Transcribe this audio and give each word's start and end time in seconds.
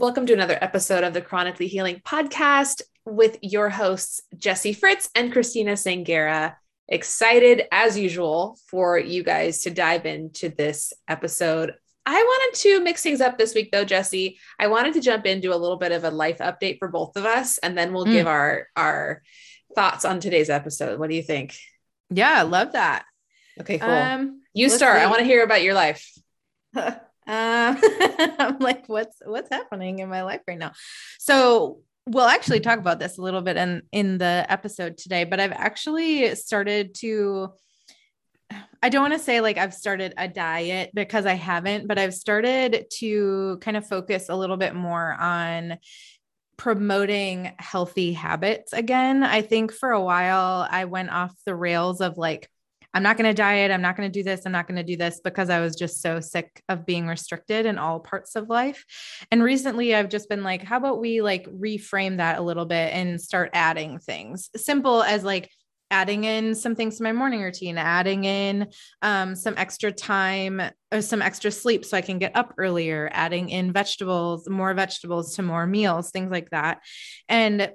Welcome 0.00 0.24
to 0.24 0.32
another 0.32 0.56
episode 0.62 1.04
of 1.04 1.12
the 1.12 1.20
Chronically 1.20 1.66
Healing 1.66 2.00
Podcast 2.02 2.80
with 3.04 3.36
your 3.42 3.68
hosts, 3.68 4.22
Jesse 4.34 4.72
Fritz 4.72 5.10
and 5.14 5.30
Christina 5.30 5.72
Sangera. 5.72 6.54
Excited 6.88 7.64
as 7.70 7.98
usual 7.98 8.58
for 8.68 8.98
you 8.98 9.22
guys 9.22 9.64
to 9.64 9.70
dive 9.70 10.06
into 10.06 10.48
this 10.48 10.94
episode. 11.06 11.74
I 12.06 12.14
wanted 12.14 12.58
to 12.60 12.80
mix 12.80 13.02
things 13.02 13.20
up 13.20 13.36
this 13.36 13.54
week 13.54 13.72
though, 13.72 13.84
Jesse. 13.84 14.38
I 14.58 14.68
wanted 14.68 14.94
to 14.94 15.02
jump 15.02 15.26
into 15.26 15.52
a 15.52 15.60
little 15.60 15.76
bit 15.76 15.92
of 15.92 16.04
a 16.04 16.10
life 16.10 16.38
update 16.38 16.78
for 16.78 16.88
both 16.88 17.14
of 17.18 17.26
us, 17.26 17.58
and 17.58 17.76
then 17.76 17.92
we'll 17.92 18.06
mm. 18.06 18.12
give 18.12 18.26
our 18.26 18.68
our 18.76 19.20
thoughts 19.74 20.06
on 20.06 20.18
today's 20.18 20.48
episode. 20.48 20.98
What 20.98 21.10
do 21.10 21.16
you 21.16 21.22
think? 21.22 21.54
Yeah, 22.08 22.32
I 22.38 22.42
love 22.44 22.72
that. 22.72 23.04
Okay, 23.60 23.76
cool. 23.76 23.90
Um, 23.90 24.40
you 24.54 24.70
start. 24.70 24.98
See. 24.98 25.04
I 25.04 25.08
want 25.08 25.18
to 25.18 25.26
hear 25.26 25.44
about 25.44 25.62
your 25.62 25.74
life. 25.74 26.10
Um, 27.30 27.78
I'm 28.38 28.58
like, 28.58 28.88
what's 28.88 29.16
what's 29.24 29.50
happening 29.50 30.00
in 30.00 30.08
my 30.08 30.22
life 30.22 30.40
right 30.48 30.58
now? 30.58 30.72
So 31.18 31.78
we'll 32.06 32.26
actually 32.26 32.58
talk 32.58 32.80
about 32.80 32.98
this 32.98 33.18
a 33.18 33.22
little 33.22 33.40
bit 33.40 33.56
in 33.56 33.82
in 33.92 34.18
the 34.18 34.44
episode 34.48 34.98
today, 34.98 35.22
but 35.24 35.38
I've 35.38 35.52
actually 35.52 36.34
started 36.34 36.94
to 36.96 37.52
I 38.82 38.88
don't 38.88 39.02
want 39.02 39.14
to 39.14 39.20
say 39.20 39.40
like 39.40 39.58
I've 39.58 39.74
started 39.74 40.12
a 40.16 40.26
diet 40.26 40.90
because 40.92 41.24
I 41.24 41.34
haven't, 41.34 41.86
but 41.86 41.98
I've 41.98 42.14
started 42.14 42.86
to 42.98 43.58
kind 43.60 43.76
of 43.76 43.86
focus 43.86 44.28
a 44.28 44.36
little 44.36 44.56
bit 44.56 44.74
more 44.74 45.12
on 45.12 45.78
promoting 46.56 47.52
healthy 47.58 48.12
habits 48.12 48.72
again. 48.72 49.22
I 49.22 49.42
think 49.42 49.72
for 49.72 49.90
a 49.92 50.00
while 50.00 50.66
I 50.68 50.86
went 50.86 51.10
off 51.10 51.32
the 51.46 51.54
rails 51.54 52.00
of 52.00 52.18
like 52.18 52.50
I'm 52.92 53.02
not 53.02 53.16
going 53.16 53.30
to 53.30 53.34
diet. 53.34 53.70
I'm 53.70 53.82
not 53.82 53.96
going 53.96 54.10
to 54.10 54.18
do 54.18 54.24
this. 54.24 54.42
I'm 54.44 54.52
not 54.52 54.66
going 54.66 54.76
to 54.76 54.82
do 54.82 54.96
this 54.96 55.20
because 55.22 55.50
I 55.50 55.60
was 55.60 55.76
just 55.76 56.02
so 56.02 56.20
sick 56.20 56.62
of 56.68 56.86
being 56.86 57.06
restricted 57.06 57.66
in 57.66 57.78
all 57.78 58.00
parts 58.00 58.36
of 58.36 58.48
life. 58.48 58.84
And 59.30 59.42
recently 59.42 59.94
I've 59.94 60.08
just 60.08 60.28
been 60.28 60.42
like, 60.42 60.62
how 60.62 60.76
about 60.76 61.00
we 61.00 61.22
like 61.22 61.46
reframe 61.46 62.16
that 62.16 62.38
a 62.38 62.42
little 62.42 62.66
bit 62.66 62.92
and 62.92 63.20
start 63.20 63.50
adding 63.52 63.98
things 63.98 64.50
simple 64.56 65.02
as 65.02 65.24
like, 65.24 65.50
adding 65.92 66.22
in 66.22 66.54
some 66.54 66.76
things 66.76 66.96
to 66.96 67.02
my 67.02 67.12
morning 67.12 67.42
routine, 67.42 67.76
adding 67.76 68.22
in 68.22 68.68
um, 69.02 69.34
some 69.34 69.54
extra 69.56 69.90
time 69.90 70.62
or 70.92 71.02
some 71.02 71.20
extra 71.20 71.50
sleep 71.50 71.84
so 71.84 71.96
I 71.96 72.00
can 72.00 72.20
get 72.20 72.36
up 72.36 72.54
earlier, 72.58 73.10
adding 73.12 73.48
in 73.48 73.72
vegetables, 73.72 74.48
more 74.48 74.72
vegetables 74.72 75.34
to 75.34 75.42
more 75.42 75.66
meals, 75.66 76.12
things 76.12 76.30
like 76.30 76.50
that. 76.50 76.80
And 77.28 77.72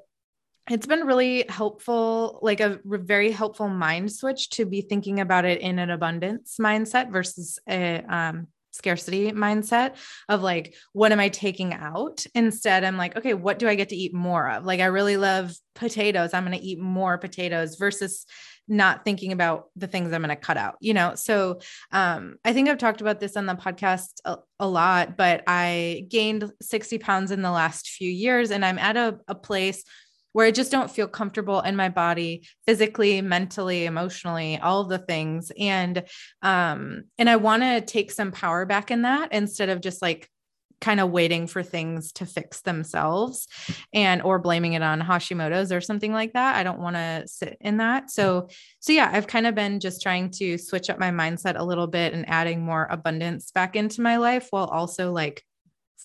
it's 0.70 0.88
been 0.88 1.06
really 1.06 1.46
helpful, 1.48 2.40
like 2.42 2.60
a 2.60 2.80
very 2.84 3.32
helpful 3.32 3.68
mind 3.68 4.12
switch 4.12 4.50
to 4.52 4.66
be 4.66 4.82
thinking 4.82 5.20
about 5.20 5.46
it 5.46 5.62
in 5.62 5.78
an 5.78 5.92
abundance 5.92 6.58
mindset 6.60 7.12
versus 7.12 7.60
a 7.70 8.02
um, 8.10 8.48
scarcity 8.72 9.32
mindset 9.32 9.96
of 10.28 10.42
like, 10.42 10.76
what 10.94 11.12
am 11.12 11.20
I 11.20 11.30
taking 11.30 11.74
out? 11.74 12.26
Instead, 12.34 12.84
I'm 12.84 12.98
like, 12.98 13.16
okay, 13.16 13.34
what 13.34 13.60
do 13.60 13.68
I 13.68 13.76
get 13.76 13.90
to 13.90 13.96
eat 13.96 14.14
more 14.14 14.50
of? 14.50 14.66
Like, 14.66 14.80
I 14.80 14.86
really 14.86 15.18
love 15.18 15.54
potatoes. 15.76 16.34
I'm 16.34 16.46
going 16.46 16.58
to 16.58 16.66
eat 16.66 16.80
more 16.80 17.18
potatoes 17.18 17.76
versus 17.76 18.26
not 18.68 19.06
thinking 19.06 19.32
about 19.32 19.68
the 19.76 19.86
things 19.86 20.12
I'm 20.12 20.22
going 20.22 20.30
to 20.30 20.36
cut 20.36 20.58
out, 20.58 20.76
you 20.80 20.96
know? 20.96 21.14
So, 21.14 21.60
um, 21.92 22.38
I 22.44 22.52
think 22.52 22.68
I've 22.68 22.80
talked 22.80 23.02
about 23.02 23.20
this 23.20 23.38
on 23.38 23.46
the 23.46 23.54
podcast 23.54 24.10
a, 24.26 24.38
a, 24.60 24.68
lot, 24.68 25.16
but 25.16 25.44
I 25.46 26.08
gained 26.10 26.52
60 26.62 26.98
pounds 26.98 27.30
in 27.30 27.44
the 27.44 27.52
last 27.52 27.90
few 27.90 28.10
years 28.10 28.50
and 28.50 28.66
I'm 28.66 28.80
at 28.80 28.98
a, 28.98 29.20
a 29.28 29.36
place 29.36 29.84
where 30.36 30.46
I 30.46 30.52
just 30.52 30.70
don't 30.70 30.92
feel 30.92 31.08
comfortable 31.08 31.62
in 31.62 31.78
my 31.78 31.88
body 31.88 32.46
physically, 32.66 33.22
mentally, 33.22 33.86
emotionally, 33.86 34.60
all 34.60 34.84
the 34.84 34.98
things. 34.98 35.50
And 35.58 36.04
um 36.42 37.04
and 37.18 37.30
I 37.30 37.38
want 37.38 37.64
to 37.64 37.80
take 37.80 38.12
some 38.12 38.34
power 38.34 38.66
back 38.66 38.92
in 38.92 39.04
that 39.04 39.32
instead 39.32 39.70
of 39.70 39.80
just 39.80 40.02
like 40.02 40.30
kind 40.82 41.00
of 41.00 41.10
waiting 41.10 41.48
for 41.48 41.64
things 41.64 42.12
to 42.12 42.26
fix 42.26 42.60
themselves 42.64 43.48
and 43.94 44.22
or 44.24 44.38
blaming 44.38 44.74
it 44.74 44.82
on 44.82 45.00
Hashimoto's 45.00 45.72
or 45.72 45.80
something 45.80 46.12
like 46.12 46.34
that. 46.34 46.58
I 46.58 46.64
don't 46.64 46.82
want 46.82 46.98
to 46.98 47.24
sit 47.28 47.56
in 47.62 47.78
that. 47.78 48.12
So 48.12 48.50
so 48.82 48.92
yeah, 48.92 49.10
I've 49.14 49.28
kind 49.28 49.48
of 49.48 49.56
been 49.56 49.80
just 49.80 50.02
trying 50.02 50.32
to 50.32 50.58
switch 50.58 50.90
up 50.90 51.00
my 51.00 51.12
mindset 51.12 51.58
a 51.58 51.64
little 51.64 51.88
bit 51.88 52.14
and 52.14 52.28
adding 52.28 52.62
more 52.62 52.90
abundance 52.92 53.52
back 53.52 53.78
into 53.78 54.02
my 54.02 54.18
life 54.18 54.48
while 54.50 54.66
also 54.66 55.14
like 55.14 55.46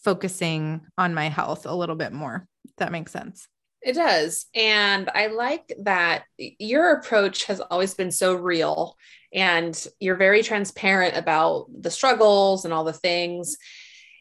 focusing 0.05 0.83
on 0.97 1.15
my 1.15 1.29
health 1.29 1.67
a 1.67 1.75
little 1.75 1.97
bit 1.97 2.13
more. 2.13 2.47
If 2.65 2.77
that 2.77 2.93
makes 2.93 3.11
sense. 3.11 3.49
It 3.83 3.95
does. 3.95 4.47
And 4.55 5.09
I 5.15 5.29
like 5.29 5.73
that 5.83 6.25
your 6.37 6.93
approach 6.95 7.45
has 7.45 7.61
always 7.61 7.95
been 7.95 8.11
so 8.11 8.35
real 8.35 8.97
and 9.33 9.87
you're 10.01 10.17
very 10.17 10.43
transparent 10.43 11.17
about 11.17 11.67
the 11.73 11.91
struggles 11.91 12.65
and 12.65 12.75
all 12.75 12.85
the 12.85 12.93
things. 12.93 13.57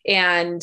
And 0.07 0.61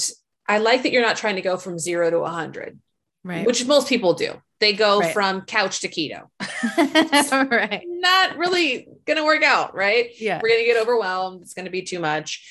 I 0.48 0.58
like 0.58 0.82
that 0.84 0.92
you're 0.92 1.02
not 1.02 1.16
trying 1.16 1.36
to 1.36 1.42
go 1.42 1.56
from 1.56 1.78
zero 1.78 2.10
to 2.10 2.20
100, 2.20 2.78
right? 3.24 3.46
Which 3.46 3.66
most 3.66 3.88
people 3.88 4.14
do. 4.14 4.40
They 4.60 4.72
go 4.72 5.00
right. 5.00 5.12
from 5.12 5.42
couch 5.42 5.80
to 5.80 5.88
keto. 5.88 6.28
right. 7.50 7.82
Not 7.86 8.38
really 8.38 8.88
going 9.04 9.18
to 9.18 9.24
work 9.24 9.42
out, 9.42 9.74
right? 9.74 10.10
Yeah. 10.18 10.40
We're 10.42 10.48
going 10.48 10.60
to 10.60 10.66
get 10.66 10.80
overwhelmed. 10.80 11.42
It's 11.42 11.52
going 11.52 11.66
to 11.66 11.70
be 11.70 11.82
too 11.82 11.98
much 11.98 12.42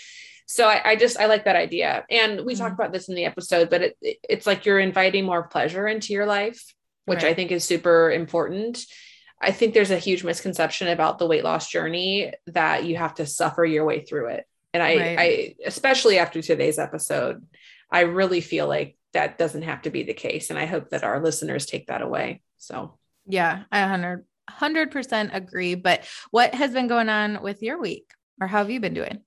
so 0.45 0.67
I, 0.67 0.91
I, 0.91 0.95
just 0.95 1.19
I 1.19 1.25
like 1.25 1.45
that 1.45 1.55
idea. 1.55 2.05
And 2.09 2.45
we 2.45 2.53
mm-hmm. 2.53 2.63
talked 2.63 2.73
about 2.73 2.91
this 2.91 3.09
in 3.09 3.15
the 3.15 3.25
episode, 3.25 3.69
but 3.69 3.81
it, 3.81 3.97
it's 4.01 4.45
like 4.45 4.65
you're 4.65 4.79
inviting 4.79 5.25
more 5.25 5.43
pleasure 5.47 5.87
into 5.87 6.13
your 6.13 6.25
life, 6.25 6.73
which 7.05 7.23
right. 7.23 7.31
I 7.31 7.33
think 7.33 7.51
is 7.51 7.63
super 7.63 8.11
important. 8.11 8.85
I 9.41 9.51
think 9.51 9.73
there's 9.73 9.91
a 9.91 9.97
huge 9.97 10.23
misconception 10.23 10.87
about 10.87 11.17
the 11.17 11.27
weight 11.27 11.43
loss 11.43 11.69
journey 11.69 12.33
that 12.47 12.85
you 12.85 12.95
have 12.97 13.15
to 13.15 13.25
suffer 13.25 13.65
your 13.65 13.85
way 13.85 14.01
through 14.01 14.29
it. 14.29 14.45
And 14.73 14.83
I, 14.83 14.95
right. 14.97 15.19
I 15.19 15.55
especially 15.65 16.19
after 16.19 16.41
today's 16.41 16.79
episode, 16.79 17.45
I 17.91 18.01
really 18.01 18.41
feel 18.41 18.67
like 18.67 18.97
that 19.13 19.37
doesn't 19.37 19.61
have 19.61 19.83
to 19.83 19.89
be 19.89 20.03
the 20.03 20.13
case. 20.13 20.49
And 20.49 20.59
I 20.59 20.65
hope 20.65 20.89
that 20.89 21.03
our 21.03 21.21
listeners 21.21 21.65
take 21.65 21.87
that 21.87 22.01
away. 22.01 22.41
So 22.57 22.97
yeah, 23.25 23.63
I 23.71 23.81
100 23.81 24.25
100% 24.49 25.33
agree. 25.33 25.75
But 25.75 26.05
what 26.31 26.53
has 26.53 26.71
been 26.71 26.87
going 26.87 27.09
on 27.09 27.41
with 27.41 27.63
your 27.63 27.79
week 27.79 28.11
or 28.39 28.47
how 28.47 28.59
have 28.59 28.69
you 28.69 28.79
been 28.79 28.93
doing? 28.93 29.21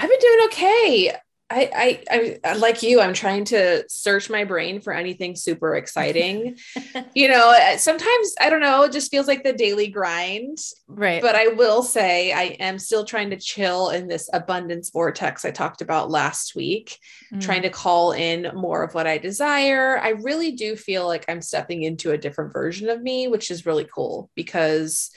I've 0.00 0.08
been 0.08 0.18
doing 0.18 0.44
okay. 0.46 1.14
I, 1.52 2.02
I, 2.10 2.38
I, 2.44 2.52
like 2.54 2.82
you, 2.82 3.00
I'm 3.00 3.12
trying 3.12 3.44
to 3.46 3.84
search 3.88 4.30
my 4.30 4.44
brain 4.44 4.80
for 4.80 4.92
anything 4.92 5.34
super 5.34 5.74
exciting. 5.74 6.56
you 7.14 7.28
know, 7.28 7.50
uh, 7.50 7.76
sometimes 7.76 8.34
I 8.40 8.48
don't 8.50 8.60
know, 8.60 8.84
it 8.84 8.92
just 8.92 9.10
feels 9.10 9.26
like 9.26 9.42
the 9.42 9.52
daily 9.52 9.88
grind. 9.88 10.58
Right. 10.86 11.20
But 11.20 11.34
I 11.34 11.48
will 11.48 11.82
say 11.82 12.32
I 12.32 12.56
am 12.60 12.78
still 12.78 13.04
trying 13.04 13.30
to 13.30 13.36
chill 13.36 13.90
in 13.90 14.06
this 14.06 14.30
abundance 14.32 14.90
vortex 14.90 15.44
I 15.44 15.50
talked 15.50 15.82
about 15.82 16.08
last 16.08 16.54
week, 16.54 16.96
mm. 17.34 17.40
trying 17.40 17.62
to 17.62 17.70
call 17.70 18.12
in 18.12 18.52
more 18.54 18.84
of 18.84 18.94
what 18.94 19.08
I 19.08 19.18
desire. 19.18 19.98
I 19.98 20.10
really 20.10 20.52
do 20.52 20.76
feel 20.76 21.06
like 21.06 21.24
I'm 21.28 21.42
stepping 21.42 21.82
into 21.82 22.12
a 22.12 22.18
different 22.18 22.52
version 22.52 22.88
of 22.88 23.02
me, 23.02 23.26
which 23.26 23.50
is 23.50 23.66
really 23.66 23.88
cool 23.92 24.30
because 24.36 25.10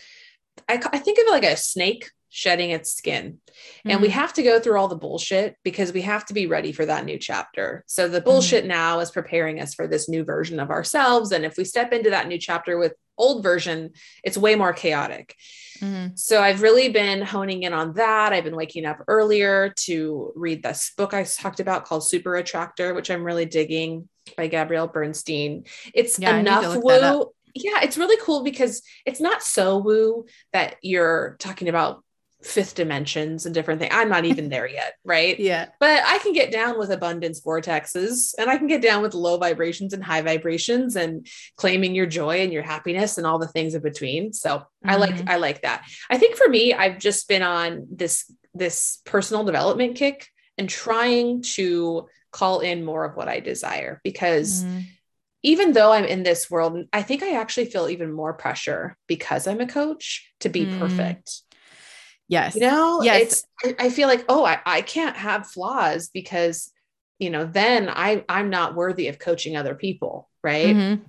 I, 0.67 0.81
I 0.91 0.97
think 0.97 1.19
of 1.19 1.27
it 1.27 1.31
like 1.31 1.45
a 1.45 1.55
snake 1.55 2.09
shedding 2.35 2.71
its 2.71 2.91
skin. 2.91 3.33
Mm-hmm. 3.33 3.89
And 3.91 4.01
we 4.01 4.07
mm-hmm. 4.07 4.19
have 4.19 4.33
to 4.33 4.43
go 4.43 4.59
through 4.59 4.79
all 4.79 4.87
the 4.87 4.95
bullshit 4.95 5.55
because 5.63 5.93
we 5.93 6.01
have 6.01 6.25
to 6.25 6.33
be 6.33 6.47
ready 6.47 6.71
for 6.71 6.83
that 6.83 7.05
new 7.05 7.19
chapter. 7.19 7.83
So 7.85 8.07
the 8.07 8.21
bullshit 8.21 8.63
mm-hmm. 8.63 8.69
now 8.69 8.99
is 9.01 9.11
preparing 9.11 9.61
us 9.61 9.75
for 9.75 9.85
this 9.85 10.09
new 10.09 10.23
version 10.23 10.59
of 10.59 10.71
ourselves. 10.71 11.31
And 11.31 11.45
if 11.45 11.57
we 11.57 11.63
step 11.63 11.93
into 11.93 12.09
that 12.09 12.27
new 12.27 12.39
chapter 12.39 12.79
with 12.79 12.95
old 13.19 13.43
version, 13.43 13.91
it's 14.23 14.35
way 14.35 14.55
more 14.55 14.73
chaotic. 14.73 15.35
Mm-hmm. 15.79 16.15
So 16.15 16.41
I've 16.41 16.63
really 16.63 16.89
been 16.89 17.21
honing 17.21 17.63
in 17.63 17.71
on 17.71 17.93
that. 17.93 18.33
I've 18.33 18.45
been 18.45 18.55
waking 18.55 18.87
up 18.87 19.03
earlier 19.07 19.71
to 19.81 20.33
read 20.35 20.63
this 20.63 20.91
book 20.97 21.13
I 21.13 21.25
talked 21.25 21.59
about 21.59 21.85
called 21.85 22.07
Super 22.07 22.35
Attractor, 22.35 22.95
which 22.95 23.11
I'm 23.11 23.23
really 23.23 23.45
digging 23.45 24.09
by 24.35 24.47
Gabrielle 24.47 24.87
Bernstein. 24.87 25.65
It's 25.93 26.17
yeah, 26.17 26.37
enough 26.37 26.77
woo. 26.81 27.31
Yeah, 27.53 27.81
it's 27.83 27.99
really 27.99 28.17
cool 28.23 28.43
because 28.43 28.81
it's 29.05 29.21
not 29.21 29.43
so 29.43 29.77
woo 29.77 30.25
that 30.51 30.77
you're 30.81 31.35
talking 31.37 31.69
about 31.69 32.03
fifth 32.43 32.75
dimensions 32.75 33.45
and 33.45 33.55
different 33.55 33.79
things. 33.79 33.93
I'm 33.93 34.09
not 34.09 34.25
even 34.25 34.49
there 34.49 34.67
yet, 34.67 34.93
right? 35.03 35.39
yeah. 35.39 35.67
But 35.79 36.03
I 36.05 36.17
can 36.19 36.33
get 36.33 36.51
down 36.51 36.77
with 36.77 36.91
abundance 36.91 37.41
vortexes 37.41 38.33
and 38.37 38.49
I 38.49 38.57
can 38.57 38.67
get 38.67 38.81
down 38.81 39.01
with 39.01 39.13
low 39.13 39.37
vibrations 39.37 39.93
and 39.93 40.03
high 40.03 40.21
vibrations 40.21 40.95
and 40.95 41.27
claiming 41.55 41.95
your 41.95 42.05
joy 42.05 42.41
and 42.41 42.53
your 42.53 42.63
happiness 42.63 43.17
and 43.17 43.25
all 43.25 43.39
the 43.39 43.47
things 43.47 43.75
in 43.75 43.81
between. 43.81 44.33
So 44.33 44.57
mm-hmm. 44.57 44.89
I 44.89 44.95
like 44.95 45.15
mm-hmm. 45.15 45.29
I 45.29 45.35
like 45.37 45.61
that. 45.61 45.83
I 46.09 46.17
think 46.17 46.35
for 46.35 46.47
me, 46.47 46.73
I've 46.73 46.99
just 46.99 47.27
been 47.27 47.43
on 47.43 47.87
this 47.91 48.31
this 48.53 48.99
personal 49.05 49.43
development 49.43 49.95
kick 49.95 50.27
and 50.57 50.69
trying 50.69 51.41
to 51.41 52.07
call 52.31 52.59
in 52.59 52.83
more 52.83 53.05
of 53.05 53.15
what 53.15 53.27
I 53.27 53.39
desire 53.39 54.01
because 54.03 54.63
mm-hmm 54.63 54.79
even 55.43 55.73
though 55.73 55.91
I'm 55.91 56.05
in 56.05 56.23
this 56.23 56.49
world, 56.49 56.85
I 56.93 57.01
think 57.01 57.21
I 57.21 57.35
actually 57.35 57.65
feel 57.65 57.89
even 57.89 58.11
more 58.11 58.33
pressure 58.33 58.97
because 59.07 59.45
I'm 59.45 59.59
a 59.59 59.67
coach 59.67 60.31
to 60.39 60.49
be 60.49 60.65
mm. 60.65 60.79
perfect. 60.79 61.41
Yes. 62.33 62.55
You 62.55 62.61
know, 62.61 63.03
yes. 63.03 63.45
It's, 63.63 63.75
I 63.79 63.89
feel 63.91 64.07
like, 64.07 64.25
oh, 64.27 64.43
I, 64.43 64.59
I 64.65 64.81
can't 64.81 65.15
have 65.15 65.45
flaws 65.45 66.09
because, 66.11 66.71
you 67.19 67.29
know, 67.29 67.45
then 67.45 67.87
I, 67.89 68.25
I'm 68.27 68.49
not 68.49 68.73
worthy 68.73 69.07
of 69.07 69.19
coaching 69.19 69.55
other 69.55 69.75
people. 69.75 70.29
Right. 70.43 70.75
Mm-hmm. 70.75 71.03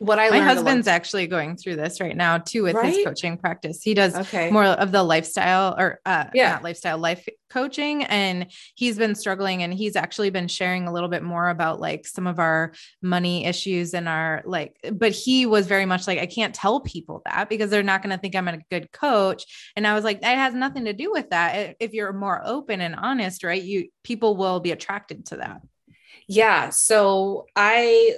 What 0.00 0.18
I 0.18 0.30
my 0.30 0.40
husband's 0.40 0.88
actually 0.88 1.26
going 1.26 1.56
through 1.58 1.76
this 1.76 2.00
right 2.00 2.16
now 2.16 2.38
too 2.38 2.62
with 2.62 2.74
Right? 2.74 2.94
his 2.94 3.04
coaching 3.04 3.36
practice. 3.36 3.82
He 3.82 3.92
does 3.92 4.16
okay. 4.16 4.50
more 4.50 4.64
of 4.64 4.92
the 4.92 5.02
lifestyle 5.02 5.74
or 5.78 6.00
uh 6.06 6.24
Yeah. 6.32 6.52
not 6.52 6.62
lifestyle 6.62 6.96
life 6.96 7.28
coaching 7.50 8.04
and 8.04 8.46
he's 8.76 8.96
been 8.96 9.14
struggling 9.14 9.62
and 9.62 9.74
he's 9.74 9.96
actually 9.96 10.30
been 10.30 10.48
sharing 10.48 10.86
a 10.88 10.92
little 10.92 11.10
bit 11.10 11.22
more 11.22 11.50
about 11.50 11.80
like 11.80 12.06
some 12.06 12.26
of 12.26 12.38
our 12.38 12.72
money 13.02 13.44
issues 13.44 13.92
and 13.92 14.08
our 14.08 14.40
like 14.46 14.74
but 14.90 15.12
he 15.12 15.44
was 15.44 15.66
very 15.66 15.84
much 15.84 16.06
like 16.06 16.18
I 16.18 16.26
can't 16.26 16.54
tell 16.54 16.80
people 16.80 17.20
that 17.26 17.50
because 17.50 17.68
they're 17.68 17.82
not 17.82 18.02
going 18.02 18.16
to 18.16 18.20
think 18.20 18.34
I'm 18.34 18.48
a 18.48 18.58
good 18.70 18.90
coach 18.92 19.44
and 19.76 19.86
I 19.86 19.94
was 19.94 20.02
like 20.04 20.22
that 20.22 20.36
has 20.38 20.54
nothing 20.54 20.86
to 20.86 20.94
do 20.94 21.12
with 21.12 21.28
that 21.30 21.76
if 21.78 21.92
you're 21.92 22.12
more 22.14 22.40
open 22.44 22.80
and 22.80 22.94
honest 22.94 23.44
right 23.44 23.62
you 23.62 23.88
people 24.02 24.34
will 24.36 24.60
be 24.60 24.70
attracted 24.72 25.26
to 25.26 25.36
that 25.36 25.60
Yeah. 26.26 26.70
So 26.70 27.46
I, 27.56 28.14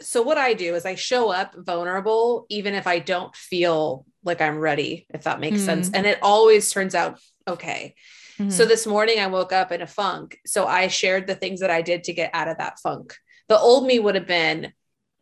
so 0.00 0.22
what 0.22 0.38
I 0.38 0.54
do 0.54 0.74
is 0.74 0.84
I 0.86 0.94
show 0.94 1.30
up 1.30 1.54
vulnerable, 1.56 2.46
even 2.48 2.74
if 2.74 2.86
I 2.86 2.98
don't 2.98 3.34
feel 3.34 4.06
like 4.24 4.40
I'm 4.40 4.58
ready, 4.58 5.06
if 5.12 5.24
that 5.24 5.40
makes 5.40 5.60
sense. 5.62 5.90
Mm. 5.90 5.96
And 5.96 6.06
it 6.06 6.18
always 6.22 6.70
turns 6.70 6.94
out 6.94 7.18
okay. 7.46 7.94
So 8.36 8.64
Mhm. 8.64 8.68
this 8.68 8.86
morning 8.86 9.18
I 9.18 9.26
woke 9.26 9.52
up 9.52 9.72
in 9.72 9.82
a 9.82 9.86
funk. 9.86 10.38
So 10.46 10.66
I 10.66 10.86
shared 10.88 11.26
the 11.26 11.34
things 11.34 11.60
that 11.60 11.70
I 11.70 11.82
did 11.82 12.04
to 12.04 12.12
get 12.12 12.30
out 12.34 12.46
of 12.46 12.58
that 12.58 12.78
funk. 12.78 13.16
The 13.48 13.58
old 13.58 13.86
me 13.86 13.98
would 13.98 14.14
have 14.14 14.28
been, 14.28 14.72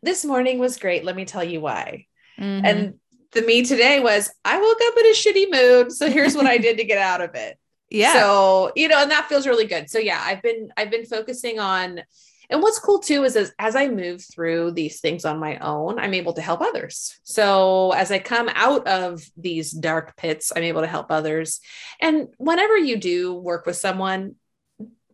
this 0.03 0.23
morning 0.23 0.59
was 0.59 0.77
great. 0.77 1.03
Let 1.03 1.15
me 1.15 1.25
tell 1.25 1.43
you 1.43 1.59
why. 1.61 2.05
Mhm. 2.39 2.61
And 2.63 2.93
the 3.31 3.41
me 3.41 3.63
today 3.63 3.99
was, 3.99 4.29
I 4.45 4.59
woke 4.61 4.77
up 4.83 4.97
in 4.99 5.05
a 5.07 5.15
shitty 5.15 5.51
mood. 5.51 5.91
So 5.91 6.09
here's 6.09 6.35
what 6.35 6.45
I 6.45 6.57
did 6.59 6.77
to 6.77 6.83
get 6.83 6.99
out 6.99 7.21
of 7.21 7.33
it. 7.33 7.57
yeah 7.89 8.13
So, 8.13 8.71
you 8.75 8.87
know, 8.89 9.01
and 9.01 9.09
that 9.09 9.29
feels 9.29 9.47
really 9.47 9.65
good. 9.65 9.89
So 9.89 9.97
yeah, 9.97 10.21
I've 10.23 10.41
been 10.43 10.69
I've 10.77 10.91
been 10.91 11.05
focusing 11.05 11.57
on 11.59 12.01
and 12.49 12.61
what's 12.61 12.79
cool 12.79 12.99
too 12.99 13.23
is 13.23 13.35
as, 13.35 13.51
as 13.59 13.75
I 13.75 13.89
move 13.89 14.23
through 14.23 14.71
these 14.71 15.01
things 15.01 15.25
on 15.25 15.39
my 15.39 15.57
own, 15.57 15.99
I'm 15.99 16.13
able 16.13 16.33
to 16.33 16.41
help 16.41 16.61
others. 16.61 17.19
So 17.23 17.91
as 17.91 18.11
I 18.11 18.19
come 18.19 18.49
out 18.53 18.87
of 18.87 19.21
these 19.35 19.71
dark 19.71 20.15
pits, 20.15 20.53
I'm 20.55 20.63
able 20.63 20.81
to 20.81 20.87
help 20.87 21.07
others. 21.11 21.59
And 21.99 22.29
whenever 22.37 22.77
you 22.77 22.97
do 22.97 23.33
work 23.33 23.65
with 23.65 23.75
someone, 23.75 24.35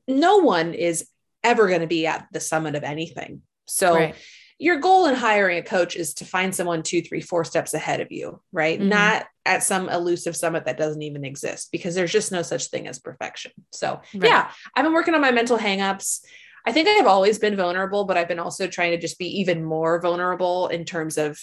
no 0.07 0.37
one 0.37 0.73
is 0.73 1.07
ever 1.43 1.67
going 1.67 1.81
to 1.81 1.87
be 1.87 2.05
at 2.05 2.27
the 2.31 2.39
summit 2.39 2.75
of 2.75 2.83
anything. 2.83 3.41
So 3.65 3.95
right. 3.95 4.15
your 4.59 4.77
goal 4.77 5.07
in 5.07 5.15
hiring 5.15 5.57
a 5.57 5.63
coach 5.63 5.95
is 5.95 6.13
to 6.15 6.25
find 6.25 6.53
someone 6.53 6.83
two, 6.83 7.01
three, 7.01 7.21
four 7.21 7.43
steps 7.45 7.73
ahead 7.73 7.99
of 7.99 8.11
you, 8.11 8.41
right? 8.51 8.79
Mhm. 8.79 8.89
Not 8.89 9.25
at 9.45 9.63
some 9.63 9.89
elusive 9.89 10.35
summit 10.35 10.65
that 10.65 10.77
doesn't 10.77 11.01
even 11.01 11.25
exist 11.25 11.69
because 11.71 11.95
there's 11.95 12.11
just 12.11 12.31
no 12.31 12.43
such 12.43 12.67
thing 12.67 12.87
as 12.87 12.99
perfection. 12.99 13.51
So, 13.71 14.01
Right. 14.13 14.29
yeah, 14.29 14.51
I've 14.75 14.83
been 14.85 14.93
working 14.93 15.15
on 15.15 15.21
my 15.21 15.31
mental 15.31 15.57
hangups. 15.57 16.21
I 16.65 16.71
think 16.71 16.87
I've 16.87 17.07
always 17.07 17.39
been 17.39 17.55
vulnerable, 17.55 18.05
but 18.05 18.17
I've 18.17 18.27
been 18.27 18.39
also 18.39 18.67
trying 18.67 18.91
to 18.91 18.97
just 18.97 19.19
be 19.19 19.39
even 19.41 19.63
more 19.63 19.99
vulnerable 19.99 20.67
in 20.67 20.85
terms 20.85 21.17
of 21.17 21.39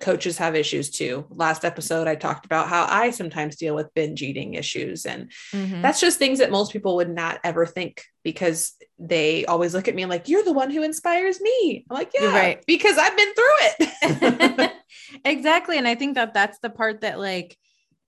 coaches 0.00 0.38
have 0.38 0.56
issues 0.56 0.90
too. 0.90 1.24
Last 1.30 1.64
episode, 1.64 2.08
I 2.08 2.16
talked 2.16 2.46
about 2.46 2.68
how 2.68 2.84
I 2.88 3.10
sometimes 3.10 3.54
deal 3.56 3.76
with 3.76 3.94
binge 3.94 4.22
eating 4.22 4.54
issues 4.54 5.06
and 5.06 5.30
Mhm. 5.52 5.82
that's 5.82 6.00
just 6.00 6.18
things 6.18 6.40
that 6.40 6.50
most 6.50 6.72
people 6.72 6.96
would 6.96 7.10
not 7.10 7.38
ever 7.44 7.64
think 7.64 8.02
because 8.24 8.72
they 8.98 9.44
always 9.44 9.72
look 9.72 9.86
at 9.86 9.94
me 9.94 10.06
like 10.06 10.28
you're 10.28 10.42
the 10.42 10.52
one 10.52 10.70
who 10.70 10.82
inspires 10.82 11.40
me. 11.40 11.84
I'm 11.88 11.94
like, 11.96 12.10
yeah, 12.12 12.34
right. 12.36 12.64
because 12.66 12.98
I've 12.98 13.16
been 13.16 13.34
through 13.34 13.58
it. 13.60 14.72
exactly 15.24 15.78
and 15.78 15.86
i 15.86 15.94
think 15.94 16.16
that 16.16 16.34
that's 16.34 16.58
the 16.58 16.70
part 16.70 17.02
that 17.02 17.18
like 17.18 17.56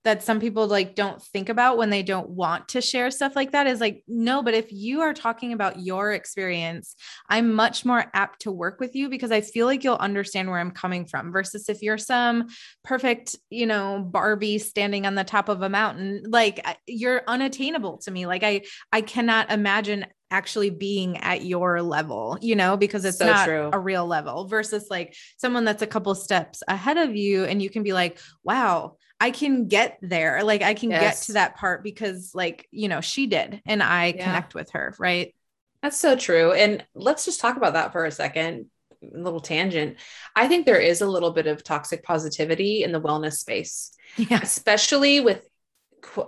that 0.07 0.23
some 0.23 0.39
people 0.39 0.67
like 0.67 0.95
don't 0.95 1.21
think 1.21 1.49
about 1.49 1.77
when 1.77 1.89
they 1.89 2.01
don't 2.01 2.29
want 2.29 2.69
to 2.69 2.79
share 2.79 3.11
stuff 3.11 3.35
like 3.35 3.51
that 3.51 3.67
is 3.67 3.81
like 3.81 4.05
no 4.07 4.41
but 4.41 4.53
if 4.53 4.71
you 4.71 5.01
are 5.01 5.13
talking 5.13 5.51
about 5.51 5.81
your 5.81 6.13
experience 6.13 6.95
i'm 7.29 7.53
much 7.53 7.83
more 7.83 8.05
apt 8.13 8.39
to 8.39 8.49
work 8.49 8.79
with 8.79 8.95
you 8.95 9.09
because 9.09 9.33
i 9.33 9.41
feel 9.41 9.65
like 9.65 9.83
you'll 9.83 9.95
understand 9.95 10.49
where 10.49 10.59
i'm 10.59 10.71
coming 10.71 11.05
from 11.05 11.29
versus 11.33 11.67
if 11.67 11.81
you're 11.81 11.97
some 11.97 12.47
perfect 12.85 13.35
you 13.49 13.65
know 13.65 13.99
barbie 14.01 14.57
standing 14.57 15.05
on 15.05 15.15
the 15.15 15.25
top 15.25 15.49
of 15.49 15.61
a 15.61 15.67
mountain 15.67 16.23
like 16.29 16.65
you're 16.87 17.23
unattainable 17.27 17.97
to 17.97 18.09
me 18.09 18.25
like 18.25 18.43
i 18.43 18.61
i 18.93 19.01
cannot 19.01 19.51
imagine 19.51 20.05
actually 20.29 20.69
being 20.69 21.17
at 21.17 21.43
your 21.45 21.81
level 21.81 22.37
you 22.41 22.55
know 22.55 22.75
because 22.75 23.05
it's 23.05 23.17
So 23.17 23.25
not 23.25 23.45
true. 23.45 23.69
a 23.71 23.79
real 23.79 24.05
level 24.05 24.45
versus 24.47 24.87
like 24.89 25.15
someone 25.37 25.63
that's 25.63 25.81
a 25.81 25.87
couple 25.87 26.13
steps 26.15 26.63
ahead 26.67 26.97
of 26.97 27.15
you 27.15 27.45
and 27.45 27.61
you 27.61 27.69
can 27.69 27.81
be 27.83 27.93
like 27.93 28.19
wow 28.43 28.96
i 29.19 29.31
can 29.31 29.67
get 29.67 29.97
there 30.01 30.43
like 30.43 30.61
i 30.61 30.73
can 30.73 30.89
get 30.89 31.15
to 31.17 31.33
that 31.33 31.55
part 31.55 31.83
because 31.83 32.31
like 32.35 32.67
you 32.71 32.87
know 32.87 33.01
she 33.01 33.27
did 33.27 33.61
and 33.65 33.81
i 33.83 34.07
Yeah. 34.07 34.23
connect 34.25 34.55
with 34.55 34.71
her 34.71 34.93
right 34.99 35.33
That's 35.83 35.97
so 35.97 36.15
true. 36.15 36.53
And 36.53 36.83
let's 36.95 37.23
just 37.25 37.39
talk 37.39 37.55
about 37.55 37.73
that 37.73 37.91
for 37.91 38.03
a 38.05 38.11
second. 38.11 38.65
A 39.03 39.17
little 39.17 39.39
tangent. 39.39 39.97
I 40.35 40.47
think 40.47 40.65
there 40.65 40.79
is 40.81 41.01
a 41.01 41.07
little 41.07 41.29
bit 41.31 41.45
of 41.45 41.63
toxic 41.63 42.03
positivity 42.03 42.83
in 42.83 42.91
the 42.91 42.99
wellness 42.99 43.33
space. 43.37 43.91
yeah 44.17 44.39
especially 44.41 45.19
with 45.21 45.47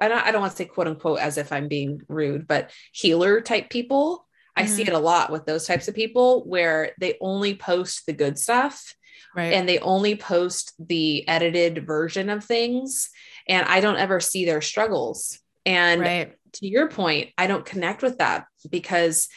I 0.01 0.07
don't, 0.07 0.41
want 0.41 0.51
to 0.51 0.57
say 0.57 0.65
quote 0.65 0.87
unquote 0.87 1.19
as 1.19 1.37
if 1.37 1.51
I'm 1.51 1.67
being 1.67 2.01
rude, 2.07 2.47
but 2.47 2.71
healer 2.91 3.41
type 3.41 3.69
people. 3.69 4.27
I 4.55 4.65
see 4.65 4.83
Mhm. 4.83 4.89
it 4.89 4.93
a 4.93 4.99
lot 4.99 5.31
with 5.31 5.45
those 5.45 5.65
types 5.65 5.87
of 5.87 5.95
people 5.95 6.43
where 6.45 6.91
they 6.99 7.17
only 7.21 7.55
post 7.55 8.05
the 8.05 8.13
good 8.13 8.37
stuff 8.37 8.93
right 9.35 9.53
and 9.53 9.67
they 9.67 9.79
only 9.79 10.15
post 10.15 10.73
the 10.79 11.27
edited 11.27 11.85
version 11.85 12.29
of 12.29 12.43
things. 12.43 13.09
And 13.47 13.67
I 13.67 13.79
don't 13.79 13.97
ever 13.97 14.19
see 14.19 14.45
their 14.45 14.61
struggles. 14.61 15.39
And 15.65 16.01
right 16.01 16.33
to 16.53 16.67
your 16.67 16.89
point, 16.89 17.29
I 17.37 17.47
don't 17.47 17.65
connect 17.65 18.01
with 18.01 18.17
that 18.17 18.45
because 18.69 19.27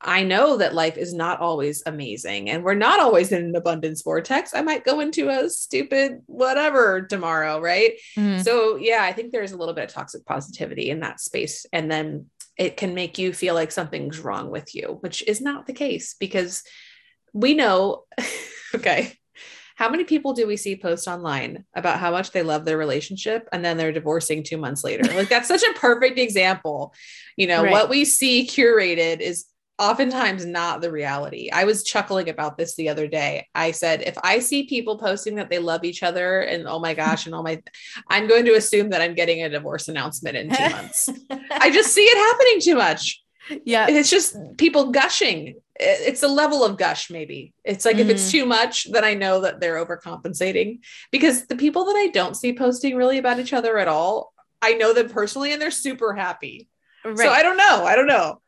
I 0.00 0.22
know 0.22 0.58
that 0.58 0.74
life 0.74 0.96
is 0.96 1.12
not 1.12 1.40
always 1.40 1.82
amazing 1.84 2.50
and 2.50 2.62
we're 2.62 2.74
not 2.74 3.00
always 3.00 3.32
in 3.32 3.42
an 3.42 3.56
abundance 3.56 4.02
vortex. 4.02 4.54
I 4.54 4.62
might 4.62 4.84
go 4.84 5.00
into 5.00 5.28
a 5.28 5.50
stupid 5.50 6.20
whatever 6.26 7.02
tomorrow, 7.02 7.60
right? 7.60 7.94
Mhm. 8.16 8.44
So, 8.44 8.76
yeah, 8.76 9.00
I 9.02 9.12
think 9.12 9.32
there's 9.32 9.52
a 9.52 9.56
little 9.56 9.74
bit 9.74 9.84
of 9.84 9.90
toxic 9.90 10.24
positivity 10.24 10.90
in 10.90 11.00
that 11.00 11.20
space. 11.20 11.66
And 11.72 11.90
then 11.90 12.26
it 12.56 12.76
can 12.76 12.94
make 12.94 13.18
you 13.18 13.32
feel 13.32 13.54
like 13.54 13.72
something's 13.72 14.20
wrong 14.20 14.50
with 14.50 14.74
you, 14.74 14.98
which 15.00 15.26
is 15.26 15.40
not 15.40 15.66
the 15.66 15.72
case 15.72 16.14
because 16.14 16.62
we 17.32 17.54
know, 17.54 18.04
okay. 18.74 19.14
How 19.78 19.88
many 19.88 20.02
people 20.02 20.32
do 20.32 20.44
we 20.44 20.56
see 20.56 20.74
post 20.74 21.06
online 21.06 21.64
about 21.72 22.00
how 22.00 22.10
much 22.10 22.32
they 22.32 22.42
love 22.42 22.64
their 22.64 22.76
relationship 22.76 23.48
and 23.52 23.64
then 23.64 23.76
they're 23.76 23.92
divorcing 23.92 24.42
two 24.42 24.56
months 24.56 24.82
later? 24.82 25.04
Like, 25.14 25.28
that's 25.28 25.46
such 25.46 25.62
a 25.62 25.78
perfect 25.78 26.18
example. 26.18 26.92
You 27.36 27.46
know, 27.46 27.62
Right. 27.62 27.70
what 27.70 27.88
we 27.88 28.04
see 28.04 28.44
curated 28.46 29.20
is 29.20 29.46
oftentimes 29.78 30.44
not 30.44 30.80
the 30.80 30.90
reality. 30.90 31.50
I 31.52 31.62
was 31.62 31.84
chuckling 31.84 32.28
about 32.28 32.58
this 32.58 32.74
the 32.74 32.88
other 32.88 33.06
day. 33.06 33.46
I 33.54 33.70
said, 33.70 34.02
if 34.02 34.18
I 34.24 34.40
see 34.40 34.66
people 34.66 34.98
posting 34.98 35.36
that 35.36 35.48
they 35.48 35.60
love 35.60 35.84
each 35.84 36.02
other 36.02 36.40
and 36.40 36.66
oh 36.66 36.80
my 36.80 36.94
gosh, 36.94 37.26
and 37.26 37.34
all 37.36 37.44
my, 37.44 37.62
I'm 38.08 38.26
going 38.26 38.44
to 38.46 38.54
assume 38.54 38.90
that 38.90 39.00
I'm 39.00 39.14
getting 39.14 39.44
a 39.44 39.48
divorce 39.48 39.86
announcement 39.86 40.36
in 40.36 40.50
two 40.50 40.68
months. 40.76 41.08
I 41.52 41.70
just 41.70 41.94
see 41.94 42.02
it 42.02 42.18
happening 42.18 42.60
too 42.60 42.74
much. 42.74 43.22
yeah 43.64 43.86
It's 43.88 44.10
just 44.10 44.34
people 44.56 44.90
gushing. 44.90 45.54
It- 45.78 46.08
It's 46.08 46.22
a 46.22 46.28
level 46.28 46.64
of 46.64 46.76
gush, 46.76 47.10
maybe. 47.10 47.54
It's 47.64 47.84
like 47.84 47.98
if 47.98 48.08
it's 48.08 48.28
mm-hmm. 48.28 48.38
too 48.38 48.46
much, 48.46 48.90
then 48.90 49.04
I 49.04 49.14
know 49.14 49.40
that 49.42 49.60
they're 49.60 49.84
overcompensating 49.84 50.80
because 51.12 51.46
the 51.46 51.56
people 51.56 51.84
that 51.86 51.96
I 51.96 52.08
don't 52.08 52.36
see 52.36 52.52
posting 52.52 52.96
really 52.96 53.18
about 53.18 53.38
each 53.38 53.52
other 53.52 53.78
at 53.78 53.88
all, 53.88 54.32
I 54.60 54.74
know 54.74 54.92
them 54.92 55.08
personally 55.08 55.52
and 55.52 55.62
they're 55.62 55.70
super 55.70 56.14
happy. 56.14 56.68
right 57.04 57.18
So 57.18 57.30
I 57.30 57.42
don't 57.42 57.56
know. 57.56 57.84
I 57.84 57.94
don't 57.96 58.08
know. 58.08 58.40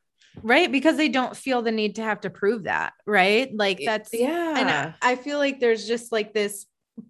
right 0.43 0.71
because 0.71 0.97
they 0.97 1.09
don't 1.09 1.37
feel 1.37 1.63
the 1.63 1.73
need 1.73 1.97
to 1.97 2.03
have 2.03 2.21
to 2.21 2.31
prove 2.31 2.63
that 2.65 2.93
right 3.05 3.51
like 3.55 3.81
that's 3.85 4.11
yeah. 4.15 4.55
and 4.57 4.95
I 5.03 5.17
feel 5.17 5.39
like 5.39 5.59
there's 5.59 5.87
just 5.89 6.13
like 6.13 6.33
this 6.33 6.67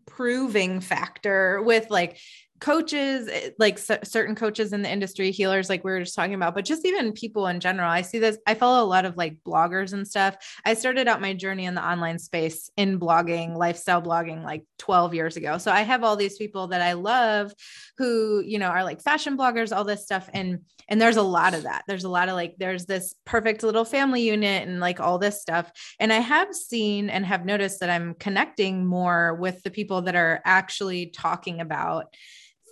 proving 0.06 0.80
factor 0.80 1.62
with 1.62 1.90
like 1.90 2.18
coaches, 2.60 3.28
eh, 3.28 3.50
like 3.58 3.78
cer- 3.78 4.00
certain 4.04 4.34
coaches 4.34 4.72
in 4.72 4.82
the 4.82 4.90
industry, 4.90 5.30
healers, 5.30 5.68
like 5.68 5.82
we 5.82 5.90
were 5.90 6.00
just 6.00 6.14
talking 6.14 6.34
about, 6.34 6.54
but 6.54 6.64
just 6.64 6.86
even 6.86 7.12
people 7.12 7.46
in 7.46 7.58
general. 7.58 7.90
I 7.90 8.02
see 8.02 8.18
this, 8.18 8.38
I 8.46 8.54
follow 8.54 8.84
a 8.84 8.86
lot 8.86 9.06
of 9.06 9.16
like 9.16 9.38
bloggers 9.46 9.92
and 9.92 10.06
stuff. 10.06 10.36
I 10.64 10.74
started 10.74 11.08
out 11.08 11.20
my 11.20 11.32
journey 11.32 11.64
in 11.64 11.74
the 11.74 11.86
online 11.86 12.18
space 12.18 12.70
in 12.76 13.00
blogging, 13.00 13.56
lifestyle 13.56 14.02
blogging, 14.02 14.44
like 14.44 14.64
12 14.78 15.14
years 15.14 15.36
ago. 15.36 15.58
So 15.58 15.72
I 15.72 15.80
have 15.82 16.04
all 16.04 16.16
these 16.16 16.36
people 16.36 16.68
that 16.68 16.82
I 16.82 16.92
love 16.92 17.52
who, 17.96 18.42
you 18.44 18.58
know, 18.58 18.68
are 18.68 18.84
like 18.84 19.02
fashion 19.02 19.36
bloggers, 19.36 19.74
all 19.74 19.84
this 19.84 20.04
stuff. 20.04 20.28
And, 20.32 20.60
and 20.88 21.00
there's 21.00 21.16
a 21.16 21.22
lot 21.22 21.54
of 21.54 21.62
that. 21.62 21.84
There's 21.88 22.04
a 22.04 22.08
lot 22.08 22.28
of 22.28 22.34
like, 22.34 22.56
there's 22.58 22.84
this 22.84 23.14
perfect 23.24 23.62
little 23.62 23.84
family 23.84 24.22
unit 24.22 24.68
and 24.68 24.80
like 24.80 25.00
all 25.00 25.18
this 25.18 25.40
stuff. 25.40 25.70
And 25.98 26.12
I 26.12 26.18
have 26.18 26.54
seen 26.54 27.08
and 27.08 27.24
have 27.24 27.46
noticed 27.46 27.80
that 27.80 27.90
I'm 27.90 28.14
connecting 28.14 28.84
more 28.84 29.34
with 29.34 29.62
the 29.62 29.70
people 29.70 30.02
that 30.02 30.16
are 30.16 30.42
actually 30.44 31.06
talking 31.06 31.60
about 31.60 32.14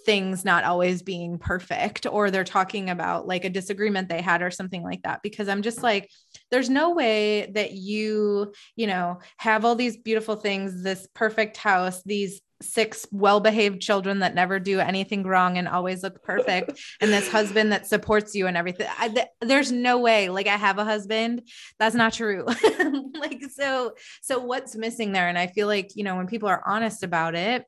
things 0.08 0.42
not 0.42 0.64
always 0.64 1.02
being 1.02 1.36
perfect 1.36 2.06
or 2.10 2.30
they're 2.30 2.42
talking 2.42 2.88
about 2.88 3.26
like 3.26 3.44
a 3.44 3.50
disagreement 3.50 4.08
they 4.08 4.22
had 4.22 4.40
or 4.40 4.50
something 4.50 4.82
like 4.82 5.02
that 5.02 5.20
because 5.22 5.48
I'm 5.48 5.60
just 5.60 5.82
like 5.82 6.08
there's 6.50 6.70
no 6.70 6.94
way 6.94 7.50
that 7.52 7.72
you 7.72 8.54
you 8.74 8.86
know 8.86 9.18
have 9.36 9.66
all 9.66 9.74
these 9.74 9.98
beautiful 9.98 10.36
things 10.36 10.82
this 10.82 11.06
perfect 11.12 11.58
house 11.58 12.02
these 12.04 12.40
six 12.62 13.06
well-behaved 13.12 13.82
children 13.82 14.20
that 14.20 14.34
never 14.34 14.58
do 14.58 14.80
anything 14.80 15.24
wrong 15.24 15.58
and 15.58 15.68
always 15.68 16.02
look 16.02 16.22
perfect 16.22 16.80
and 17.02 17.12
this 17.12 17.28
husband 17.28 17.72
that 17.72 17.86
supports 17.86 18.34
you 18.34 18.46
and 18.46 18.56
everything. 18.56 18.88
I, 18.98 19.10
th- 19.10 19.26
there's 19.42 19.70
no 19.70 19.98
way. 19.98 20.30
Like 20.30 20.46
i 20.46 20.56
have 20.56 20.78
a 20.78 20.84
husband. 20.84 21.42
That's 21.78 21.94
not 21.94 22.14
true. 22.14 22.46
Like 23.18 23.42
so 23.52 23.94
so 24.22 24.38
what's 24.38 24.74
missing 24.74 25.12
there? 25.12 25.28
And 25.28 25.36
i 25.36 25.48
feel 25.48 25.66
like 25.66 25.96
you 25.96 26.04
know 26.04 26.16
when 26.16 26.28
people 26.28 26.48
are 26.48 26.62
honest 26.66 27.02
about 27.02 27.34
it 27.34 27.66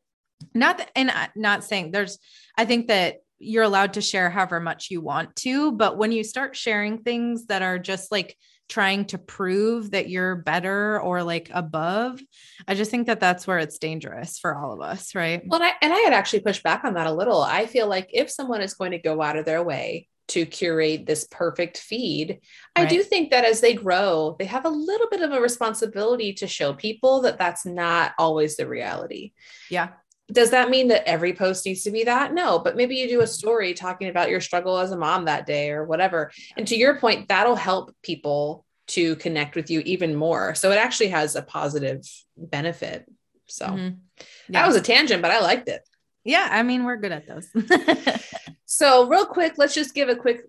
not 0.55 0.79
that, 0.79 0.91
and 0.97 1.13
not 1.37 1.65
saying 1.65 1.91
there's 1.91 2.19
i 2.57 2.65
think 2.65 2.89
that 2.89 3.17
you're 3.39 3.65
allowed 3.65 3.95
to 3.95 4.03
share 4.03 4.31
however 4.31 4.61
much 4.61 4.91
you 4.91 5.01
want 5.01 5.35
to 5.37 5.73
but 5.73 5.97
when 5.97 6.13
you 6.13 6.25
start 6.25 6.57
sharing 6.57 6.99
things 6.99 7.47
that 7.47 7.63
are 7.63 7.79
just 7.79 8.13
like 8.13 8.37
trying 8.69 9.05
to 9.05 9.19
prove 9.19 9.91
that 9.91 10.09
you're 10.09 10.37
better 10.37 11.01
or 11.01 11.23
like 11.23 11.51
above 11.53 12.21
i 12.69 12.75
just 12.75 12.91
think 12.91 13.07
that 13.07 13.21
that's 13.21 13.47
where 13.47 13.59
it's 13.59 13.79
dangerous 13.79 14.39
for 14.39 14.57
all 14.57 14.73
of 14.73 14.81
us 14.81 15.15
right 15.15 15.43
well 15.47 15.61
and 15.61 15.71
I, 15.71 15.75
and 15.83 15.93
I 15.93 15.99
had 15.99 16.13
actually 16.13 16.41
pushed 16.41 16.63
back 16.63 16.85
on 16.85 16.95
that 16.95 17.07
a 17.07 17.13
little 17.13 17.41
i 17.41 17.67
feel 17.67 17.89
like 17.89 18.11
if 18.13 18.31
someone 18.31 18.61
is 18.61 18.75
going 18.75 18.93
to 18.93 18.99
go 18.99 19.21
out 19.23 19.37
of 19.37 19.45
their 19.45 19.63
way 19.63 20.09
to 20.31 20.47
curate 20.47 21.07
this 21.07 21.27
perfect 21.29 21.77
feed. 21.77 22.39
Right. 22.79 22.87
I 22.87 22.89
do 22.89 23.03
think 23.03 23.33
that 23.33 23.45
as 23.45 23.61
they 23.61 23.75
grow, 23.75 24.37
they 24.39 24.45
have 24.45 24.65
a 24.65 24.69
little 24.69 25.09
bit 25.11 25.23
of 25.23 25.33
a 25.33 25.41
responsibility 25.41 26.33
to 26.35 26.47
show 26.47 26.73
people 26.73 27.23
that 27.23 27.37
that's 27.37 27.67
not 27.67 28.13
always 28.17 28.57
the 28.57 28.69
reality. 28.69 29.33
Yeah 29.71 29.89
does 30.33 30.51
that 30.51 30.71
mean 30.71 30.89
that 30.89 31.09
every 31.09 31.33
post 31.33 31.67
needs 31.67 31.83
to 31.85 31.91
be 31.91 32.05
that? 32.05 32.33
No, 32.33 32.59
but 32.59 32.77
maybe 32.77 32.97
you 32.97 33.09
do 33.09 33.21
a 33.21 33.27
story 33.27 33.75
talking 33.75 34.09
about 34.09 34.31
your 34.31 34.41
struggle 34.41 34.79
as 34.79 34.93
a 34.93 34.97
mom 34.97 35.25
that 35.25 35.47
day 35.47 35.71
or 35.71 35.85
whatever. 35.85 36.31
And 36.57 36.67
to 36.69 36.77
your 36.77 36.99
point, 36.99 37.29
that'll 37.29 37.57
help 37.57 37.95
people 38.03 38.65
to 38.89 39.17
connect 39.17 39.55
with 39.55 39.71
you 39.71 39.81
even 39.81 40.15
more. 40.15 40.55
So 40.55 40.73
it 40.73 40.79
actually 40.79 41.09
has 41.09 41.37
a 41.37 41.43
positive 41.43 42.03
benefit. 42.37 43.09
So 43.47 43.67
mm-hmm. 43.67 43.97
yeah. 44.19 44.25
that 44.49 44.67
was 44.67 44.77
a 44.77 44.81
tangent, 44.81 45.23
but 45.23 45.31
I 45.31 45.41
liked 45.41 45.69
it. 45.69 45.83
Yeah, 46.25 46.49
I 46.51 46.63
mean, 46.63 46.85
we're 46.85 46.97
good 46.97 47.13
at 47.13 47.27
those. 47.27 47.49
so, 48.67 49.09
real 49.09 49.25
quick, 49.25 49.55
let's 49.57 49.75
just 49.75 49.95
give 49.95 50.11
a 50.11 50.17
quick 50.17 50.43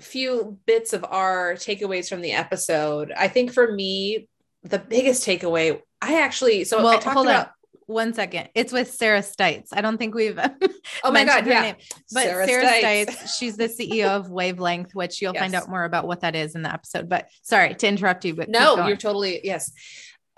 few 0.00 0.58
bits 0.66 0.92
of 0.94 1.04
our 1.04 1.54
takeaways 1.54 2.08
from 2.08 2.22
the 2.22 2.32
episode. 2.32 3.12
I 3.14 3.28
think 3.28 3.52
for 3.52 3.70
me, 3.70 4.28
the 4.62 4.78
biggest 4.78 5.26
takeaway, 5.26 5.80
I 6.00 6.22
actually, 6.22 6.64
so 6.64 6.78
well, 6.78 6.88
I 6.88 6.96
talked 6.96 7.20
about. 7.20 7.46
On 7.48 7.52
one 7.86 8.14
second. 8.14 8.48
It's 8.54 8.72
with 8.72 8.92
Sarah 8.92 9.20
Stites. 9.20 9.68
I 9.72 9.80
don't 9.80 9.96
think 9.96 10.14
we've 10.14 10.38
oh 11.04 11.10
my 11.10 11.24
god, 11.24 11.46
yeah. 11.46 11.62
Name. 11.62 11.76
But 12.12 12.24
Sarah, 12.24 12.46
Sarah 12.46 12.66
Stites. 12.66 13.06
Stites. 13.06 13.38
she's 13.38 13.56
the 13.56 13.68
CEO 13.68 14.08
of 14.08 14.30
Wavelength, 14.30 14.94
which 14.94 15.22
you'll 15.22 15.34
yes. 15.34 15.42
find 15.42 15.54
out 15.54 15.68
more 15.68 15.84
about 15.84 16.06
what 16.06 16.20
that 16.20 16.34
is 16.34 16.54
in 16.54 16.62
the 16.62 16.72
episode. 16.72 17.08
But 17.08 17.30
sorry 17.42 17.74
to 17.74 17.88
interrupt 17.88 18.24
you, 18.24 18.34
but 18.34 18.48
no, 18.48 18.86
you're 18.86 18.96
totally 18.96 19.40
yes. 19.44 19.72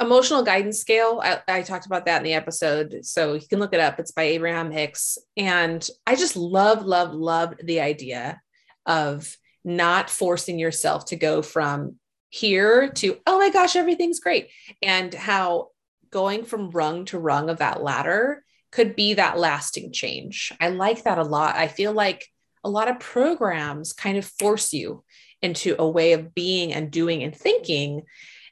Emotional 0.00 0.44
guidance 0.44 0.78
scale. 0.78 1.20
I, 1.22 1.40
I 1.48 1.62
talked 1.62 1.86
about 1.86 2.06
that 2.06 2.18
in 2.18 2.22
the 2.22 2.34
episode, 2.34 3.00
so 3.02 3.34
you 3.34 3.48
can 3.48 3.58
look 3.58 3.74
it 3.74 3.80
up. 3.80 3.98
It's 3.98 4.12
by 4.12 4.22
Abraham 4.24 4.70
Hicks, 4.70 5.18
and 5.36 5.88
I 6.06 6.14
just 6.14 6.36
love, 6.36 6.84
love, 6.84 7.12
loved 7.12 7.66
the 7.66 7.80
idea 7.80 8.40
of 8.86 9.36
not 9.64 10.08
forcing 10.08 10.58
yourself 10.58 11.06
to 11.06 11.16
go 11.16 11.42
from 11.42 11.96
here 12.30 12.90
to 12.90 13.16
oh 13.26 13.38
my 13.38 13.48
gosh 13.48 13.74
everything's 13.74 14.20
great 14.20 14.50
and 14.82 15.14
how 15.14 15.68
going 16.10 16.44
from 16.44 16.70
rung 16.70 17.04
to 17.06 17.18
rung 17.18 17.50
of 17.50 17.58
that 17.58 17.82
ladder 17.82 18.44
could 18.70 18.96
be 18.96 19.14
that 19.14 19.38
lasting 19.38 19.92
change. 19.92 20.52
I 20.60 20.68
like 20.68 21.04
that 21.04 21.18
a 21.18 21.22
lot. 21.22 21.56
I 21.56 21.68
feel 21.68 21.92
like 21.92 22.26
a 22.64 22.70
lot 22.70 22.88
of 22.88 23.00
programs 23.00 23.92
kind 23.92 24.18
of 24.18 24.24
force 24.24 24.72
you 24.72 25.04
into 25.40 25.76
a 25.78 25.88
way 25.88 26.12
of 26.12 26.34
being 26.34 26.72
and 26.72 26.90
doing 26.90 27.22
and 27.22 27.34
thinking. 27.34 28.02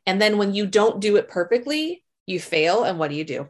And 0.07 0.23
then 0.23 0.39
when 0.39 0.55
you 0.55 0.67
don't 0.67 1.01
do 1.01 1.17
it 1.17 1.29
perfectly, 1.29 2.05
you 2.27 2.41
fail. 2.41 2.85
And 2.85 2.99
what 2.99 3.11
do 3.11 3.17
you 3.17 3.25
do? 3.25 3.49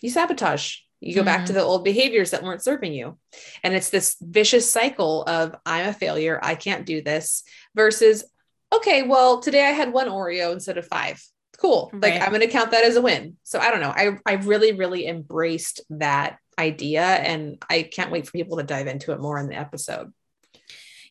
You 0.00 0.10
sabotage. 0.10 0.76
You 1.00 1.14
go 1.14 1.20
mm-hmm. 1.20 1.26
back 1.26 1.46
to 1.46 1.52
mm-hmm. 1.52 1.60
the 1.60 1.64
old 1.64 1.84
behaviors 1.84 2.30
that 2.30 2.42
weren't 2.42 2.62
serving 2.62 2.92
you. 2.92 3.18
And 3.62 3.74
it's 3.74 3.90
this 3.90 4.16
vicious 4.20 4.70
cycle 4.70 5.24
of 5.24 5.54
I'm 5.66 5.88
a 5.88 5.92
failure. 5.92 6.40
I 6.42 6.54
can't 6.54 6.86
do 6.86 7.02
this 7.02 7.42
versus, 7.74 8.24
okay, 8.72 9.02
well, 9.02 9.40
today 9.40 9.64
I 9.66 9.70
had 9.70 9.92
one 9.92 10.08
Oreo 10.08 10.52
instead 10.52 10.78
of 10.78 10.86
five 10.86 11.22
cool. 11.58 11.90
Right. 11.92 12.14
Like 12.14 12.22
I'm 12.22 12.30
going 12.30 12.40
to 12.40 12.48
count 12.48 12.70
that 12.70 12.84
as 12.84 12.96
a 12.96 13.02
win. 13.02 13.36
So 13.42 13.58
I 13.58 13.70
don't 13.70 13.80
know. 13.80 13.92
I 13.94 14.18
I 14.24 14.34
really 14.34 14.72
really 14.72 15.06
embraced 15.06 15.82
that 15.90 16.38
idea 16.58 17.02
and 17.02 17.62
I 17.68 17.82
can't 17.82 18.10
wait 18.10 18.26
for 18.26 18.32
people 18.32 18.56
to 18.56 18.64
dive 18.64 18.86
into 18.86 19.12
it 19.12 19.20
more 19.20 19.38
in 19.38 19.48
the 19.48 19.56
episode. 19.56 20.12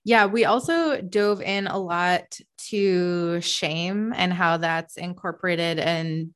Yeah, 0.04 0.26
we 0.26 0.46
also 0.46 1.02
dove 1.02 1.42
in 1.42 1.68
a 1.68 1.78
lot 1.78 2.38
to 2.70 3.42
shame 3.42 4.14
and 4.16 4.32
how 4.32 4.58
that's 4.58 4.96
incorporated 4.96 5.80
and 5.80 6.30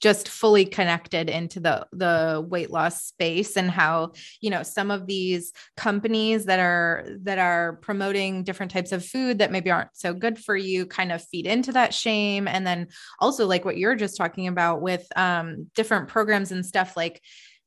just 0.00 0.28
fully 0.28 0.64
connected 0.64 1.28
into 1.28 1.60
the 1.60 1.86
the 1.92 2.44
weight 2.48 2.70
loss 2.70 3.04
space 3.04 3.56
and 3.56 3.70
how 3.70 4.12
you 4.40 4.50
know 4.50 4.62
some 4.62 4.90
of 4.90 5.06
these 5.06 5.52
companies 5.76 6.44
that 6.46 6.58
are 6.58 7.06
that 7.22 7.38
are 7.38 7.74
promoting 7.82 8.44
different 8.44 8.72
types 8.72 8.92
of 8.92 9.04
food 9.04 9.38
that 9.38 9.52
maybe 9.52 9.70
aren't 9.70 9.94
so 9.94 10.12
good 10.14 10.38
for 10.38 10.56
you 10.56 10.86
kind 10.86 11.12
of 11.12 11.24
feed 11.24 11.46
into 11.46 11.72
that 11.72 11.94
shame. 11.94 12.48
And 12.48 12.66
then 12.66 12.88
also 13.18 13.46
like 13.46 13.64
what 13.64 13.78
you're 13.78 13.96
just 13.96 14.16
talking 14.16 14.48
about 14.48 14.80
with 14.80 15.06
um 15.16 15.70
different 15.74 16.08
programs 16.08 16.52
and 16.52 16.64
stuff 16.64 16.96
like 16.96 17.20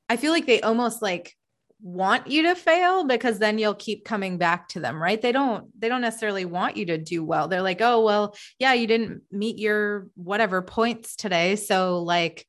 I 0.09 0.17
feel 0.17 0.31
like 0.31 0.45
they 0.45 0.61
almost 0.61 1.01
like 1.01 1.35
want 1.81 2.27
you 2.27 2.43
to 2.43 2.55
fail 2.55 3.05
because 3.05 3.39
then 3.39 3.57
you'll 3.57 3.73
keep 3.73 4.05
coming 4.05 4.38
back 4.38 4.67
to 4.69 4.79
them 4.79 5.01
right? 5.01 5.21
They 5.21 5.31
don't 5.31 5.67
they 5.79 5.89
don't 5.89 6.01
necessarily 6.01 6.45
want 6.45 6.77
you 6.77 6.85
to 6.88 6.97
do 6.97 7.23
well. 7.23 7.47
They're 7.47 7.61
like 7.61 7.81
oh 7.81 8.03
well 8.03 8.35
yeah 8.59 8.73
you 8.73 8.88
didn't 8.88 9.23
meet 9.31 9.57
your 9.57 10.07
whatever 10.15 10.61
points 10.61 11.15
today. 11.15 11.55
So 11.55 12.03
like 12.03 12.45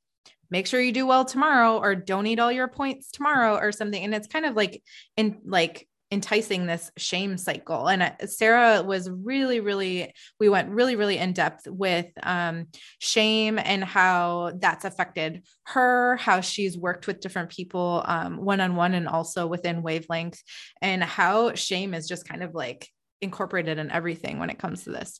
make 0.51 0.67
sure 0.67 0.81
you 0.81 0.93
do 0.93 1.07
well 1.07 1.25
tomorrow 1.25 1.79
or 1.79 1.95
don't 1.95 2.27
eat 2.27 2.39
all 2.39 2.53
your 2.53 2.69
points 2.69 3.11
tomorrow 3.11 3.57
or 3.57 3.73
something. 3.73 4.03
And 4.03 4.15
it's 4.15 4.27
kind 4.27 4.45
of 4.45 4.55
like 4.55 4.83
in 5.17 5.39
like 5.47 5.89
enticing 6.13 6.67
this 6.67 6.91
shame 6.99 7.39
cycle. 7.39 7.89
And 7.89 8.15
Sarah 8.27 8.83
was 8.83 9.09
really, 9.11 9.61
really, 9.61 10.13
we 10.39 10.51
went 10.51 10.69
really, 10.69 10.95
really 10.95 11.17
in 11.17 11.33
depth 11.33 11.67
with 11.67 12.07
um, 12.23 12.67
shame 12.99 13.59
and 13.59 13.83
how 13.83 14.53
that's 14.57 14.85
affected 14.85 15.47
her, 15.65 16.17
how 16.17 16.43
she's 16.43 16.77
worked 16.77 17.07
with 17.07 17.21
different 17.21 17.51
people 17.51 18.05
one 18.37 18.61
on 18.61 18.77
one 18.77 18.93
and 18.93 19.09
also 19.09 19.47
within 19.47 19.83
wavelength, 19.83 20.41
and 20.83 21.03
how 21.03 21.55
shame 21.55 21.95
is 21.95 22.07
just 22.07 22.29
kind 22.29 22.43
of 22.43 22.55
like 22.55 22.89
incorporated 23.23 23.79
in 23.79 23.91
everything 23.91 24.39
when 24.39 24.51
it 24.51 24.59
comes 24.59 24.85
to 24.85 24.91
this. 24.91 25.19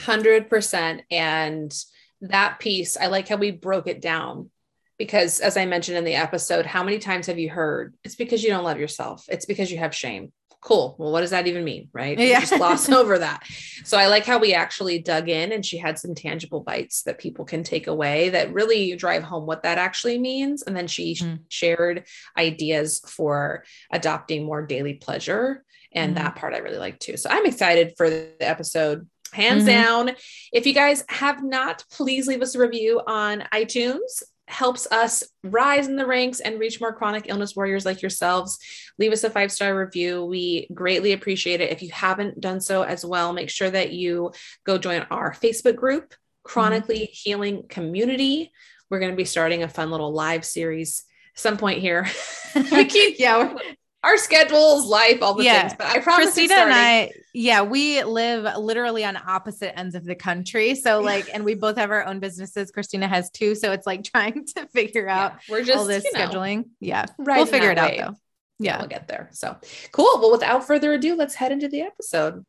100%. 0.00 1.02
And 1.12 1.72
that 2.22 2.58
piece, 2.58 2.96
I 2.96 3.06
like 3.06 3.28
how 3.28 3.36
we 3.36 3.52
broke 3.52 3.86
it 3.86 4.02
down 4.02 4.50
because 4.98 5.40
as 5.40 5.56
i 5.56 5.66
mentioned 5.66 5.96
in 5.98 6.04
the 6.04 6.14
episode 6.14 6.66
how 6.66 6.82
many 6.82 6.98
times 6.98 7.26
have 7.26 7.38
you 7.38 7.50
heard 7.50 7.94
it's 8.04 8.16
because 8.16 8.42
you 8.42 8.50
don't 8.50 8.64
love 8.64 8.78
yourself. 8.78 9.24
It's 9.28 9.46
because 9.46 9.70
you 9.70 9.78
have 9.78 9.94
shame. 9.94 10.32
Cool. 10.60 10.96
Well 10.98 11.12
what 11.12 11.20
does 11.20 11.30
that 11.30 11.46
even 11.46 11.64
mean 11.64 11.88
right? 11.92 12.18
Yeah. 12.18 12.40
just 12.40 12.56
gloss 12.56 12.88
over 12.90 13.18
that. 13.18 13.42
So 13.84 13.98
i 13.98 14.06
like 14.06 14.24
how 14.24 14.38
we 14.38 14.54
actually 14.54 14.98
dug 14.98 15.28
in 15.28 15.52
and 15.52 15.64
she 15.64 15.78
had 15.78 15.98
some 15.98 16.14
tangible 16.14 16.60
bites 16.60 17.02
that 17.02 17.18
people 17.18 17.44
can 17.44 17.62
take 17.62 17.86
away 17.86 18.30
that 18.30 18.52
really 18.52 18.96
drive 18.96 19.22
home 19.22 19.46
what 19.46 19.62
that 19.64 19.78
actually 19.78 20.18
means. 20.18 20.62
And 20.62 20.76
then 20.76 20.86
she 20.86 21.14
mm. 21.14 21.40
shared 21.48 22.04
ideas 22.36 23.00
for 23.06 23.64
adopting 23.92 24.44
more 24.44 24.66
daily 24.66 24.94
pleasure. 24.94 25.64
And 25.92 26.12
mm. 26.12 26.16
that 26.16 26.36
part 26.36 26.54
i 26.54 26.58
really 26.58 26.78
like 26.78 26.98
too. 26.98 27.16
So 27.16 27.28
i'm 27.30 27.46
excited 27.46 27.94
for 27.96 28.08
the 28.08 28.34
episode 28.40 29.06
hands 29.32 29.64
mm-hmm. 29.64 30.06
down. 30.06 30.10
If 30.52 30.64
you 30.66 30.74
guys 30.74 31.04
have 31.08 31.42
not 31.42 31.84
please 31.90 32.26
leave 32.26 32.40
us 32.40 32.54
a 32.54 32.60
review 32.60 33.00
on 33.06 33.44
itunes 33.52 34.22
helps 34.46 34.86
us 34.90 35.24
rise 35.42 35.88
in 35.88 35.96
the 35.96 36.06
ranks 36.06 36.40
and 36.40 36.60
reach 36.60 36.80
more 36.80 36.92
chronic 36.92 37.26
illness 37.28 37.56
warriors 37.56 37.86
like 37.86 38.02
yourselves. 38.02 38.58
Leave 38.98 39.12
us 39.12 39.24
a 39.24 39.30
five 39.30 39.50
star 39.50 39.76
review. 39.78 40.24
We 40.24 40.68
greatly 40.72 41.12
appreciate 41.12 41.60
it. 41.60 41.72
If 41.72 41.82
you 41.82 41.90
haven't 41.90 42.40
done 42.40 42.60
so 42.60 42.82
as 42.82 43.04
well, 43.04 43.32
make 43.32 43.50
sure 43.50 43.70
that 43.70 43.92
you 43.92 44.32
go 44.64 44.78
join 44.78 45.06
our 45.10 45.32
Facebook 45.32 45.76
group, 45.76 46.14
Chronically 46.42 47.00
mm-hmm. 47.00 47.12
Healing 47.12 47.62
Community. 47.68 48.52
We're 48.90 49.00
going 49.00 49.12
to 49.12 49.16
be 49.16 49.24
starting 49.24 49.62
a 49.62 49.68
fun 49.68 49.90
little 49.90 50.12
live 50.12 50.44
series 50.44 51.04
some 51.34 51.56
point 51.56 51.80
here. 51.80 52.06
we 52.54 52.84
keep, 52.84 53.18
yeah, 53.18 53.54
our 54.04 54.16
schedules, 54.16 54.86
life, 54.86 55.22
all 55.22 55.34
the 55.34 55.44
yeah. 55.44 55.62
things. 55.62 55.74
But 55.78 55.86
I 55.88 56.00
promise 56.00 56.34
Christina 56.34 56.54
and 56.54 56.72
I, 56.72 57.10
yeah, 57.32 57.62
we 57.62 58.02
live 58.04 58.56
literally 58.58 59.04
on 59.04 59.16
opposite 59.16 59.76
ends 59.78 59.94
of 59.94 60.04
the 60.04 60.14
country. 60.14 60.74
So 60.74 61.00
like, 61.02 61.28
and 61.32 61.44
we 61.44 61.54
both 61.54 61.76
have 61.76 61.90
our 61.90 62.04
own 62.04 62.20
businesses. 62.20 62.70
Christina 62.70 63.08
has 63.08 63.30
two. 63.30 63.54
So 63.54 63.72
it's 63.72 63.86
like 63.86 64.04
trying 64.14 64.46
to 64.56 64.66
figure 64.66 65.08
out 65.08 65.32
yeah, 65.32 65.38
we're 65.52 65.64
just 65.64 65.78
all 65.78 65.86
this 65.86 66.04
scheduling. 66.14 66.58
Know, 66.58 66.64
yeah. 66.80 67.06
Right. 67.18 67.36
We'll 67.38 67.46
figure 67.46 67.70
it 67.70 67.78
out 67.78 67.92
though. 67.96 68.14
Yeah. 68.58 68.78
We'll 68.78 68.88
get 68.88 69.08
there. 69.08 69.30
So 69.32 69.56
cool. 69.90 70.20
Well, 70.20 70.30
without 70.30 70.66
further 70.66 70.92
ado, 70.92 71.16
let's 71.16 71.34
head 71.34 71.50
into 71.50 71.68
the 71.68 71.80
episode. 71.82 72.44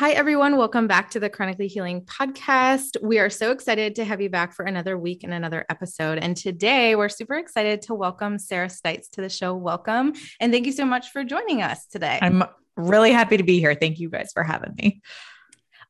Hi, 0.00 0.12
everyone. 0.12 0.56
Welcome 0.56 0.86
back 0.86 1.10
to 1.10 1.20
the 1.20 1.28
Chronically 1.28 1.66
Healing 1.66 2.00
podcast. 2.06 2.96
We 3.02 3.18
are 3.18 3.28
so 3.28 3.50
excited 3.50 3.96
to 3.96 4.04
have 4.06 4.22
you 4.22 4.30
back 4.30 4.54
for 4.54 4.64
another 4.64 4.96
week 4.96 5.24
and 5.24 5.34
another 5.34 5.66
episode. 5.68 6.16
And 6.16 6.34
today 6.34 6.96
we're 6.96 7.10
super 7.10 7.34
excited 7.34 7.82
to 7.82 7.94
welcome 7.94 8.38
Sarah 8.38 8.68
Stites 8.68 9.10
to 9.10 9.20
the 9.20 9.28
show. 9.28 9.54
Welcome. 9.54 10.14
And 10.40 10.50
thank 10.54 10.64
you 10.64 10.72
so 10.72 10.86
much 10.86 11.10
for 11.10 11.22
joining 11.22 11.60
us 11.60 11.84
today. 11.84 12.18
I'm 12.22 12.44
really 12.78 13.12
happy 13.12 13.36
to 13.36 13.42
be 13.42 13.58
here. 13.58 13.74
Thank 13.74 13.98
you 13.98 14.08
guys 14.08 14.32
for 14.32 14.42
having 14.42 14.74
me. 14.74 15.02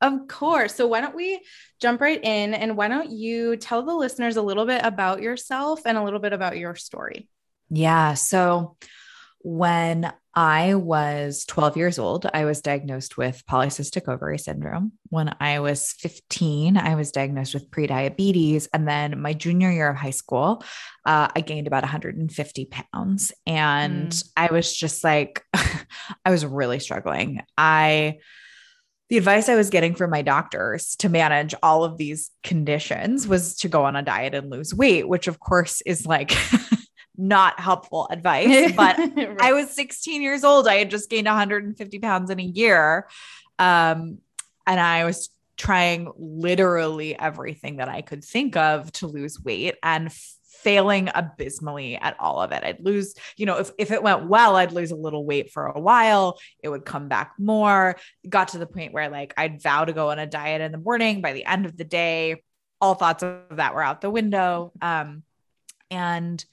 Of 0.01 0.27
course. 0.27 0.75
So, 0.75 0.89
why 0.89 1.03
don't 1.03 1.15
we 1.15 1.41
jump 1.81 2.01
right 2.01 2.19
in 2.21 2.53
and 2.53 2.77
why 2.77 2.89
don't 2.89 3.13
you 3.13 3.55
tell 3.59 3.85
the 3.85 3.95
listeners 3.95 4.37
a 4.37 4.43
little 4.43 4.67
bit 4.67 4.81
about 4.83 5.23
yourself 5.23 5.83
and 5.87 5.97
a 5.97 6.03
little 6.03 6.19
bit 6.19 6.33
about 6.33 6.59
your 6.59 6.75
story? 6.75 7.29
Yeah. 7.71 8.15
So 8.15 8.77
when 9.43 10.13
I 10.35 10.75
was 10.75 11.45
12 11.47 11.77
years 11.77 11.99
old, 11.99 12.27
I 12.33 12.45
was 12.45 12.61
diagnosed 12.61 13.17
with 13.17 13.43
polycystic 13.47 14.13
ovary 14.13 14.39
syndrome. 14.39 14.93
When 15.09 15.35
I 15.41 15.59
was 15.61 15.93
15, 15.99 16.77
I 16.77 16.95
was 16.95 17.11
diagnosed 17.11 17.55
with 17.55 17.71
prediabetes. 17.71 18.69
And 18.73 18.87
then 18.87 19.21
my 19.21 19.33
junior 19.33 19.71
year 19.71 19.91
of 19.91 19.97
high 19.97 20.11
school, 20.11 20.63
uh, 21.05 21.29
I 21.35 21.41
gained 21.41 21.67
about 21.67 21.83
150 21.83 22.65
pounds. 22.67 23.33
And 23.47 24.11
mm. 24.11 24.29
I 24.37 24.53
was 24.53 24.73
just 24.77 25.03
like, 25.03 25.43
I 25.55 26.31
was 26.31 26.47
really 26.47 26.79
struggling. 26.79 27.43
I, 27.59 28.19
the 29.09 29.17
advice 29.17 29.49
I 29.49 29.57
was 29.57 29.71
getting 29.71 29.97
from 29.97 30.11
my 30.11 30.23
doctors 30.23 30.95
to 30.97 31.09
manage 31.09 31.55
all 31.63 31.83
of 31.83 31.99
these 31.99 32.31
conditions 32.45 33.27
was 33.27 33.57
to 33.57 33.69
go 33.69 33.85
on 33.85 33.97
a 33.97 34.03
diet 34.03 34.37
and 34.37 34.51
lose 34.51 34.73
weight, 34.73 35.09
which 35.09 35.27
of 35.27 35.41
course 35.41 35.81
is 35.81 36.07
like 36.07 36.33
not 37.21 37.61
helpful 37.61 38.09
advice, 38.11 38.73
but 38.77 38.99
right. 38.99 39.41
I 39.41 39.53
was 39.53 39.71
16 39.71 40.23
years 40.23 40.45
old. 40.45 40.67
I 40.67 40.77
had 40.77 40.91
just 40.91 41.11
gained 41.11 41.27
150 41.27 41.99
pounds 41.99 42.31
in 42.31 42.41
a 42.41 42.45
year. 42.45 43.09
Um, 43.59 44.19
and 44.67 44.81
I 44.81 45.05
was 45.05 45.31
trying 45.57 46.11
literally 46.17 47.19
everything 47.19 47.77
that 47.77 47.89
I 47.89 48.01
could 48.01 48.25
think 48.25 48.57
of 48.57 48.91
to 48.93 49.07
lose 49.07 49.39
weight 49.39 49.77
and 49.83 50.11
failing 50.63 51.11
abysmally 51.15 51.97
at 51.97 52.17
all 52.19 52.41
of 52.41 52.53
it. 52.53 52.63
I'd 52.65 52.85
lose, 52.85 53.15
you 53.37 53.47
know, 53.47 53.59
if, 53.59 53.71
if 53.79 53.91
it 53.91 54.03
went 54.03 54.27
well, 54.27 54.57
I'd 54.57 54.73
lose 54.73 54.91
a 54.91 54.97
little 54.97 55.25
weight 55.25 55.53
for 55.53 55.67
a 55.67 55.81
while. 55.81 56.39
It 56.63 56.69
would 56.69 56.85
come 56.85 57.09
back 57.09 57.33
more. 57.39 57.97
got 58.29 58.49
to 58.49 58.59
the 58.59 58.67
point 58.67 58.93
where 58.93 59.09
like 59.09 59.35
I'd 59.37 59.63
vow 59.63 59.85
to 59.85 59.93
go 59.93 60.11
on 60.11 60.19
a 60.19 60.27
diet 60.27 60.61
in 60.61 60.73
the 60.73 60.79
morning. 60.79 61.21
By 61.21 61.33
the 61.33 61.45
end 61.45 61.67
of 61.67 61.77
the 61.77 61.85
day, 61.85 62.43
all 62.81 62.95
thoughts 62.95 63.23
of 63.23 63.57
that 63.57 63.75
were 63.75 63.83
out 63.83 64.01
the 64.01 64.11
window. 64.11 64.73
Um, 64.81 65.23
and 65.91 66.45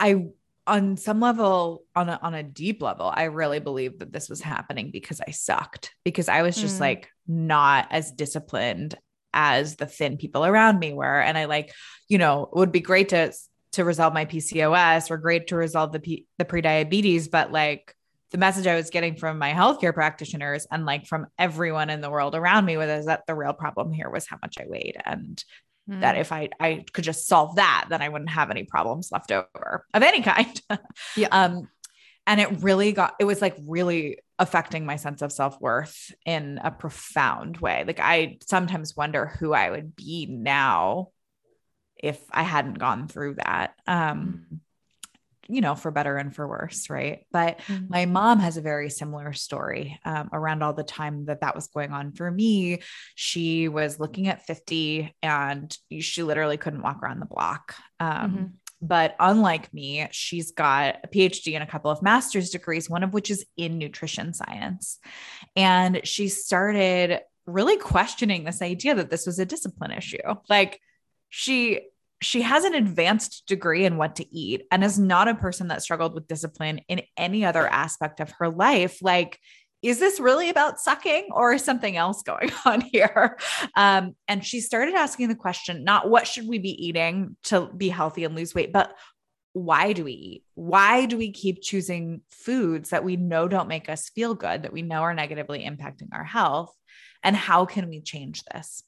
I 0.00 0.30
on 0.66 0.96
some 0.96 1.20
level 1.20 1.84
on 1.96 2.08
a, 2.08 2.18
on 2.22 2.34
a 2.34 2.42
deep 2.42 2.80
level 2.80 3.10
i 3.14 3.24
really 3.24 3.58
believe 3.58 3.98
that 3.98 4.12
this 4.12 4.28
was 4.28 4.40
happening 4.40 4.90
because 4.90 5.20
i 5.26 5.30
sucked 5.30 5.94
because 6.04 6.28
i 6.28 6.42
was 6.42 6.56
just 6.56 6.76
mm. 6.76 6.80
like 6.80 7.08
not 7.26 7.88
as 7.90 8.12
disciplined 8.12 8.94
as 9.32 9.76
the 9.76 9.86
thin 9.86 10.16
people 10.16 10.44
around 10.44 10.78
me 10.78 10.92
were 10.92 11.20
and 11.20 11.36
i 11.36 11.46
like 11.46 11.72
you 12.08 12.18
know 12.18 12.44
it 12.44 12.58
would 12.58 12.72
be 12.72 12.80
great 12.80 13.08
to 13.08 13.32
to 13.72 13.84
resolve 13.84 14.12
my 14.12 14.24
pcos 14.24 15.10
or 15.10 15.16
great 15.16 15.46
to 15.48 15.56
resolve 15.56 15.92
the 15.92 16.00
P, 16.00 16.26
the 16.38 16.44
prediabetes 16.44 17.30
but 17.30 17.50
like 17.50 17.94
the 18.30 18.38
message 18.38 18.66
i 18.66 18.76
was 18.76 18.90
getting 18.90 19.16
from 19.16 19.38
my 19.38 19.52
healthcare 19.52 19.94
practitioners 19.94 20.66
and 20.70 20.84
like 20.84 21.06
from 21.06 21.26
everyone 21.38 21.90
in 21.90 22.00
the 22.00 22.10
world 22.10 22.34
around 22.34 22.64
me 22.64 22.76
was 22.76 23.06
that 23.06 23.26
the 23.26 23.34
real 23.34 23.54
problem 23.54 23.92
here 23.92 24.10
was 24.10 24.26
how 24.26 24.38
much 24.42 24.56
i 24.60 24.64
weighed 24.68 24.96
and 25.04 25.42
mm. 25.88 26.00
that 26.00 26.16
if 26.16 26.32
I 26.32 26.48
I 26.58 26.84
could 26.92 27.04
just 27.04 27.26
solve 27.26 27.56
that, 27.56 27.86
then 27.88 28.02
I 28.02 28.08
wouldn't 28.08 28.30
have 28.30 28.50
any 28.50 28.64
problems 28.64 29.10
left 29.12 29.32
over 29.32 29.86
of 29.92 30.02
any 30.02 30.22
kind. 30.22 30.60
yeah. 31.16 31.28
Um, 31.30 31.68
and 32.26 32.40
it 32.40 32.62
really 32.62 32.92
got 32.92 33.14
it 33.18 33.24
was 33.24 33.40
like 33.40 33.56
really 33.66 34.18
affecting 34.38 34.86
my 34.86 34.96
sense 34.96 35.20
of 35.20 35.32
self-worth 35.32 36.14
in 36.24 36.58
a 36.62 36.70
profound 36.70 37.58
way. 37.58 37.84
Like 37.86 38.00
I 38.00 38.38
sometimes 38.46 38.96
wonder 38.96 39.26
who 39.26 39.52
I 39.52 39.70
would 39.70 39.94
be 39.94 40.26
now 40.26 41.08
if 41.96 42.18
I 42.30 42.42
hadn't 42.42 42.78
gone 42.78 43.08
through 43.08 43.34
that. 43.34 43.74
Um, 43.86 44.46
mm 44.52 44.58
you 45.50 45.60
know, 45.60 45.74
for 45.74 45.90
better 45.90 46.16
and 46.16 46.34
for 46.34 46.46
worse, 46.46 46.88
right? 46.88 47.26
But 47.32 47.58
mm-hmm. 47.60 47.86
my 47.88 48.06
mom 48.06 48.38
has 48.38 48.56
a 48.56 48.62
very 48.62 48.90
similar 48.90 49.32
story 49.32 49.98
um, 50.04 50.30
around 50.32 50.62
all 50.62 50.72
the 50.72 50.84
time 50.84 51.26
that 51.26 51.40
that 51.40 51.54
was 51.54 51.68
going 51.68 51.92
on 51.92 52.12
for 52.12 52.30
me. 52.30 52.82
She 53.14 53.68
was 53.68 53.98
looking 53.98 54.28
at 54.28 54.46
50 54.46 55.14
and 55.22 55.76
she 56.00 56.22
literally 56.22 56.56
couldn't 56.56 56.82
walk 56.82 57.02
around 57.02 57.20
the 57.20 57.26
block. 57.26 57.74
Um, 57.98 58.10
mm-hmm. 58.10 58.44
But 58.82 59.14
unlike 59.20 59.74
me, 59.74 60.06
she's 60.10 60.52
got 60.52 61.00
a 61.04 61.08
PhD 61.08 61.54
and 61.54 61.62
a 61.62 61.66
couple 61.66 61.90
of 61.90 62.02
master's 62.02 62.50
degrees, 62.50 62.88
one 62.88 63.02
of 63.02 63.12
which 63.12 63.30
is 63.30 63.44
in 63.56 63.76
nutrition 63.76 64.32
science. 64.32 64.98
And 65.54 66.00
she 66.04 66.28
started 66.28 67.20
really 67.46 67.76
questioning 67.76 68.44
this 68.44 68.62
idea 68.62 68.94
that 68.94 69.10
this 69.10 69.26
was 69.26 69.38
a 69.38 69.44
discipline 69.44 69.90
issue. 69.90 70.18
Like, 70.48 70.80
she 71.28 71.80
she 72.22 72.42
has 72.42 72.64
an 72.64 72.74
advanced 72.74 73.46
degree 73.46 73.84
in 73.84 73.96
what 73.96 74.16
to 74.16 74.36
eat 74.36 74.66
and 74.70 74.84
is 74.84 74.98
not 74.98 75.28
a 75.28 75.34
person 75.34 75.68
that 75.68 75.82
struggled 75.82 76.14
with 76.14 76.26
discipline 76.26 76.80
in 76.88 77.02
any 77.16 77.44
other 77.44 77.66
aspect 77.66 78.20
of 78.20 78.30
her 78.38 78.48
life. 78.48 78.98
Like, 79.00 79.38
is 79.82 79.98
this 79.98 80.20
really 80.20 80.50
about 80.50 80.78
sucking 80.78 81.28
or 81.32 81.54
is 81.54 81.64
something 81.64 81.96
else 81.96 82.22
going 82.22 82.50
on 82.66 82.82
here? 82.82 83.38
Um, 83.74 84.14
and 84.28 84.44
she 84.44 84.60
started 84.60 84.94
asking 84.94 85.28
the 85.28 85.34
question 85.34 85.84
not 85.84 86.10
what 86.10 86.26
should 86.26 86.46
we 86.46 86.58
be 86.58 86.86
eating 86.86 87.36
to 87.44 87.70
be 87.74 87.88
healthy 87.88 88.24
and 88.24 88.36
lose 88.36 88.54
weight, 88.54 88.72
but 88.72 88.94
why 89.52 89.92
do 89.92 90.04
we 90.04 90.12
eat? 90.12 90.44
Why 90.54 91.06
do 91.06 91.16
we 91.16 91.32
keep 91.32 91.60
choosing 91.62 92.20
foods 92.30 92.90
that 92.90 93.02
we 93.02 93.16
know 93.16 93.48
don't 93.48 93.66
make 93.66 93.88
us 93.88 94.10
feel 94.10 94.34
good, 94.34 94.62
that 94.62 94.72
we 94.72 94.82
know 94.82 95.02
are 95.02 95.14
negatively 95.14 95.66
impacting 95.66 96.08
our 96.12 96.22
health? 96.22 96.72
And 97.22 97.34
how 97.34 97.66
can 97.66 97.88
we 97.88 98.00
change 98.00 98.44
this? 98.44 98.84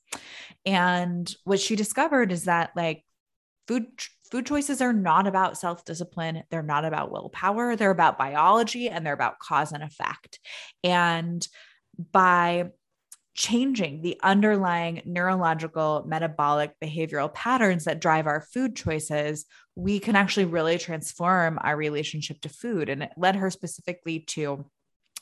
And 0.64 1.34
what 1.44 1.58
she 1.58 1.74
discovered 1.74 2.30
is 2.30 2.44
that, 2.44 2.70
like, 2.76 3.04
food 3.66 3.86
food 4.30 4.46
choices 4.46 4.80
are 4.80 4.92
not 4.92 5.26
about 5.26 5.58
self-discipline 5.58 6.42
they're 6.50 6.62
not 6.62 6.84
about 6.84 7.12
willpower 7.12 7.76
they're 7.76 7.90
about 7.90 8.18
biology 8.18 8.88
and 8.88 9.04
they're 9.04 9.12
about 9.12 9.38
cause 9.38 9.72
and 9.72 9.82
effect. 9.82 10.40
And 10.82 11.46
by 12.12 12.70
changing 13.34 14.02
the 14.02 14.18
underlying 14.22 15.00
neurological 15.06 16.04
metabolic 16.06 16.74
behavioral 16.82 17.32
patterns 17.32 17.84
that 17.84 18.00
drive 18.00 18.26
our 18.26 18.42
food 18.42 18.76
choices 18.76 19.46
we 19.74 19.98
can 19.98 20.16
actually 20.16 20.44
really 20.44 20.78
transform 20.78 21.58
our 21.62 21.76
relationship 21.76 22.40
to 22.42 22.48
food. 22.48 22.88
And 22.88 23.04
it 23.04 23.12
led 23.16 23.36
her 23.36 23.50
specifically 23.50 24.20
to 24.20 24.66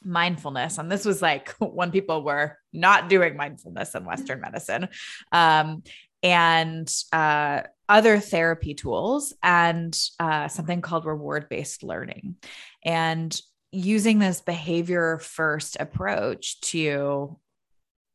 mindfulness. 0.02 0.78
And 0.78 0.90
this 0.90 1.04
was 1.04 1.22
like 1.22 1.50
when 1.58 1.90
people 1.90 2.24
were 2.24 2.56
not 2.72 3.08
doing 3.08 3.36
mindfulness 3.36 3.94
in 3.94 4.04
western 4.04 4.40
medicine. 4.40 4.88
Um, 5.30 5.82
and 6.22 6.92
uh, 7.12 7.62
other 7.88 8.18
therapy 8.20 8.74
tools 8.74 9.34
and 9.42 9.98
uh, 10.18 10.48
something 10.48 10.80
called 10.80 11.06
reward 11.06 11.48
based 11.48 11.82
learning. 11.82 12.36
And 12.84 13.38
using 13.72 14.18
this 14.18 14.40
behavior 14.40 15.18
first 15.18 15.76
approach 15.78 16.60
to 16.60 17.38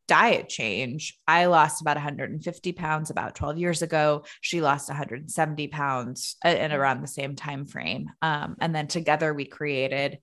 diet 0.07 0.49
change, 0.49 1.17
I 1.27 1.45
lost 1.47 1.81
about 1.81 1.97
150 1.97 2.71
pounds 2.73 3.09
about 3.09 3.35
12 3.35 3.57
years 3.57 3.81
ago. 3.81 4.23
She 4.41 4.61
lost 4.61 4.87
170 4.87 5.67
pounds 5.67 6.35
uh, 6.45 6.49
in 6.49 6.71
around 6.71 7.01
the 7.01 7.07
same 7.07 7.35
time 7.35 7.65
frame. 7.65 8.11
Um, 8.21 8.55
and 8.59 8.73
then 8.75 8.87
together 8.87 9.33
we 9.33 9.45
created 9.45 10.19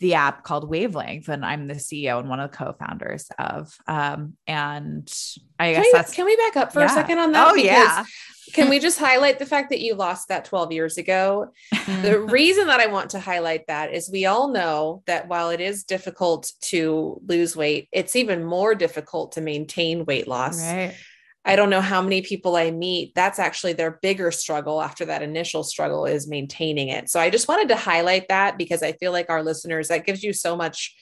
the 0.00 0.14
app 0.14 0.42
called 0.42 0.68
Wavelength, 0.68 1.28
and 1.28 1.44
I'm 1.44 1.68
the 1.68 1.74
CEO 1.74 2.18
and 2.18 2.28
one 2.28 2.40
of 2.40 2.50
the 2.50 2.56
co-founders 2.56 3.28
of. 3.38 3.72
Um, 3.86 4.36
and 4.46 5.12
I 5.58 5.72
guess 5.72 5.76
can 5.76 5.82
we, 5.84 5.90
that's 5.92 6.14
can 6.14 6.24
we 6.26 6.36
back 6.36 6.56
up 6.56 6.72
for 6.72 6.80
yeah. 6.80 6.86
a 6.86 6.88
second 6.88 7.18
on 7.18 7.32
that? 7.32 7.48
Oh 7.48 7.54
because 7.54 7.66
yeah. 7.66 8.04
can 8.52 8.68
we 8.68 8.80
just 8.80 8.98
highlight 8.98 9.38
the 9.38 9.46
fact 9.46 9.70
that 9.70 9.80
you 9.80 9.94
lost 9.94 10.28
that 10.28 10.44
12 10.44 10.72
years 10.72 10.98
ago? 10.98 11.52
the 12.02 12.20
reason 12.20 12.66
that 12.66 12.80
I 12.80 12.86
want 12.86 13.10
to 13.10 13.20
highlight 13.20 13.68
that 13.68 13.94
is 13.94 14.10
we 14.10 14.26
all 14.26 14.48
know 14.48 15.02
that 15.06 15.28
while 15.28 15.50
it 15.50 15.60
is 15.60 15.84
difficult 15.84 16.50
to 16.62 17.20
lose 17.24 17.56
weight, 17.56 17.88
it's 17.92 18.16
even 18.16 18.44
more 18.44 18.74
difficult 18.74 19.32
to 19.32 19.40
maintain 19.40 20.04
weight 20.04 20.26
loss. 20.26 20.60
Right. 20.60 20.96
I 21.44 21.56
don't 21.56 21.70
know 21.70 21.80
how 21.80 22.00
many 22.00 22.22
people 22.22 22.54
I 22.54 22.70
meet, 22.70 23.14
that's 23.14 23.38
actually 23.38 23.72
their 23.72 23.98
bigger 24.02 24.30
struggle 24.30 24.80
after 24.80 25.04
that 25.06 25.22
initial 25.22 25.64
struggle 25.64 26.06
is 26.06 26.28
maintaining 26.28 26.88
it. 26.88 27.10
So 27.10 27.18
I 27.18 27.30
just 27.30 27.48
wanted 27.48 27.68
to 27.68 27.76
highlight 27.76 28.28
that 28.28 28.56
because 28.56 28.82
I 28.82 28.92
feel 28.92 29.10
like 29.10 29.28
our 29.28 29.42
listeners, 29.42 29.88
that 29.88 30.06
gives 30.06 30.22
you 30.22 30.32
so 30.32 30.56
much 30.56 30.94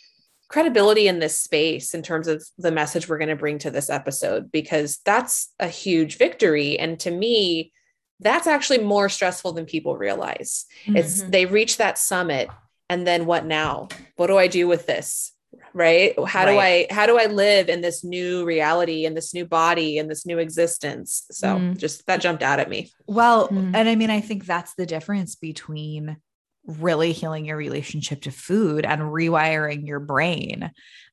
credibility 0.48 1.06
in 1.08 1.18
this 1.18 1.38
space 1.38 1.94
in 1.94 2.02
terms 2.02 2.26
of 2.26 2.42
the 2.58 2.72
message 2.72 3.08
we're 3.08 3.18
going 3.18 3.28
to 3.28 3.36
bring 3.36 3.58
to 3.58 3.70
this 3.70 3.90
episode, 3.90 4.50
because 4.50 4.98
that's 5.04 5.52
a 5.60 5.68
huge 5.68 6.16
victory. 6.16 6.78
And 6.78 6.98
to 7.00 7.10
me, 7.10 7.72
that's 8.18 8.46
actually 8.46 8.78
more 8.78 9.08
stressful 9.08 9.52
than 9.52 9.64
people 9.66 9.96
realize. 9.96 10.64
Mm-hmm. 10.84 10.96
It's 10.96 11.22
they 11.22 11.46
reach 11.46 11.76
that 11.76 11.98
summit 11.98 12.48
and 12.88 13.06
then 13.06 13.26
what 13.26 13.46
now? 13.46 13.88
What 14.16 14.26
do 14.26 14.38
I 14.38 14.48
do 14.48 14.66
with 14.66 14.86
this? 14.86 15.32
Right 15.74 16.14
how 16.26 16.44
right. 16.44 16.52
do 16.52 16.58
i 16.58 16.86
how 16.90 17.06
do 17.06 17.18
i 17.18 17.26
live 17.26 17.68
in 17.68 17.80
this 17.80 18.04
new 18.04 18.44
reality 18.44 19.04
in 19.04 19.14
this 19.14 19.34
new 19.34 19.44
body 19.44 19.98
in 19.98 20.08
this 20.08 20.26
new 20.26 20.38
existence 20.38 21.26
so 21.30 21.56
mm. 21.56 21.76
just 21.76 22.06
that 22.06 22.20
jumped 22.20 22.42
out 22.42 22.60
at 22.60 22.68
me 22.68 22.90
well 23.06 23.48
mm. 23.48 23.74
and 23.74 23.88
i 23.88 23.94
mean 23.94 24.10
i 24.10 24.20
think 24.20 24.46
that's 24.46 24.74
the 24.74 24.86
difference 24.86 25.36
between 25.36 26.16
really 26.64 27.12
healing 27.12 27.44
your 27.44 27.56
relationship 27.56 28.22
to 28.22 28.30
food 28.30 28.84
and 28.84 29.00
rewiring 29.00 29.86
your 29.86 30.00
brain 30.00 30.70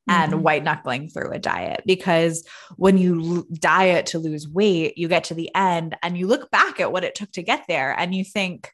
and 0.10 0.32
mm-hmm. 0.32 0.41
white 0.41 0.63
knuckling 0.63 1.10
through 1.10 1.32
a 1.32 1.39
diet 1.39 1.84
because 1.86 2.45
when 2.76 2.97
you 2.97 3.38
l- 3.38 3.45
diet 3.54 4.08
to 4.08 4.19
lose 4.19 4.47
weight 4.47 4.97
you 4.97 5.08
get 5.08 5.26
to 5.26 5.34
the 5.34 5.54
end 5.56 5.95
and 6.04 6.17
you 6.17 6.28
look 6.28 6.52
back 6.52 6.80
at 6.80 6.91
what 6.91 7.04
it 7.04 7.15
took 7.15 7.32
to 7.32 7.43
get 7.43 7.63
there 7.67 7.97
and 7.97 8.13
you 8.13 8.23
think 8.23 8.71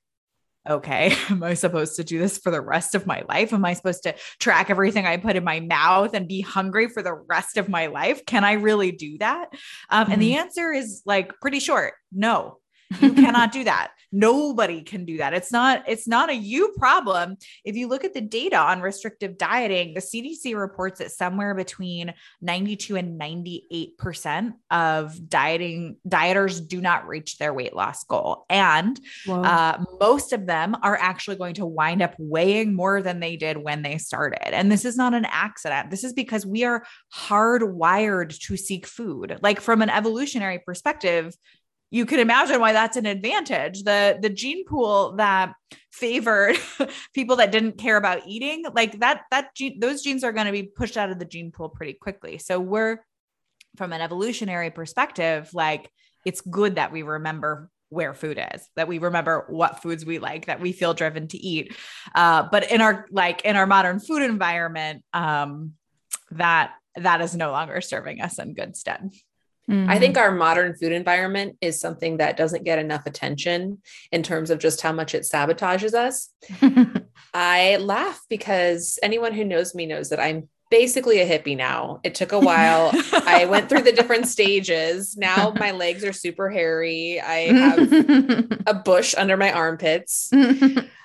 okay, 0.70 1.16
am 1.30 1.44
I 1.44 1.54
supposed 1.54 1.96
to 1.98 2.04
do 2.04 2.20
this 2.20 2.38
for 2.38 2.52
the 2.52 2.62
rest 2.62 2.96
of 2.96 3.06
my 3.06 3.24
life? 3.28 3.54
Am 3.54 3.66
I 3.66 3.74
supposed 3.74 4.04
to 4.04 4.16
track 4.40 4.70
everything 4.70 5.06
I 5.06 5.18
put 5.18 5.36
in 5.36 5.44
my 5.44 5.60
mouth 5.60 6.14
and 6.14 6.28
be 6.28 6.42
hungry 6.42 6.88
for 6.88 7.02
the 7.02 7.14
rest 7.14 7.58
of 7.58 7.70
my 7.70 7.88
life? 7.88 8.26
Can 8.26 8.44
I 8.44 8.54
really 8.54 8.92
do 8.92 9.18
that? 9.20 9.50
Um, 9.90 10.04
mm-hmm. 10.04 10.14
And 10.14 10.22
the 10.22 10.32
mm-hmm. 10.32 10.40
answer 10.40 10.72
is 10.72 11.02
like 11.06 11.40
pretty 11.40 11.60
short 11.60 11.94
no. 12.14 12.60
You 13.02 13.14
cannot 13.14 13.52
do 13.52 13.64
that. 13.64 13.92
Nobody 14.12 14.84
can 14.84 15.06
do 15.06 15.18
that. 15.18 15.34
It's 15.34 15.52
not 15.52 15.84
it's 15.88 16.08
not 16.08 16.30
a 16.30 16.36
you 16.36 16.74
problem. 16.78 17.36
If 17.66 17.76
you 17.76 17.88
look 17.88 18.04
at 18.04 18.14
the 18.14 18.22
data 18.22 18.58
on 18.58 18.82
restrictive 18.82 19.38
dieting, 19.38 19.96
the 19.96 20.02
CDC 20.02 20.56
reports 20.56 21.00
that 21.00 21.12
somewhere 21.12 21.56
between 21.56 22.14
92 22.42 22.96
and 22.96 23.20
98% 23.20 24.54
of 24.70 25.30
dieting 25.30 25.98
dieters 26.08 26.66
do 26.66 26.80
not 26.80 27.08
reach 27.08 27.40
their 27.40 27.54
weight 27.54 27.76
loss 27.76 28.04
goal. 28.04 28.46
And 28.50 29.00
uh, 29.28 29.84
most 30.00 30.32
of 30.32 30.46
them 30.46 30.78
are 30.84 30.98
actually 30.98 31.38
going 31.38 31.56
to 31.56 31.66
wind 31.66 32.04
up 32.04 32.14
weighing 32.20 32.76
more 32.76 33.02
than 33.02 33.20
they 33.20 33.36
did 33.36 33.58
when 33.58 33.82
they 33.82 33.98
started. 33.98 34.54
And 34.54 34.72
this 34.72 34.86
is 34.86 34.96
not 34.96 35.14
an 35.14 35.26
accident. 35.26 35.90
This 35.90 36.04
is 36.04 36.14
because 36.14 36.46
we 36.46 36.64
are 36.66 36.86
hardwired 37.16 38.38
to 38.42 38.58
seek 38.58 38.86
food. 38.86 39.40
Like 39.42 39.60
from 39.60 39.82
an 39.82 39.90
evolutionary 39.90 40.60
perspective, 40.60 41.36
you 41.94 42.08
can 42.08 42.20
imagine 42.20 42.60
why 42.60 42.74
that's 42.74 42.98
an 42.98 43.06
advantage. 43.06 43.84
The 43.84 44.18
the 44.20 44.30
gene 44.30 44.66
pool 44.66 45.16
that 45.18 45.54
favored 45.92 46.58
people 47.14 47.36
that 47.36 47.52
didn't 47.52 47.78
care 47.78 47.98
about 47.98 48.24
eating, 48.28 48.66
like 48.74 49.00
that 49.00 49.22
that 49.30 49.54
gene, 49.54 49.80
those 49.80 50.02
genes 50.02 50.24
are 50.24 50.32
going 50.32 50.48
to 50.48 50.52
be 50.52 50.64
pushed 50.64 50.98
out 50.98 51.12
of 51.12 51.20
the 51.20 51.26
gene 51.26 51.52
pool 51.52 51.70
pretty 51.70 51.94
quickly. 51.94 52.40
So 52.40 52.60
we're 52.60 53.06
from 53.78 53.94
an 53.94 54.02
evolutionary 54.02 54.72
perspective, 54.72 55.52
like 55.54 55.88
it's 56.26 56.42
good 56.42 56.76
that 56.76 56.92
we 56.92 57.04
remember 57.04 57.70
where 57.90 58.16
food 58.16 58.44
is 58.56 58.68
that 58.76 58.88
we 58.88 58.98
remember 58.98 59.46
what 59.50 59.84
foods 59.84 60.04
we 60.04 60.18
like 60.18 60.48
that 60.48 60.60
we 60.60 60.72
feel 60.72 60.96
driven 60.96 61.28
to 61.28 61.38
eat 61.38 61.76
uh, 62.16 62.42
but 62.52 62.72
in 62.72 62.82
our 62.82 63.06
like 63.12 63.46
in 63.46 63.56
our 63.56 63.68
modern 63.68 64.00
food 64.00 64.24
environment 64.24 65.04
um, 65.14 65.74
that 66.32 66.74
that 66.96 67.22
is 67.22 67.36
no 67.36 67.52
longer 67.52 67.82
serving 67.82 68.20
us 68.20 68.40
in 68.40 68.56
good 68.56 68.76
stead 68.76 69.12
Mm-hmm. 69.70 69.90
I 69.90 69.98
think 70.00 70.18
our 70.18 70.32
modern 70.32 70.76
food 70.76 70.92
environment 70.92 71.58
is 71.62 71.80
something 71.80 72.18
that 72.18 72.38
doesn't 72.38 72.66
get 72.66 72.80
enough 72.80 73.06
attention 73.06 73.82
in 74.12 74.24
terms 74.24 74.50
of 74.50 74.60
just 74.60 74.82
how 74.82 74.92
much 74.92 75.16
it 75.16 75.24
sabotages 75.24 75.94
us. 75.94 76.30
I 77.34 77.78
laugh 77.78 78.22
because 78.30 79.00
anyone 79.02 79.34
who 79.34 79.46
knows 79.46 79.74
me 79.74 79.86
knows 79.86 80.10
that 80.10 80.20
I'm 80.20 80.50
basically 80.70 81.20
a 81.20 81.28
hippie 81.28 81.56
now. 81.56 82.00
It 82.04 82.16
took 82.16 82.32
a 82.32 82.40
while. 82.40 82.92
I 83.14 83.46
went 83.46 83.70
through 83.70 83.84
the 83.84 83.92
different 83.92 84.28
stages. 84.28 85.16
Now 85.16 85.54
my 85.56 85.70
legs 85.70 86.04
are 86.04 86.14
super 86.14 86.50
hairy. 86.50 87.22
I 87.22 87.54
have 87.54 88.62
a 88.68 88.74
bush 88.74 89.14
under 89.16 89.38
my 89.38 89.52
armpits 89.52 90.32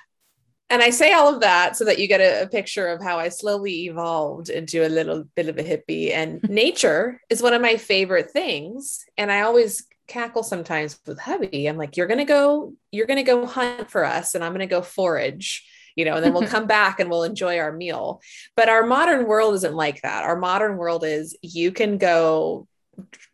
and 0.71 0.83
I 0.83 0.91
say 0.91 1.13
all 1.13 1.35
of 1.35 1.41
that 1.41 1.77
so 1.77 1.85
that 1.85 1.99
you 1.99 2.07
get 2.07 2.21
a, 2.21 2.43
a, 2.43 2.49
picture 2.49 2.89
of 2.89 3.03
how 3.03 3.19
I 3.19 3.31
slowly 3.31 3.87
evolved 3.87 4.51
into 4.51 4.87
a 4.87 4.89
little 4.89 5.25
bit 5.35 5.49
of 5.49 5.57
a 5.59 5.63
hippie. 5.63 6.13
And 6.13 6.43
nature 6.49 7.21
is 7.31 7.43
one 7.43 7.55
of 7.55 7.63
my 7.63 7.77
favorite 7.77 8.31
things. 8.31 9.05
And 9.17 9.33
I 9.33 9.43
always 9.43 9.87
cackle 10.09 10.43
sometimes 10.43 10.99
with 11.07 11.19
hubby. 11.19 11.67
I'm 11.67 11.77
like, 11.77 11.97
you're 11.97 12.07
gonna 12.07 12.25
go, 12.25 12.75
you're 12.91 13.07
gonna 13.07 13.23
go 13.23 13.47
hunt 13.47 13.91
for 13.91 14.05
us, 14.05 14.35
and 14.35 14.45
I'm 14.45 14.53
gonna 14.53 14.67
go 14.67 14.83
forage. 14.83 15.67
You 15.97 16.05
know, 16.05 16.15
and 16.15 16.25
then 16.25 16.33
we'll 16.33 16.47
come 16.47 16.67
back 16.67 17.01
and 17.01 17.11
we'll 17.11 17.25
enjoy 17.25 17.59
our 17.59 17.73
meal. 17.73 18.21
But 18.55 18.69
our 18.69 18.87
modern 18.87 19.27
world 19.27 19.55
isn't 19.55 19.75
like 19.75 20.03
that. 20.03 20.25
Our 20.25 20.39
modern 20.39 20.77
world 20.77 21.05
is 21.05 21.37
you 21.43 21.73
can 21.73 21.99
go 21.99 22.69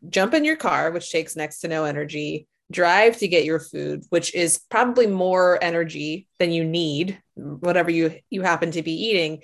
jump 0.09 0.35
in 0.35 0.45
your 0.45 0.57
car, 0.57 0.91
which 0.91 1.11
takes 1.11 1.37
next 1.37 1.61
to 1.61 1.69
no 1.69 1.85
energy, 1.85 2.47
drive 2.71 3.19
to 3.19 3.29
get 3.29 3.45
your 3.45 3.61
food 3.61 4.05
which 4.09 4.35
is 4.35 4.59
probably 4.71 5.07
more 5.07 5.59
energy 5.63 6.27
than 6.39 6.51
you 6.51 6.65
need 6.65 7.21
whatever 7.35 7.91
you 7.91 8.19
you 8.31 8.43
happen 8.43 8.71
to 8.71 8.83
be 8.83 8.93
eating. 8.93 9.43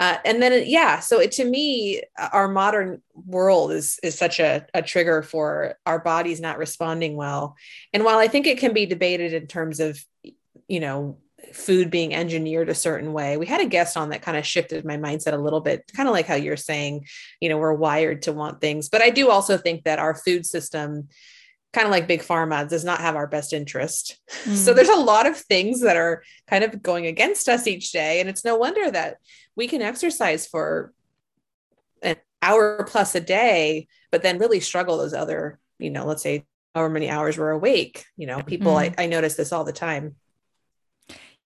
Uh, 0.00 0.16
and 0.24 0.42
then 0.42 0.64
yeah 0.66 0.98
so 0.98 1.20
it, 1.20 1.32
to 1.32 1.44
me 1.44 2.02
our 2.32 2.48
modern 2.48 3.00
world 3.14 3.70
is 3.70 4.00
is 4.02 4.18
such 4.18 4.40
a, 4.40 4.66
a 4.74 4.82
trigger 4.82 5.22
for 5.22 5.76
our 5.86 6.00
bodies 6.00 6.40
not 6.40 6.58
responding 6.58 7.16
well. 7.16 7.56
And 7.92 8.04
while 8.04 8.18
i 8.18 8.28
think 8.28 8.46
it 8.46 8.58
can 8.58 8.72
be 8.72 8.86
debated 8.86 9.32
in 9.32 9.46
terms 9.46 9.80
of 9.80 9.98
you 10.66 10.80
know 10.80 11.18
food 11.52 11.90
being 11.90 12.14
engineered 12.14 12.68
a 12.68 12.74
certain 12.74 13.12
way 13.12 13.36
we 13.36 13.46
had 13.46 13.60
a 13.60 13.66
guest 13.66 13.96
on 13.96 14.10
that 14.10 14.22
kind 14.22 14.36
of 14.36 14.46
shifted 14.46 14.84
my 14.84 14.96
mindset 14.96 15.32
a 15.32 15.36
little 15.36 15.60
bit 15.60 15.82
kind 15.94 16.08
of 16.08 16.14
like 16.14 16.26
how 16.26 16.36
you're 16.36 16.56
saying 16.56 17.04
you 17.40 17.48
know 17.48 17.58
we're 17.58 17.72
wired 17.72 18.22
to 18.22 18.32
want 18.32 18.60
things. 18.60 18.88
But 18.88 19.02
i 19.02 19.10
do 19.10 19.30
also 19.30 19.56
think 19.56 19.84
that 19.84 19.98
our 20.00 20.14
food 20.14 20.46
system 20.46 21.08
kind 21.72 21.86
of 21.86 21.90
like 21.90 22.06
big 22.06 22.22
pharma 22.22 22.68
does 22.68 22.84
not 22.84 23.00
have 23.00 23.16
our 23.16 23.26
best 23.26 23.52
interest 23.52 24.18
mm. 24.44 24.54
so 24.54 24.74
there's 24.74 24.88
a 24.88 24.96
lot 24.96 25.26
of 25.26 25.36
things 25.36 25.80
that 25.80 25.96
are 25.96 26.22
kind 26.46 26.64
of 26.64 26.82
going 26.82 27.06
against 27.06 27.48
us 27.48 27.66
each 27.66 27.92
day 27.92 28.20
and 28.20 28.28
it's 28.28 28.44
no 28.44 28.56
wonder 28.56 28.90
that 28.90 29.16
we 29.56 29.66
can 29.66 29.82
exercise 29.82 30.46
for 30.46 30.92
an 32.02 32.16
hour 32.42 32.84
plus 32.84 33.14
a 33.14 33.20
day 33.20 33.86
but 34.10 34.22
then 34.22 34.38
really 34.38 34.60
struggle 34.60 34.98
those 34.98 35.14
other 35.14 35.58
you 35.78 35.90
know 35.90 36.04
let's 36.04 36.22
say 36.22 36.44
however 36.74 36.92
many 36.92 37.08
hours 37.08 37.38
we're 37.38 37.50
awake 37.50 38.04
you 38.16 38.26
know 38.26 38.42
people 38.42 38.72
mm. 38.72 38.94
I, 38.98 39.04
I 39.04 39.06
notice 39.06 39.34
this 39.34 39.52
all 39.52 39.64
the 39.64 39.72
time 39.72 40.16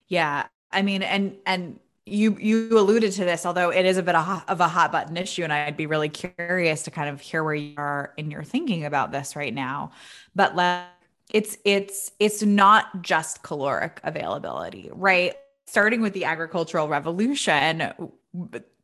yeah 0.08 0.46
i 0.72 0.82
mean 0.82 1.02
and 1.02 1.36
and 1.46 1.78
you 2.06 2.36
you 2.40 2.78
alluded 2.78 3.10
to 3.12 3.24
this 3.24 3.44
although 3.44 3.70
it 3.70 3.84
is 3.84 3.96
a 3.96 4.02
bit 4.02 4.14
of, 4.14 4.60
a 4.60 4.68
hot 4.68 4.92
button 4.92 5.16
issue 5.16 5.42
and 5.42 5.52
i'd 5.52 5.76
be 5.76 5.86
really 5.86 6.08
curious 6.08 6.84
to 6.84 6.90
kind 6.90 7.08
of 7.08 7.20
hear 7.20 7.42
where 7.42 7.54
you 7.54 7.74
are 7.76 8.14
in 8.16 8.30
your 8.30 8.44
thinking 8.44 8.84
about 8.84 9.10
this 9.10 9.34
right 9.34 9.52
now. 9.52 9.90
But 10.34 10.54
like 10.54 10.84
it's 11.32 11.58
it's 11.64 12.12
it's 12.20 12.42
not 12.42 13.02
just 13.02 13.42
caloric 13.42 14.00
availability 14.04 14.90
right? 14.92 15.34
Starting 15.66 16.00
with 16.00 16.12
the 16.12 16.24
agricultural 16.24 16.88
revolution 16.88 17.92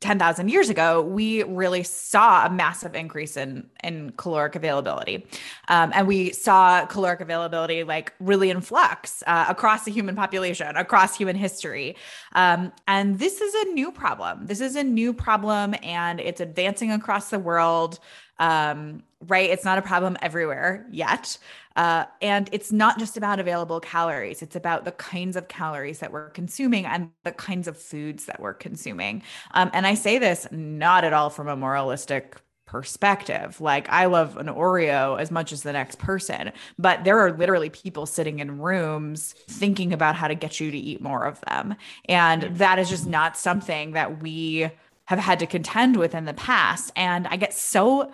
10,000 0.03 0.49
years 0.49 0.69
ago, 0.69 1.01
we 1.01 1.45
really 1.45 1.83
saw 1.83 2.45
a 2.47 2.51
massive 2.51 2.95
increase 2.95 3.37
in, 3.37 3.71
in 3.83 4.13
caloric 4.17 4.57
availability. 4.57 5.27
Um, 5.69 5.93
and 5.95 6.07
we 6.07 6.33
saw 6.33 6.85
caloric 6.87 7.21
availability 7.21 7.85
like 7.85 8.13
really 8.19 8.51
in 8.51 8.61
flux 8.61 9.23
uh, 9.27 9.47
across 9.49 9.85
the 9.85 9.93
human 9.93 10.17
population, 10.17 10.77
across 10.77 11.17
human 11.17 11.37
history. 11.37 11.97
Um, 12.35 12.73
and 12.89 13.19
this 13.19 13.41
is 13.41 13.55
a 13.55 13.73
new 13.73 13.93
problem. 13.93 14.47
This 14.47 14.61
is 14.61 14.77
a 14.77 14.83
new 14.83 15.15
problem 15.15 15.75
and 15.83 16.21
it's 16.21 16.41
advancing 16.41 16.91
across 16.91 17.31
the 17.31 17.39
world. 17.39 17.99
Um, 18.39 19.05
right? 19.29 19.51
It's 19.51 19.65
not 19.65 19.79
a 19.79 19.83
problem 19.83 20.17
everywhere 20.21 20.85
yet. 20.91 21.39
Uh, 21.77 22.05
and 22.21 22.49
it's 22.53 22.73
not 22.73 22.99
just 22.99 23.17
about 23.17 23.41
available 23.41 23.81
calories, 23.81 24.43
it's 24.43 24.57
about 24.57 24.85
the 24.85 24.93
kinds 24.93 25.37
of 25.37 25.49
calories 25.49 25.99
that 26.01 26.13
we're 26.13 26.31
consuming 26.31 26.87
and 26.87 27.11
the 27.25 27.33
kinds 27.33 27.69
of 27.69 27.77
foods 27.77 28.27
that 28.27 28.41
we're 28.41 28.55
consuming. 28.55 29.23
Um, 29.53 29.71
and 29.73 29.87
I 29.87 29.95
say 29.95 30.19
this 30.19 30.47
not 30.51 31.05
at 31.05 31.13
all 31.13 31.31
from 31.31 31.49
a 31.49 31.57
moralistic 31.57 32.41
perspective. 32.73 33.61
Like 33.61 33.87
I 33.91 34.07
love 34.07 34.39
an 34.39 34.47
Oreo 34.47 35.21
as 35.21 35.31
much 35.31 35.53
as 35.53 35.63
the 35.63 35.75
next 35.75 35.99
person, 35.99 36.53
but 36.79 37.05
there 37.05 37.19
are 37.19 37.31
literally 37.31 37.69
people 37.69 38.07
sitting 38.07 38.39
in 38.39 38.59
rooms 38.59 39.35
thinking 39.47 39.93
about 39.93 40.17
how 40.17 40.27
to 40.27 40.35
get 40.35 40.59
you 40.59 40.71
to 40.71 40.79
eat 40.79 41.03
more 41.03 41.27
of 41.27 41.39
them. 41.43 41.75
And 42.07 42.45
that 42.57 42.79
is 42.79 42.89
just 42.89 43.07
not 43.07 43.37
something 43.37 43.93
that 43.93 44.23
we 44.23 44.71
have 45.05 45.19
had 45.19 45.39
to 45.41 45.47
contend 45.47 45.97
with 45.97 46.15
in 46.15 46.25
the 46.25 46.33
past. 46.33 46.93
And 46.97 47.27
I 47.27 47.37
get 47.37 47.53
so 47.53 48.11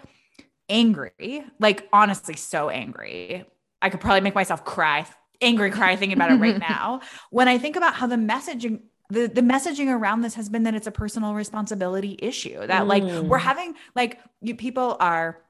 angry, 0.68 1.44
like 1.58 1.88
honestly, 1.92 2.34
so 2.34 2.68
angry. 2.68 3.44
I 3.80 3.90
could 3.90 4.00
probably 4.00 4.20
make 4.20 4.34
myself 4.34 4.64
cry, 4.64 5.06
angry 5.40 5.70
cry 5.70 5.96
thinking 5.96 6.16
about 6.16 6.30
it 6.30 6.36
right 6.36 6.58
now. 6.68 7.00
When 7.30 7.48
I 7.48 7.58
think 7.58 7.76
about 7.76 7.94
how 7.94 8.06
the 8.06 8.16
messaging 8.16 8.82
the, 9.10 9.26
the 9.26 9.40
messaging 9.40 9.88
around 9.88 10.20
this 10.20 10.34
has 10.34 10.50
been 10.50 10.64
that 10.64 10.74
it's 10.74 10.86
a 10.86 10.90
personal 10.90 11.32
responsibility 11.32 12.18
issue 12.20 12.66
that 12.66 12.86
like 12.86 13.02
we're 13.02 13.38
mm. 13.38 13.40
having 13.40 13.74
like 13.96 14.18
you, 14.42 14.54
people 14.54 14.98
are 15.00 15.40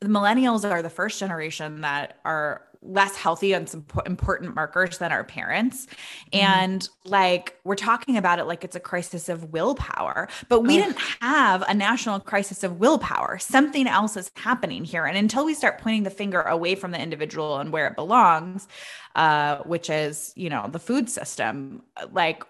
the 0.00 0.08
millennials 0.08 0.68
are 0.68 0.80
the 0.80 0.90
first 0.90 1.18
generation 1.18 1.82
that 1.82 2.18
are 2.24 2.62
less 2.82 3.16
healthy 3.16 3.54
on 3.54 3.66
some 3.66 3.84
important 4.06 4.54
markers 4.54 4.98
than 4.98 5.12
our 5.12 5.24
parents. 5.24 5.86
Mm-hmm. 5.86 6.38
And 6.38 6.88
like 7.04 7.56
we're 7.64 7.74
talking 7.74 8.16
about 8.16 8.38
it 8.38 8.44
like 8.44 8.64
it's 8.64 8.76
a 8.76 8.80
crisis 8.80 9.28
of 9.28 9.52
willpower, 9.52 10.28
but 10.48 10.60
we 10.60 10.76
didn't 10.76 10.98
have 11.20 11.62
a 11.68 11.74
national 11.74 12.20
crisis 12.20 12.62
of 12.64 12.78
willpower. 12.78 13.38
Something 13.38 13.86
else 13.86 14.16
is 14.16 14.30
happening 14.36 14.84
here. 14.84 15.04
And 15.04 15.16
until 15.16 15.44
we 15.44 15.54
start 15.54 15.78
pointing 15.78 16.04
the 16.04 16.10
finger 16.10 16.42
away 16.42 16.74
from 16.74 16.90
the 16.90 17.00
individual 17.00 17.58
and 17.58 17.72
where 17.72 17.88
it 17.88 17.96
belongs, 17.96 18.68
uh, 19.16 19.58
which 19.58 19.90
is, 19.90 20.32
you 20.36 20.50
know, 20.50 20.68
the 20.70 20.78
food 20.78 21.10
system, 21.10 21.82
like 22.12 22.44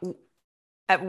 at, 0.89 1.01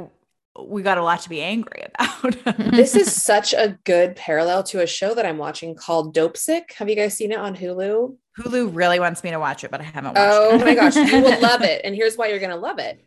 we 0.57 0.81
got 0.81 0.97
a 0.97 1.03
lot 1.03 1.21
to 1.21 1.29
be 1.29 1.41
angry 1.41 1.85
about. 1.99 2.57
this 2.57 2.95
is 2.95 3.11
such 3.11 3.53
a 3.53 3.77
good 3.83 4.15
parallel 4.15 4.63
to 4.63 4.81
a 4.81 4.87
show 4.87 5.13
that 5.13 5.25
I'm 5.25 5.37
watching 5.37 5.75
called 5.75 6.15
Dopesick. 6.15 6.73
Have 6.73 6.89
you 6.89 6.95
guys 6.95 7.15
seen 7.15 7.31
it 7.31 7.37
on 7.39 7.55
Hulu? 7.55 8.15
Hulu 8.39 8.75
really 8.75 8.99
wants 8.99 9.23
me 9.23 9.31
to 9.31 9.39
watch 9.39 9.63
it, 9.63 9.71
but 9.71 9.81
I 9.81 9.83
haven't 9.83 10.15
watched 10.15 10.19
oh 10.19 10.55
it. 10.55 10.61
Oh 10.61 10.65
my 10.65 10.75
gosh, 10.75 10.95
you 10.95 11.21
will 11.21 11.39
love 11.41 11.61
it. 11.61 11.81
And 11.83 11.95
here's 11.95 12.17
why 12.17 12.27
you're 12.27 12.39
going 12.39 12.49
to 12.51 12.55
love 12.55 12.79
it. 12.79 13.03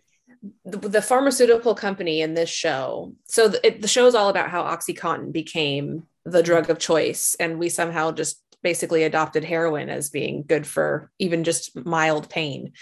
The, 0.65 0.77
the, 0.77 1.03
pharmaceutical 1.03 1.75
company 1.75 2.21
in 2.21 2.35
this 2.35 2.51
show. 2.51 3.15
So 3.27 3.49
the, 3.49 3.65
it, 3.67 3.81
the 3.81 3.89
show 3.89 4.07
is 4.07 4.15
all 4.15 4.29
about 4.29 4.51
how 4.51 4.65
OxyContin 4.65 5.33
became 5.33 6.05
the 6.25 6.43
drug 6.43 6.69
of 6.69 6.79
choice. 6.79 7.37
And 7.39 7.59
we 7.59 7.69
somehow 7.69 8.11
just 8.11 8.43
basically 8.63 9.05
adopted 9.05 9.45
heroin 9.45 9.89
as 9.89 10.11
being 10.11 10.45
good 10.47 10.67
for 10.67 11.11
even 11.19 11.45
just 11.45 11.77
mild 11.85 12.29
pain. 12.29 12.73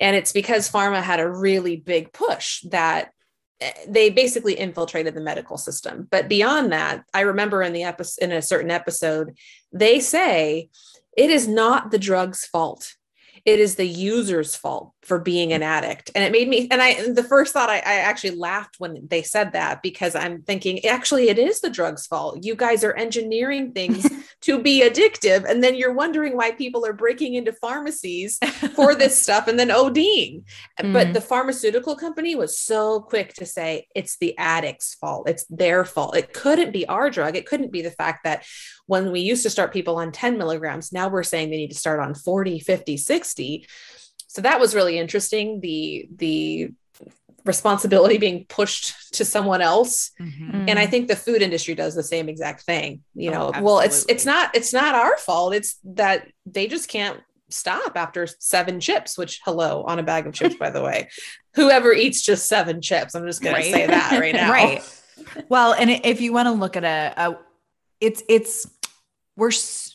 And 0.00 0.16
it's 0.16 0.32
because 0.32 0.70
pharma 0.70 1.02
had 1.02 1.20
a 1.20 1.30
really 1.30 1.76
big 1.76 2.12
push 2.12 2.62
that 2.70 3.12
they 3.88 4.10
basically 4.10 4.58
infiltrated 4.58 5.14
the 5.14 5.20
medical 5.20 5.58
system. 5.58 6.06
But 6.10 6.28
beyond 6.28 6.72
that, 6.72 7.04
I 7.12 7.22
remember 7.22 7.62
in 7.62 7.72
the 7.72 7.84
episode 7.84 8.24
in 8.24 8.32
a 8.32 8.42
certain 8.42 8.70
episode, 8.70 9.36
they 9.72 10.00
say 10.00 10.68
it 11.16 11.30
is 11.30 11.48
not 11.48 11.90
the 11.90 11.98
drug's 11.98 12.44
fault. 12.44 12.94
It 13.48 13.60
is 13.60 13.76
the 13.76 13.86
user's 13.86 14.54
fault 14.54 14.92
for 15.00 15.18
being 15.18 15.54
an 15.54 15.62
addict. 15.62 16.10
And 16.14 16.22
it 16.22 16.32
made 16.32 16.48
me 16.48 16.68
and 16.70 16.82
i 16.82 17.08
the 17.08 17.22
first 17.22 17.54
thought 17.54 17.70
I, 17.70 17.76
I, 17.78 17.94
actually 18.08 18.36
laughed 18.36 18.74
when 18.78 19.08
they 19.08 19.22
said 19.22 19.52
that 19.52 19.82
because 19.82 20.14
i'm 20.14 20.42
thinking 20.42 20.84
actually 20.84 21.30
it 21.30 21.38
is 21.38 21.62
the 21.62 21.70
drugs 21.70 22.06
fault. 22.06 22.44
You 22.44 22.54
guys 22.54 22.84
are 22.84 22.92
engineering 22.92 23.72
things 23.72 24.06
to 24.42 24.62
be 24.62 24.82
addictive. 24.82 25.48
And 25.48 25.64
then 25.64 25.74
you're 25.76 25.94
wondering 25.94 26.36
why 26.36 26.50
people 26.50 26.84
are 26.84 26.92
breaking 26.92 27.34
into 27.34 27.52
pharmacies 27.52 28.38
for 28.74 28.94
this 28.94 29.20
stuff 29.24 29.48
and 29.48 29.58
then 29.58 29.70
oding 29.70 30.44
mm. 30.78 30.92
but 30.92 31.14
the 31.14 31.22
pharmaceutical 31.22 31.96
company 31.96 32.34
was 32.34 32.58
so 32.58 33.00
quick 33.00 33.32
to 33.34 33.46
say 33.46 33.86
it's 33.94 34.18
the 34.18 34.36
addict's 34.36 34.94
fault. 34.94 35.26
It's 35.26 35.46
their 35.46 35.86
fault. 35.86 36.16
It 36.16 36.34
couldn't 36.34 36.72
be 36.72 36.86
our 36.86 37.08
drug. 37.08 37.34
It 37.34 37.46
couldn't 37.46 37.72
be 37.72 37.80
the 37.80 37.90
fact 37.90 38.24
that 38.24 38.44
when 38.88 39.12
we 39.12 39.20
used 39.20 39.42
to 39.44 39.50
start 39.50 39.72
people 39.72 39.96
on 39.96 40.10
10 40.10 40.38
milligrams 40.38 40.92
now 40.92 41.08
we're 41.08 41.22
saying 41.22 41.50
they 41.50 41.58
need 41.58 41.70
to 41.70 41.78
start 41.78 42.00
on 42.00 42.14
40 42.14 42.58
50 42.58 42.96
60 42.96 43.37
so 44.28 44.42
that 44.42 44.60
was 44.60 44.74
really 44.74 44.98
interesting 44.98 45.60
the 45.60 46.08
the 46.14 46.72
responsibility 47.44 48.18
being 48.18 48.44
pushed 48.44 49.14
to 49.14 49.24
someone 49.24 49.62
else. 49.62 50.10
Mm-hmm. 50.20 50.68
and 50.68 50.78
i 50.78 50.86
think 50.86 51.08
the 51.08 51.16
food 51.16 51.40
industry 51.40 51.74
does 51.74 51.94
the 51.94 52.02
same 52.02 52.28
exact 52.28 52.62
thing 52.62 53.02
you 53.14 53.30
know. 53.30 53.50
Oh, 53.54 53.62
well 53.62 53.80
it's 53.80 54.04
it's 54.08 54.26
not 54.26 54.54
it's 54.54 54.72
not 54.72 54.94
our 54.94 55.16
fault. 55.16 55.54
It's 55.54 55.78
that 55.84 56.28
they 56.46 56.66
just 56.66 56.88
can't 56.88 57.20
stop 57.50 57.96
after 57.96 58.26
seven 58.38 58.78
chips 58.78 59.16
which 59.16 59.40
hello 59.44 59.82
on 59.84 59.98
a 59.98 60.02
bag 60.02 60.26
of 60.26 60.34
chips 60.34 60.56
by 60.56 60.70
the 60.70 60.82
way. 60.82 61.08
Whoever 61.54 61.92
eats 61.92 62.22
just 62.22 62.46
seven 62.46 62.80
chips 62.82 63.14
i'm 63.14 63.26
just 63.26 63.42
going 63.42 63.54
right? 63.54 63.64
to 63.64 63.72
say 63.72 63.86
that 63.86 64.20
right 64.20 64.34
now. 64.42 64.52
Right. 64.52 65.02
Well 65.48 65.72
and 65.72 65.90
if 65.90 66.20
you 66.20 66.32
want 66.32 66.46
to 66.46 66.52
look 66.52 66.76
at 66.76 66.84
a, 66.84 67.14
a 67.16 67.38
it's 68.00 68.22
it's 68.28 68.66
we're 69.36 69.50
so 69.50 69.87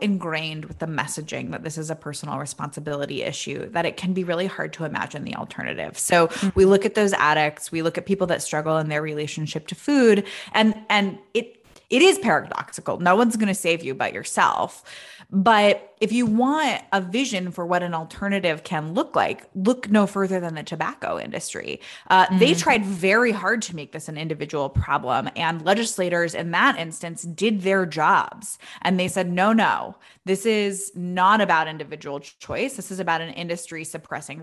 ingrained 0.00 0.64
with 0.64 0.78
the 0.78 0.86
messaging 0.86 1.52
that 1.52 1.62
this 1.62 1.78
is 1.78 1.90
a 1.90 1.94
personal 1.94 2.38
responsibility 2.38 3.22
issue 3.22 3.68
that 3.70 3.86
it 3.86 3.96
can 3.96 4.12
be 4.12 4.24
really 4.24 4.46
hard 4.46 4.72
to 4.72 4.84
imagine 4.84 5.24
the 5.24 5.36
alternative. 5.36 5.98
So 5.98 6.26
mm-hmm. 6.26 6.48
we 6.54 6.64
look 6.64 6.84
at 6.84 6.94
those 6.94 7.12
addicts, 7.12 7.70
we 7.70 7.82
look 7.82 7.96
at 7.96 8.06
people 8.06 8.26
that 8.28 8.42
struggle 8.42 8.78
in 8.78 8.88
their 8.88 9.02
relationship 9.02 9.66
to 9.68 9.74
food 9.74 10.26
and 10.52 10.74
and 10.88 11.18
it 11.34 11.59
it 11.90 12.02
is 12.02 12.18
paradoxical. 12.18 13.00
No 13.00 13.16
one's 13.16 13.36
going 13.36 13.48
to 13.48 13.54
save 13.54 13.82
you 13.82 13.94
but 13.94 14.14
yourself. 14.14 14.84
But 15.32 15.94
if 16.00 16.12
you 16.12 16.26
want 16.26 16.82
a 16.92 17.00
vision 17.00 17.52
for 17.52 17.64
what 17.64 17.82
an 17.82 17.94
alternative 17.94 18.64
can 18.64 18.94
look 18.94 19.14
like, 19.14 19.48
look 19.54 19.88
no 19.88 20.06
further 20.06 20.40
than 20.40 20.54
the 20.54 20.62
tobacco 20.62 21.20
industry. 21.20 21.80
Uh, 22.08 22.26
mm-hmm. 22.26 22.38
They 22.38 22.54
tried 22.54 22.84
very 22.84 23.30
hard 23.30 23.62
to 23.62 23.76
make 23.76 23.92
this 23.92 24.08
an 24.08 24.16
individual 24.16 24.68
problem, 24.68 25.28
and 25.36 25.64
legislators 25.64 26.34
in 26.34 26.50
that 26.52 26.78
instance 26.78 27.22
did 27.22 27.62
their 27.62 27.86
jobs. 27.86 28.58
And 28.82 28.98
they 28.98 29.08
said, 29.08 29.30
no, 29.30 29.52
no, 29.52 29.96
this 30.24 30.46
is 30.46 30.90
not 30.94 31.40
about 31.40 31.68
individual 31.68 32.20
choice. 32.20 32.74
This 32.74 32.90
is 32.90 32.98
about 32.98 33.20
an 33.20 33.30
industry 33.34 33.84
suppressing 33.84 34.42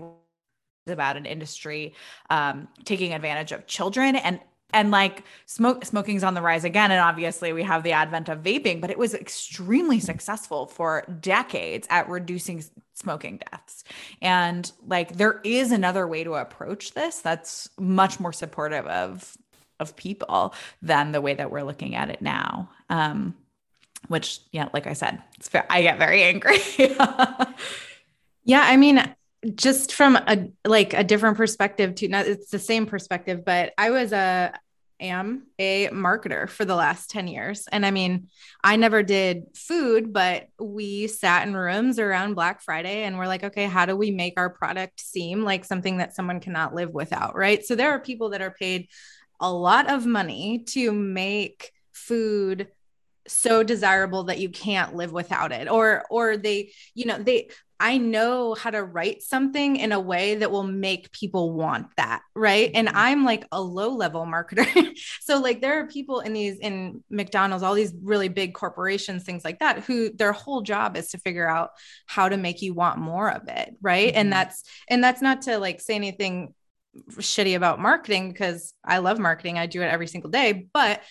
about 0.86 1.18
an 1.18 1.26
industry 1.26 1.94
um, 2.30 2.66
taking 2.84 3.12
advantage 3.12 3.52
of 3.52 3.66
children 3.66 4.16
and 4.16 4.40
and 4.72 4.90
like 4.90 5.24
smoke 5.46 5.84
smoking's 5.84 6.22
on 6.22 6.34
the 6.34 6.42
rise 6.42 6.64
again 6.64 6.90
and 6.90 7.00
obviously 7.00 7.52
we 7.52 7.62
have 7.62 7.82
the 7.82 7.92
advent 7.92 8.28
of 8.28 8.42
vaping 8.42 8.80
but 8.80 8.90
it 8.90 8.98
was 8.98 9.14
extremely 9.14 9.98
successful 9.98 10.66
for 10.66 11.04
decades 11.20 11.86
at 11.90 12.08
reducing 12.08 12.62
smoking 12.98 13.40
deaths. 13.50 13.84
And 14.20 14.70
like 14.86 15.16
there 15.16 15.40
is 15.44 15.70
another 15.70 16.06
way 16.06 16.24
to 16.24 16.34
approach 16.34 16.94
this 16.94 17.20
that's 17.20 17.68
much 17.78 18.20
more 18.20 18.32
supportive 18.32 18.86
of 18.86 19.36
of 19.80 19.94
people 19.94 20.54
than 20.82 21.12
the 21.12 21.20
way 21.20 21.34
that 21.34 21.52
we're 21.52 21.62
looking 21.62 21.94
at 21.94 22.10
it 22.10 22.20
now 22.20 22.68
um 22.90 23.32
which 24.08 24.40
yeah 24.50 24.68
like 24.72 24.88
i 24.88 24.92
said 24.92 25.22
it's 25.36 25.48
i 25.70 25.82
get 25.82 25.98
very 25.98 26.22
angry. 26.24 26.58
Yeah 28.44 28.62
i 28.64 28.78
mean 28.78 29.14
just 29.54 29.92
from 29.92 30.16
a 30.16 30.48
like 30.64 30.94
a 30.94 31.04
different 31.04 31.36
perspective 31.36 31.94
too 31.94 32.08
not 32.08 32.26
it's 32.26 32.50
the 32.50 32.58
same 32.58 32.86
perspective 32.86 33.44
but 33.44 33.72
i 33.78 33.90
was 33.90 34.12
a 34.12 34.52
am 35.00 35.46
a 35.58 35.88
marketer 35.88 36.48
for 36.48 36.64
the 36.64 36.74
last 36.74 37.08
10 37.10 37.28
years. 37.28 37.68
And 37.70 37.86
i 37.86 37.90
mean 37.90 38.28
i 38.64 38.76
never 38.76 39.02
did 39.02 39.44
food 39.54 40.12
but 40.12 40.48
we 40.58 41.06
sat 41.06 41.46
in 41.46 41.54
rooms 41.54 41.98
around 41.98 42.34
black 42.34 42.62
friday 42.62 43.04
and 43.04 43.16
we're 43.16 43.28
like 43.28 43.44
okay 43.44 43.66
how 43.66 43.86
do 43.86 43.96
we 43.96 44.10
make 44.10 44.34
our 44.36 44.50
product 44.50 45.00
seem 45.00 45.44
like 45.44 45.64
something 45.64 45.98
that 45.98 46.16
someone 46.16 46.40
cannot 46.40 46.74
live 46.74 46.90
without 46.90 47.36
right? 47.36 47.64
So 47.64 47.74
there 47.74 47.90
are 47.90 48.00
people 48.00 48.30
that 48.30 48.42
are 48.42 48.50
paid 48.50 48.88
a 49.40 49.52
lot 49.52 49.88
of 49.88 50.04
money 50.04 50.64
to 50.70 50.92
make 50.92 51.70
food 51.92 52.68
so 53.28 53.62
desirable 53.62 54.24
that 54.24 54.38
you 54.38 54.48
can't 54.48 54.96
live 54.96 55.12
without 55.12 55.52
it. 55.52 55.70
Or 55.70 56.04
or 56.10 56.36
they 56.36 56.72
you 56.94 57.06
know 57.06 57.18
they 57.18 57.50
I 57.80 57.98
know 57.98 58.54
how 58.54 58.70
to 58.70 58.82
write 58.82 59.22
something 59.22 59.76
in 59.76 59.92
a 59.92 60.00
way 60.00 60.36
that 60.36 60.50
will 60.50 60.64
make 60.64 61.12
people 61.12 61.52
want 61.52 61.86
that. 61.96 62.22
Right. 62.34 62.70
And 62.74 62.88
mm-hmm. 62.88 62.96
I'm 62.96 63.24
like 63.24 63.46
a 63.52 63.60
low 63.60 63.94
level 63.94 64.24
marketer. 64.26 64.96
so, 65.20 65.40
like, 65.40 65.60
there 65.60 65.80
are 65.80 65.86
people 65.86 66.20
in 66.20 66.32
these, 66.32 66.58
in 66.58 67.04
McDonald's, 67.08 67.62
all 67.62 67.74
these 67.74 67.94
really 68.02 68.28
big 68.28 68.54
corporations, 68.54 69.24
things 69.24 69.44
like 69.44 69.60
that, 69.60 69.84
who 69.84 70.10
their 70.10 70.32
whole 70.32 70.62
job 70.62 70.96
is 70.96 71.10
to 71.10 71.18
figure 71.18 71.48
out 71.48 71.70
how 72.06 72.28
to 72.28 72.36
make 72.36 72.62
you 72.62 72.74
want 72.74 72.98
more 72.98 73.30
of 73.30 73.48
it. 73.48 73.76
Right. 73.80 74.08
Mm-hmm. 74.08 74.18
And 74.18 74.32
that's, 74.32 74.64
and 74.88 75.02
that's 75.02 75.22
not 75.22 75.42
to 75.42 75.58
like 75.58 75.80
say 75.80 75.94
anything 75.94 76.54
shitty 77.10 77.54
about 77.56 77.80
marketing 77.80 78.32
because 78.32 78.74
I 78.84 78.98
love 78.98 79.18
marketing. 79.18 79.58
I 79.58 79.66
do 79.66 79.82
it 79.82 79.86
every 79.86 80.08
single 80.08 80.30
day. 80.30 80.68
But 80.72 81.02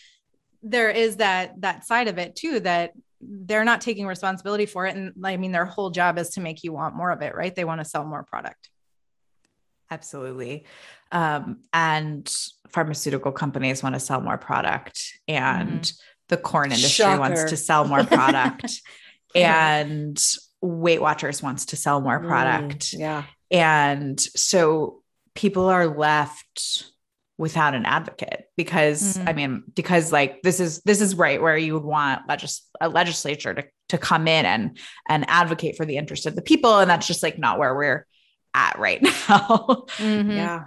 there 0.63 0.89
is 0.89 1.17
that 1.17 1.61
that 1.61 1.85
side 1.85 2.07
of 2.07 2.17
it 2.17 2.35
too 2.35 2.59
that 2.61 2.91
they're 3.21 3.65
not 3.65 3.81
taking 3.81 4.05
responsibility 4.05 4.65
for 4.65 4.85
it. 4.85 4.95
And 4.95 5.13
i 5.23 5.37
mean 5.37 5.51
their 5.51 5.65
whole 5.65 5.89
job 5.89 6.17
is 6.17 6.29
to 6.31 6.41
make 6.41 6.63
you 6.63 6.73
want 6.73 6.95
more 6.95 7.11
of 7.11 7.21
it 7.21 7.35
right? 7.35 7.55
They 7.55 7.65
want 7.65 7.81
to 7.81 7.85
sell 7.85 8.05
more 8.05 8.23
product. 8.23 8.69
Absolutely. 9.89 10.65
Um, 11.11 11.61
and 11.71 12.33
pharmaceutical 12.69 13.31
companies 13.31 13.81
want 13.81 13.95
to 13.95 13.99
sell 13.99 14.19
more 14.21 14.37
product. 14.37 15.01
And 15.27 15.81
mm. 15.81 15.93
the 16.27 16.37
corn 16.37 16.71
industry 16.71 17.03
Shocker. 17.03 17.19
wants 17.19 17.43
to 17.45 17.57
sell 17.57 17.85
more 17.85 18.03
product. 18.03 18.81
And 19.35 20.17
weight 20.61 21.01
watchers 21.01 21.43
wants 21.43 21.65
to 21.67 21.75
sell 21.75 22.01
more 22.01 22.19
mm, 22.19 22.27
product. 22.27 22.91
mm, 22.91 22.99
yeah. 22.99 23.23
And 23.51 24.19
so 24.19 25.03
people 25.35 25.65
are 25.65 25.85
left 25.85 26.85
without 27.37 27.75
an 27.75 27.85
advocate 27.85 28.49
because 28.55 29.17
mm-hmm. 29.17 29.27
i 29.27 29.33
mean 29.33 29.63
because 29.75 30.11
like 30.11 30.41
this 30.41 30.59
is 30.59 30.81
this 30.81 31.01
is 31.01 31.15
right 31.15 31.41
where 31.41 31.57
you 31.57 31.73
would 31.73 31.83
want 31.83 32.27
legis- 32.27 32.67
a 32.81 32.89
legislature 32.89 33.53
to, 33.53 33.63
to 33.89 33.97
come 33.97 34.27
in 34.27 34.45
and 34.45 34.77
and 35.07 35.25
advocate 35.29 35.77
for 35.77 35.85
the 35.85 35.97
interest 35.97 36.25
of 36.25 36.35
the 36.35 36.41
people 36.41 36.79
and 36.79 36.89
that's 36.89 37.07
just 37.07 37.23
like 37.23 37.37
not 37.37 37.59
where 37.59 37.75
we're 37.75 38.05
at 38.53 38.77
right 38.79 39.01
now 39.03 39.85
mm-hmm. 39.97 40.31
yeah 40.31 40.65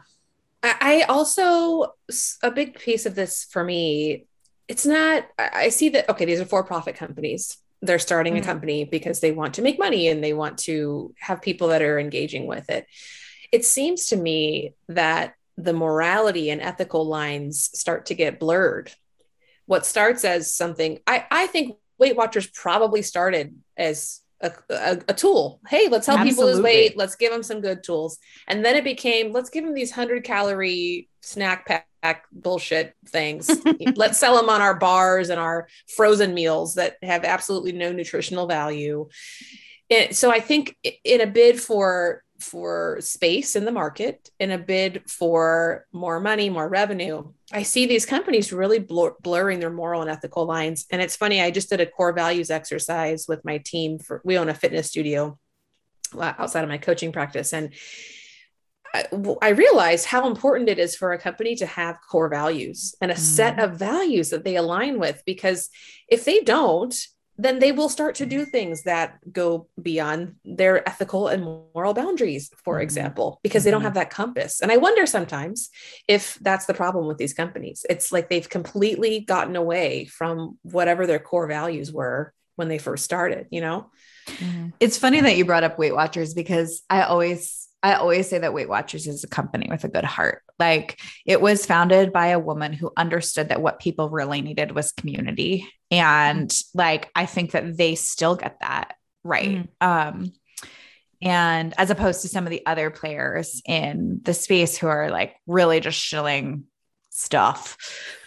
i 0.63 1.05
also 1.09 1.95
a 2.43 2.51
big 2.51 2.79
piece 2.79 3.07
of 3.07 3.15
this 3.15 3.45
for 3.51 3.65
me 3.65 4.27
it's 4.69 4.87
not 4.87 5.27
i 5.39 5.69
see 5.69 5.89
that 5.89 6.09
okay 6.09 6.25
these 6.25 6.41
are 6.41 6.47
for-profit 6.47 6.95
companies 6.95 7.59
they're 7.83 7.99
starting 7.99 8.35
mm-hmm. 8.35 8.43
a 8.43 8.47
company 8.47 8.85
because 8.85 9.21
they 9.21 9.33
want 9.33 9.55
to 9.55 9.63
make 9.63 9.79
money 9.79 10.09
and 10.09 10.23
they 10.23 10.35
want 10.35 10.59
to 10.59 11.15
have 11.19 11.43
people 11.43 11.69
that 11.69 11.83
are 11.83 11.99
engaging 11.99 12.47
with 12.47 12.71
it 12.71 12.87
it 13.51 13.65
seems 13.65 14.07
to 14.07 14.17
me 14.17 14.75
that 14.89 15.35
the 15.57 15.73
morality 15.73 16.51
and 16.51 16.61
ethical 16.61 17.07
lines 17.07 17.71
start 17.79 18.07
to 18.07 18.15
get 18.15 18.41
blurred. 18.41 18.93
What 19.67 19.87
starts 19.87 20.25
as 20.25 20.55
something, 20.55 20.99
I, 21.07 21.27
I 21.31 21.47
think 21.47 21.77
Weight 21.99 22.17
Watchers 22.17 22.47
probably 22.47 23.03
started 23.03 23.55
as 23.77 24.21
a, 24.41 24.53
a, 24.71 24.99
a 25.09 25.15
tool. 25.15 25.61
Hey, 25.69 25.89
let's 25.89 26.07
help 26.07 26.21
Absolutely. 26.21 26.43
people 26.43 26.55
lose 26.55 26.63
weight. 26.63 26.97
Let's 26.97 27.17
give 27.17 27.31
them 27.31 27.43
some 27.43 27.61
good 27.61 27.83
tools. 27.83 28.19
And 28.49 28.65
then 28.65 28.75
it 28.75 28.85
became, 28.85 29.33
let's 29.33 29.51
give 29.51 29.65
them 29.65 29.75
these 29.75 29.91
100 29.91 30.25
calorie 30.25 31.09
snack 31.21 31.67
pack 32.03 32.25
bullshit 32.33 32.95
things. 33.07 33.51
let's 33.97 34.19
sell 34.19 34.37
them 34.37 34.49
on 34.49 34.63
our 34.63 34.75
bars 34.75 35.29
and 35.29 35.39
our 35.39 35.69
frozen 35.95 36.35
meals 36.35 36.77
that 36.77 36.97
have 37.03 37.25
absolutely 37.25 37.73
no 37.73 37.93
nutritional 37.93 38.47
value. 38.47 39.09
And 39.91 40.17
so 40.17 40.31
I 40.31 40.41
think 40.41 40.77
in 41.05 41.21
a 41.21 41.27
bid 41.27 41.61
for 41.61 42.23
for 42.41 42.99
space 43.01 43.57
in 43.57 43.65
the 43.65 43.73
market 43.73 44.31
in 44.39 44.51
a 44.51 44.59
bid 44.59 45.03
for 45.09 45.87
more 45.93 46.21
money, 46.21 46.51
more 46.51 46.69
revenue. 46.69 47.33
I 47.53 47.63
see 47.63 47.87
these 47.87 48.07
companies 48.07 48.53
really 48.53 48.79
blur- 48.79 49.17
blurring 49.21 49.61
their 49.61 49.71
moral 49.71 50.03
and 50.03 50.11
ethical 50.11 50.47
lines. 50.47 50.87
And 50.91 51.01
it's 51.03 51.17
funny, 51.17 51.41
I 51.41 51.51
just 51.51 51.71
did 51.71 51.81
a 51.81 51.87
core 51.87 52.13
values 52.13 52.51
exercise 52.51 53.27
with 53.29 53.45
my 53.45 53.59
team 53.59 53.99
for 53.99 54.21
we 54.25 54.39
own 54.39 54.49
a 54.49 54.55
fitness 54.55 54.89
studio 54.89 55.39
outside 56.21 56.63
of 56.63 56.69
my 56.69 56.79
coaching 56.79 57.13
practice 57.13 57.53
and 57.53 57.73
I, 58.93 59.05
I 59.41 59.49
realized 59.51 60.07
how 60.07 60.27
important 60.27 60.69
it 60.69 60.79
is 60.79 60.97
for 60.97 61.13
a 61.13 61.19
company 61.19 61.55
to 61.57 61.67
have 61.67 61.97
core 62.09 62.29
values 62.29 62.95
and 63.01 63.11
a 63.11 63.15
mm. 63.15 63.19
set 63.19 63.59
of 63.59 63.79
values 63.79 64.31
that 64.31 64.45
they 64.45 64.57
align 64.57 64.99
with 64.99 65.23
because 65.25 65.71
if 66.09 66.25
they 66.25 66.41
don't 66.41 66.95
then 67.43 67.59
they 67.59 67.73
will 67.73 67.89
start 67.89 68.15
to 68.17 68.27
do 68.27 68.45
things 68.45 68.83
that 68.83 69.19
go 69.33 69.67
beyond 69.81 70.35
their 70.45 70.87
ethical 70.89 71.29
and 71.29 71.43
moral 71.75 71.95
boundaries, 71.95 72.51
for 72.65 72.75
mm-hmm. 72.75 72.83
example, 72.83 73.41
because 73.43 73.65
they 73.65 73.71
don't 73.71 73.81
mm-hmm. 73.81 73.87
have 73.87 73.95
that 73.95 74.11
compass. 74.11 74.61
And 74.61 74.71
I 74.71 74.77
wonder 74.77 75.07
sometimes 75.07 75.71
if 76.07 76.39
that's 76.43 76.67
the 76.67 76.75
problem 76.75 77.07
with 77.07 77.19
these 77.19 77.33
companies. 77.33 77.87
It's 77.89 78.13
like 78.13 78.29
they've 78.29 78.49
completely 78.49 79.21
gotten 79.21 79.57
away 79.57 80.05
from 80.05 80.59
whatever 80.63 81.07
their 81.07 81.19
core 81.19 81.47
values 81.47 81.93
were 81.93 82.35
when 82.57 82.69
they 82.69 82.79
first 82.79 83.05
started, 83.05 83.47
you 83.51 83.63
know? 83.63 83.91
Mm-hmm. 84.27 84.69
It's 84.79 84.99
funny 84.99 85.21
that 85.21 85.37
you 85.37 85.47
brought 85.47 85.65
up 85.65 85.79
Weight 85.79 85.95
Watchers 85.95 86.35
because 86.35 86.83
I 86.91 87.03
always 87.03 87.70
I 87.83 87.95
always 87.95 88.29
say 88.29 88.39
that 88.39 88.53
Weight 88.53 88.69
Watchers 88.69 89.07
is 89.07 89.25
a 89.25 89.29
company 89.29 89.69
with 89.71 89.85
a 89.85 89.89
good 89.89 90.05
heart. 90.05 90.43
Like 90.59 91.01
it 91.25 91.41
was 91.41 91.65
founded 91.65 92.13
by 92.13 92.29
a 92.29 92.39
woman 92.39 92.73
who 92.73 92.93
understood 92.97 93.49
that 93.49 93.63
what 93.63 93.81
people 93.81 94.11
really 94.11 94.43
needed 94.43 94.73
was 94.73 94.93
community. 94.93 95.67
And 95.91 96.55
like 96.75 97.11
I 97.15 97.27
think 97.27 97.53
that 97.53 97.77
they 97.77 97.95
still 97.95 98.37
get 98.37 98.61
that 98.61 98.95
right. 99.25 99.67
Mm-hmm. 99.81 99.89
Um 99.89 100.33
and 101.23 101.75
as 101.77 101.91
opposed 101.91 102.23
to 102.23 102.29
some 102.29 102.45
of 102.45 102.51
the 102.51 102.65
other 102.65 102.91
players 102.91 103.61
in 103.67 104.21
the 104.23 104.35
space 104.35 104.79
who 104.79 104.87
are 104.87 105.11
like 105.11 105.37
really 105.47 105.81
just 105.81 105.99
shilling 105.99 106.65
stuff. 107.11 107.77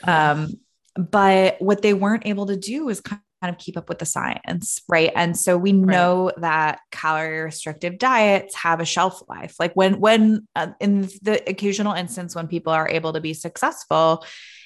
Um, 0.03 0.59
but 0.95 1.59
what 1.59 1.81
they 1.81 1.93
weren't 1.93 2.27
able 2.27 2.45
to 2.47 2.57
do 2.57 2.85
was 2.85 3.01
kind 3.01 3.21
of 3.51 3.57
keep 3.57 3.77
up 3.77 3.89
with 3.89 3.99
the 3.99 4.05
science, 4.05 4.81
right? 4.87 5.11
And 5.15 5.37
so 5.37 5.57
we 5.57 5.71
know 5.71 6.25
right. 6.25 6.41
that 6.41 6.79
calorie 6.91 7.41
restrictive 7.41 7.97
diets 7.97 8.55
have 8.55 8.79
a 8.79 8.85
shelf 8.85 9.21
life. 9.27 9.55
Like 9.59 9.73
when 9.73 9.99
when 9.99 10.47
uh, 10.55 10.67
in 10.79 11.09
the 11.21 11.41
occasional 11.47 11.93
instance 11.93 12.35
when 12.35 12.47
people 12.47 12.73
are 12.73 12.87
able 12.87 13.13
to 13.13 13.21
be 13.21 13.33
successful, 13.33 14.25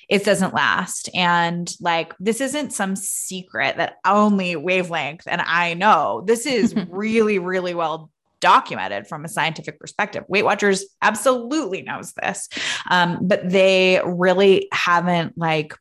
it 0.10 0.24
doesn't 0.24 0.54
last. 0.54 1.10
And 1.13 1.72
like, 1.82 2.13
this 2.20 2.40
isn't 2.40 2.72
some 2.72 2.96
secret 2.96 3.78
that 3.78 3.98
only 4.06 4.56
wavelength 4.56 5.24
and 5.28 5.42
I 5.42 5.74
know. 5.74 6.24
This 6.26 6.46
is 6.46 6.76
really, 6.90 7.40
really 7.40 7.74
well 7.74 8.10
documented 8.40 9.08
from 9.08 9.26
a 9.26 9.30
scientific 9.30 9.80
perspective. 9.80 10.24
Weight 10.28 10.46
Watchers 10.46 10.86
absolutely 11.02 11.82
knows 11.82 12.13
this, 12.13 12.48
um, 12.90 13.20
but 13.22 13.50
they 13.50 14.00
really 14.06 14.68
haven't 14.72 15.38
like, 15.38 15.74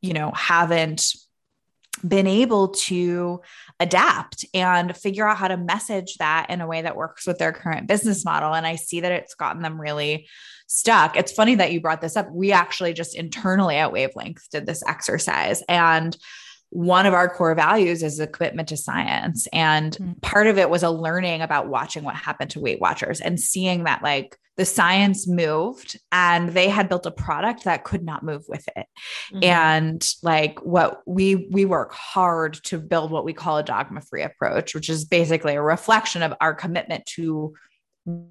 you 0.00 0.12
know, 0.12 0.32
haven't 0.34 1.14
been 2.06 2.26
able 2.26 2.68
to 2.68 3.40
adapt 3.78 4.44
and 4.54 4.96
figure 4.96 5.28
out 5.28 5.36
how 5.36 5.48
to 5.48 5.56
message 5.56 6.16
that 6.18 6.46
in 6.48 6.60
a 6.60 6.66
way 6.66 6.82
that 6.82 6.96
works 6.96 7.26
with 7.26 7.38
their 7.38 7.52
current 7.52 7.86
business 7.86 8.24
model. 8.24 8.54
And 8.54 8.66
I 8.66 8.76
see 8.76 9.00
that 9.00 9.12
it's 9.12 9.34
gotten 9.34 9.62
them 9.62 9.80
really 9.80 10.28
stuck. 10.66 11.16
It's 11.16 11.32
funny 11.32 11.56
that 11.56 11.72
you 11.72 11.80
brought 11.80 12.00
this 12.00 12.16
up. 12.16 12.30
We 12.30 12.52
actually 12.52 12.92
just 12.92 13.16
internally 13.16 13.76
at 13.76 13.92
Wavelength 13.92 14.48
did 14.50 14.66
this 14.66 14.82
exercise 14.86 15.62
and 15.68 16.16
one 16.70 17.04
of 17.04 17.14
our 17.14 17.28
core 17.28 17.54
values 17.54 18.02
is 18.02 18.20
a 18.20 18.26
commitment 18.26 18.68
to 18.68 18.76
science. 18.76 19.48
And 19.52 19.92
mm-hmm. 19.92 20.12
part 20.22 20.46
of 20.46 20.56
it 20.56 20.70
was 20.70 20.82
a 20.82 20.90
learning 20.90 21.42
about 21.42 21.68
watching 21.68 22.04
what 22.04 22.14
happened 22.14 22.50
to 22.52 22.60
Weight 22.60 22.80
Watchers 22.80 23.20
and 23.20 23.38
seeing 23.40 23.84
that 23.84 24.02
like 24.02 24.36
the 24.56 24.64
science 24.64 25.26
moved 25.26 25.98
and 26.12 26.50
they 26.50 26.68
had 26.68 26.88
built 26.88 27.06
a 27.06 27.10
product 27.10 27.64
that 27.64 27.82
could 27.82 28.04
not 28.04 28.22
move 28.22 28.44
with 28.48 28.68
it. 28.76 28.86
Mm-hmm. 29.32 29.44
And 29.44 30.08
like 30.22 30.60
what 30.60 31.02
we 31.06 31.48
we 31.50 31.64
work 31.64 31.92
hard 31.92 32.54
to 32.64 32.78
build 32.78 33.10
what 33.10 33.24
we 33.24 33.32
call 33.32 33.58
a 33.58 33.64
dogma 33.64 34.00
free 34.02 34.22
approach, 34.22 34.74
which 34.74 34.88
is 34.88 35.04
basically 35.04 35.56
a 35.56 35.62
reflection 35.62 36.22
of 36.22 36.34
our 36.40 36.54
commitment 36.54 37.04
to 37.06 37.54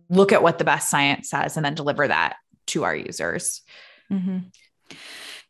look 0.10 0.32
at 0.32 0.43
what 0.43 0.60
the 0.60 0.63
best 0.63 0.89
science 0.89 1.30
says 1.30 1.58
and 1.58 1.65
then 1.65 1.75
deliver 1.75 2.08
that 2.08 2.38
to 2.67 2.86
our 2.86 2.95
users. 2.95 3.62
Mm-hmm 4.12 4.38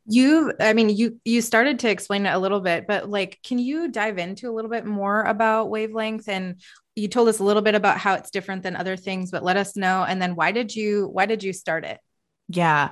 you 0.10 0.52
i 0.60 0.74
mean 0.74 0.90
you 0.90 1.20
you 1.24 1.40
started 1.40 1.78
to 1.78 1.90
explain 1.90 2.26
it 2.26 2.34
a 2.34 2.40
little 2.40 2.62
bit 2.62 2.88
but 2.88 3.08
like 3.08 3.40
can 3.44 3.60
you 3.60 3.90
dive 3.92 4.18
into 4.18 4.50
a 4.50 4.54
little 4.54 4.72
bit 4.72 4.86
more 4.86 5.24
about 5.24 5.70
wavelength? 5.70 6.28
And 6.28 6.60
you 6.96 7.08
told 7.08 7.30
us 7.30 7.40
a 7.40 7.44
little 7.44 7.62
bit 7.62 7.76
about 7.76 8.00
how 8.00 8.16
it's 8.16 8.32
different 8.32 8.64
than 8.64 8.76
other 8.76 8.98
things 8.98 9.30
but 9.30 9.44
let 9.44 9.56
us 9.56 9.78
know. 9.78 10.04
And 10.04 10.22
then 10.22 10.36
why 10.36 10.52
did 10.52 10.76
you 10.76 11.08
why 11.08 11.28
did 11.28 11.44
you 11.44 11.54
start 11.54 11.86
it? 11.86 12.00
Yeah. 12.48 12.92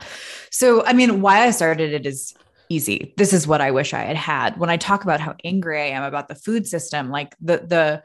So 0.51 0.85
i 0.85 0.93
mean 0.93 1.21
why 1.21 1.41
i 1.41 1.51
started 1.51 1.91
it 1.91 2.05
is 2.05 2.35
easy. 2.69 3.13
This 3.17 3.33
is 3.33 3.47
what 3.47 3.61
i 3.61 3.71
wish 3.71 3.93
i 3.93 4.03
had 4.03 4.15
had. 4.17 4.57
When 4.57 4.69
i 4.69 4.77
talk 4.77 5.03
about 5.03 5.19
how 5.19 5.35
angry 5.43 5.81
i 5.81 5.87
am 5.87 6.03
about 6.03 6.27
the 6.27 6.35
food 6.35 6.67
system 6.67 7.09
like 7.09 7.35
the 7.41 7.57
the 7.57 8.03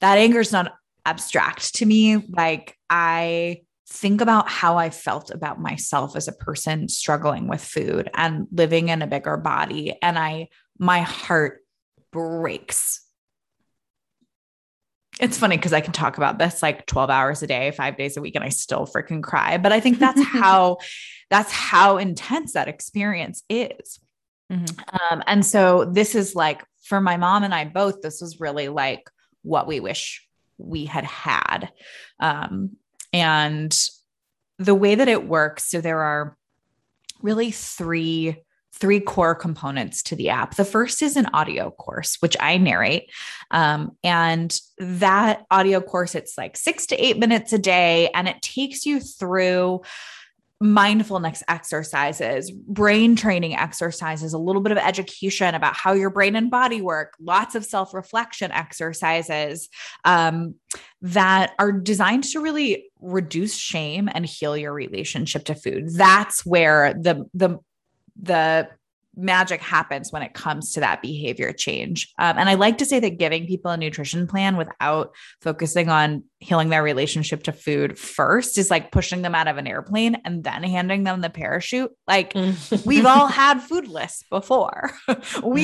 that 0.00 0.18
anger 0.18 0.40
is 0.40 0.52
not 0.52 0.72
abstract 1.04 1.74
to 1.76 1.86
me. 1.86 2.16
Like 2.16 2.76
i 2.88 3.60
think 3.88 4.20
about 4.20 4.48
how 4.48 4.76
I 4.78 4.90
felt 4.90 5.30
about 5.30 5.60
myself 5.60 6.16
as 6.16 6.26
a 6.26 6.32
person 6.32 6.88
struggling 6.88 7.46
with 7.46 7.62
food 7.62 8.10
and 8.14 8.46
living 8.50 8.88
in 8.88 9.00
a 9.00 9.06
bigger 9.06 9.36
body. 9.36 9.96
And 10.02 10.18
I, 10.18 10.48
my 10.78 11.02
heart 11.02 11.60
breaks. 12.12 13.02
It's 15.20 15.38
funny 15.38 15.56
because 15.56 15.72
I 15.72 15.80
can 15.80 15.92
talk 15.92 16.16
about 16.16 16.38
this 16.38 16.62
like 16.62 16.84
12 16.86 17.10
hours 17.10 17.42
a 17.42 17.46
day, 17.46 17.70
five 17.70 17.96
days 17.96 18.16
a 18.16 18.20
week, 18.20 18.34
and 18.34 18.44
I 18.44 18.50
still 18.50 18.86
freaking 18.86 19.22
cry. 19.22 19.56
But 19.56 19.72
I 19.72 19.80
think 19.80 19.98
that's 19.98 20.22
how, 20.24 20.78
that's 21.30 21.52
how 21.52 21.98
intense 21.98 22.52
that 22.52 22.68
experience 22.68 23.44
is. 23.48 24.00
Mm-hmm. 24.52 25.12
Um, 25.12 25.22
and 25.26 25.46
so 25.46 25.84
this 25.84 26.14
is 26.14 26.34
like 26.34 26.64
for 26.84 27.00
my 27.00 27.16
mom 27.16 27.44
and 27.44 27.54
I 27.54 27.64
both, 27.64 28.02
this 28.02 28.20
was 28.20 28.40
really 28.40 28.68
like 28.68 29.08
what 29.42 29.66
we 29.66 29.80
wish 29.80 30.26
we 30.58 30.86
had 30.86 31.04
had. 31.04 31.70
Um, 32.20 32.76
and 33.12 33.76
the 34.58 34.74
way 34.74 34.94
that 34.94 35.08
it 35.08 35.26
works, 35.26 35.70
so 35.70 35.80
there 35.80 36.00
are 36.00 36.36
really 37.22 37.50
three 37.50 38.42
three 38.78 39.00
core 39.00 39.34
components 39.34 40.02
to 40.02 40.14
the 40.14 40.28
app. 40.28 40.54
The 40.56 40.64
first 40.64 41.00
is 41.02 41.16
an 41.16 41.26
audio 41.32 41.70
course, 41.70 42.18
which 42.20 42.36
I 42.40 42.58
narrate. 42.58 43.10
Um, 43.50 43.96
and 44.04 44.54
that 44.78 45.46
audio 45.50 45.80
course, 45.80 46.14
it's 46.14 46.36
like 46.36 46.58
six 46.58 46.84
to 46.86 46.96
eight 46.96 47.18
minutes 47.18 47.54
a 47.54 47.58
day, 47.58 48.10
and 48.14 48.28
it 48.28 48.42
takes 48.42 48.84
you 48.84 49.00
through 49.00 49.80
mindfulness 50.60 51.42
exercises, 51.48 52.50
brain 52.50 53.14
training 53.14 53.54
exercises, 53.54 54.32
a 54.32 54.38
little 54.38 54.62
bit 54.62 54.72
of 54.72 54.78
education 54.78 55.54
about 55.54 55.76
how 55.76 55.92
your 55.92 56.10
brain 56.10 56.34
and 56.34 56.50
body 56.50 56.80
work, 56.80 57.14
lots 57.20 57.54
of 57.54 57.64
self 57.64 57.92
reflection 57.92 58.50
exercises 58.52 59.68
um, 60.04 60.54
that 61.06 61.52
are 61.58 61.70
designed 61.70 62.24
to 62.24 62.40
really 62.40 62.90
reduce 63.00 63.54
shame 63.54 64.08
and 64.12 64.26
heal 64.26 64.56
your 64.56 64.72
relationship 64.72 65.44
to 65.44 65.54
food. 65.54 65.90
That's 65.94 66.44
where 66.44 66.94
the 66.94 67.28
the 67.32 67.58
the 68.20 68.68
magic 69.18 69.62
happens 69.62 70.12
when 70.12 70.22
it 70.22 70.34
comes 70.34 70.72
to 70.72 70.80
that 70.80 71.00
behavior 71.00 71.52
change. 71.52 72.12
Um, 72.18 72.36
and 72.36 72.48
I 72.48 72.54
like 72.54 72.78
to 72.78 72.84
say 72.84 73.00
that 73.00 73.18
giving 73.18 73.46
people 73.46 73.70
a 73.70 73.76
nutrition 73.76 74.26
plan 74.26 74.56
without 74.56 75.14
focusing 75.40 75.88
on 75.88 76.24
healing 76.38 76.68
their 76.68 76.82
relationship 76.82 77.42
to 77.44 77.52
food 77.52 77.98
first 77.98 78.58
is 78.58 78.70
like 78.70 78.92
pushing 78.92 79.22
them 79.22 79.34
out 79.34 79.48
of 79.48 79.56
an 79.56 79.66
airplane 79.66 80.16
and 80.26 80.44
then 80.44 80.62
handing 80.62 81.04
them 81.04 81.22
the 81.22 81.30
parachute. 81.30 81.92
Like 82.06 82.34
we've 82.84 83.06
all 83.06 83.26
had 83.28 83.62
food 83.62 83.88
lists 83.88 84.24
before. 84.28 84.90
we 85.08 85.14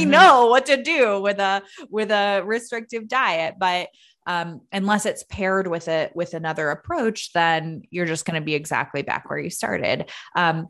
mm-hmm. 0.03 0.11
know 0.11 0.47
what 0.47 0.67
to 0.67 0.83
do 0.83 1.21
with 1.21 1.39
a 1.39 1.63
with 1.91 2.11
a 2.11 2.43
restrictive 2.45 3.07
diet, 3.07 3.57
but 3.59 3.89
um, 4.27 4.61
unless 4.73 5.07
it's 5.07 5.25
paired 5.25 5.67
with 5.67 5.89
it 5.89 6.15
with 6.15 6.35
another 6.35 6.71
approach, 6.71 7.33
then 7.33 7.83
you're 7.91 8.07
just 8.07 8.25
going 8.25 8.41
to 8.41 8.45
be 8.45 8.55
exactly 8.55 9.03
back 9.03 9.29
where 9.29 9.39
you 9.39 9.51
started. 9.51 10.11
Um, 10.37 10.69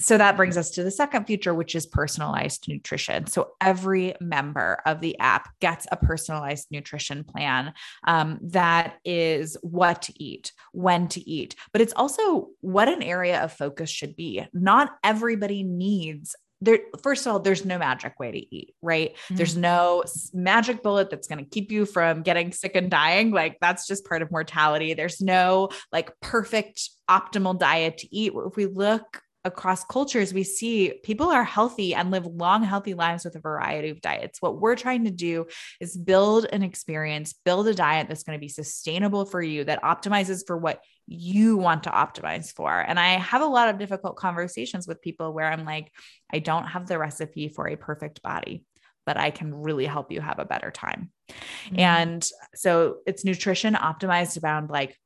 so 0.00 0.16
that 0.16 0.36
brings 0.36 0.56
us 0.56 0.70
to 0.72 0.82
the 0.82 0.90
second 0.90 1.26
feature, 1.26 1.52
which 1.52 1.74
is 1.74 1.84
personalized 1.84 2.66
nutrition. 2.68 3.26
So 3.26 3.50
every 3.60 4.14
member 4.18 4.80
of 4.86 5.02
the 5.02 5.18
app 5.18 5.50
gets 5.60 5.86
a 5.92 5.96
personalized 5.96 6.68
nutrition 6.70 7.22
plan 7.22 7.74
um, 8.06 8.38
that 8.44 8.94
is 9.04 9.58
what 9.60 10.02
to 10.02 10.22
eat, 10.22 10.52
when 10.72 11.08
to 11.08 11.20
eat, 11.28 11.54
but 11.72 11.82
it's 11.82 11.92
also 11.92 12.48
what 12.60 12.88
an 12.88 13.02
area 13.02 13.42
of 13.42 13.52
focus 13.52 13.90
should 13.90 14.16
be. 14.16 14.42
Not 14.54 14.90
everybody 15.04 15.62
needs 15.62 16.34
there 16.60 16.80
first 17.02 17.26
of 17.26 17.32
all 17.32 17.38
there's 17.38 17.64
no 17.64 17.78
magic 17.78 18.18
way 18.18 18.30
to 18.30 18.54
eat 18.54 18.74
right 18.82 19.14
mm-hmm. 19.14 19.36
there's 19.36 19.56
no 19.56 20.04
magic 20.32 20.82
bullet 20.82 21.10
that's 21.10 21.26
going 21.26 21.42
to 21.42 21.50
keep 21.50 21.72
you 21.72 21.86
from 21.86 22.22
getting 22.22 22.52
sick 22.52 22.76
and 22.76 22.90
dying 22.90 23.30
like 23.30 23.58
that's 23.60 23.86
just 23.86 24.04
part 24.04 24.22
of 24.22 24.30
mortality 24.30 24.94
there's 24.94 25.20
no 25.20 25.68
like 25.92 26.12
perfect 26.20 26.90
optimal 27.08 27.58
diet 27.58 27.98
to 27.98 28.14
eat 28.14 28.32
if 28.34 28.56
we 28.56 28.66
look 28.66 29.22
across 29.44 29.84
cultures, 29.84 30.34
we 30.34 30.44
see 30.44 30.92
people 31.02 31.28
are 31.28 31.44
healthy 31.44 31.94
and 31.94 32.10
live 32.10 32.26
long, 32.26 32.62
healthy 32.62 32.94
lives 32.94 33.24
with 33.24 33.34
a 33.36 33.40
variety 33.40 33.88
of 33.88 34.00
diets. 34.00 34.42
What 34.42 34.60
we're 34.60 34.76
trying 34.76 35.04
to 35.04 35.10
do 35.10 35.46
is 35.80 35.96
build 35.96 36.46
an 36.52 36.62
experience, 36.62 37.34
build 37.44 37.66
a 37.68 37.74
diet 37.74 38.08
that's 38.08 38.22
going 38.22 38.38
to 38.38 38.40
be 38.40 38.48
sustainable 38.48 39.24
for 39.24 39.40
you, 39.40 39.64
that 39.64 39.82
optimizes 39.82 40.46
for 40.46 40.56
what 40.56 40.82
you 41.12 41.56
want 41.56 41.82
to 41.82 41.90
optimize 41.90 42.52
for. 42.52 42.72
And 42.72 42.98
I 42.98 43.18
have 43.18 43.42
a 43.42 43.46
lot 43.46 43.68
of 43.68 43.78
difficult 43.78 44.16
conversations 44.16 44.86
with 44.86 45.02
people 45.02 45.32
where 45.32 45.50
I'm 45.50 45.64
like, 45.64 45.90
I 46.32 46.38
don't 46.38 46.66
have 46.66 46.86
the 46.86 46.98
recipe 46.98 47.48
for 47.48 47.68
a 47.68 47.76
perfect 47.76 48.22
body 48.22 48.64
but 49.06 49.16
I 49.16 49.30
can 49.30 49.52
really 49.54 49.86
help 49.86 50.12
you 50.12 50.20
have 50.20 50.38
a 50.38 50.44
better 50.44 50.70
time. 50.70 51.10
Mm-hmm. 51.30 51.80
And 51.80 52.28
so 52.54 52.98
it's 53.06 53.24
nutrition 53.24 53.74
optimized 53.74 54.40
around 54.40 54.70
like 54.70 54.96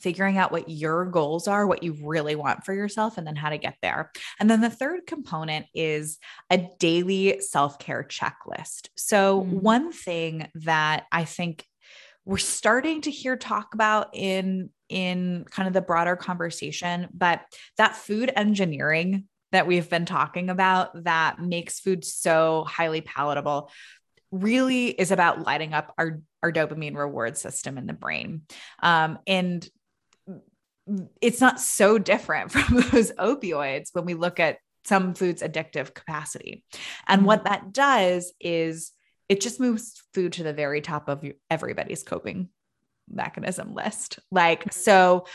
figuring 0.00 0.38
out 0.38 0.52
what 0.52 0.68
your 0.68 1.04
goals 1.06 1.48
are, 1.48 1.66
what 1.66 1.82
you 1.82 1.96
really 2.02 2.36
want 2.36 2.64
for 2.64 2.72
yourself, 2.72 3.18
and 3.18 3.26
then 3.26 3.36
how 3.36 3.50
to 3.50 3.58
get 3.58 3.76
there. 3.82 4.10
And 4.38 4.48
then 4.48 4.60
the 4.60 4.70
third 4.70 5.06
component 5.06 5.66
is 5.74 6.18
a 6.50 6.68
daily 6.78 7.40
self 7.40 7.78
care 7.78 8.06
checklist. 8.08 8.88
So, 8.96 9.42
mm. 9.42 9.62
one 9.62 9.92
thing 9.92 10.48
that 10.54 11.04
I 11.10 11.24
think 11.24 11.64
we're 12.24 12.38
starting 12.38 13.02
to 13.02 13.10
hear 13.10 13.36
talk 13.36 13.74
about 13.74 14.10
in 14.14 14.70
in 14.88 15.44
kind 15.50 15.66
of 15.66 15.74
the 15.74 15.80
broader 15.80 16.16
conversation 16.16 17.08
but 17.12 17.42
that 17.76 17.96
food 17.96 18.30
engineering 18.34 19.24
that 19.52 19.66
we've 19.66 19.88
been 19.88 20.04
talking 20.04 20.50
about 20.50 21.04
that 21.04 21.40
makes 21.40 21.80
food 21.80 22.04
so 22.04 22.64
highly 22.68 23.00
palatable 23.00 23.70
really 24.30 24.88
is 24.88 25.10
about 25.10 25.46
lighting 25.46 25.72
up 25.72 25.94
our 25.98 26.20
our 26.42 26.52
dopamine 26.52 26.96
reward 26.96 27.36
system 27.36 27.78
in 27.78 27.86
the 27.86 27.92
brain. 27.92 28.42
Um, 28.80 29.18
and 29.26 29.68
it's 31.20 31.40
not 31.40 31.60
so 31.60 31.98
different 31.98 32.52
from 32.52 32.76
those 32.76 33.12
opioids 33.12 33.88
when 33.92 34.04
we 34.04 34.14
look 34.14 34.40
at 34.40 34.58
some 34.84 35.14
foods 35.14 35.42
addictive 35.42 35.94
capacity. 35.94 36.64
And 37.06 37.24
what 37.24 37.44
mm-hmm. 37.44 37.52
that 37.52 37.72
does 37.72 38.32
is 38.40 38.92
it 39.28 39.40
just 39.40 39.60
moves 39.60 40.02
food 40.14 40.34
to 40.34 40.42
the 40.42 40.54
very 40.54 40.80
top 40.80 41.08
of 41.08 41.24
everybody's 41.50 42.02
coping 42.02 42.48
mechanism 43.10 43.74
list. 43.74 44.18
Like, 44.30 44.72
so 44.72 45.26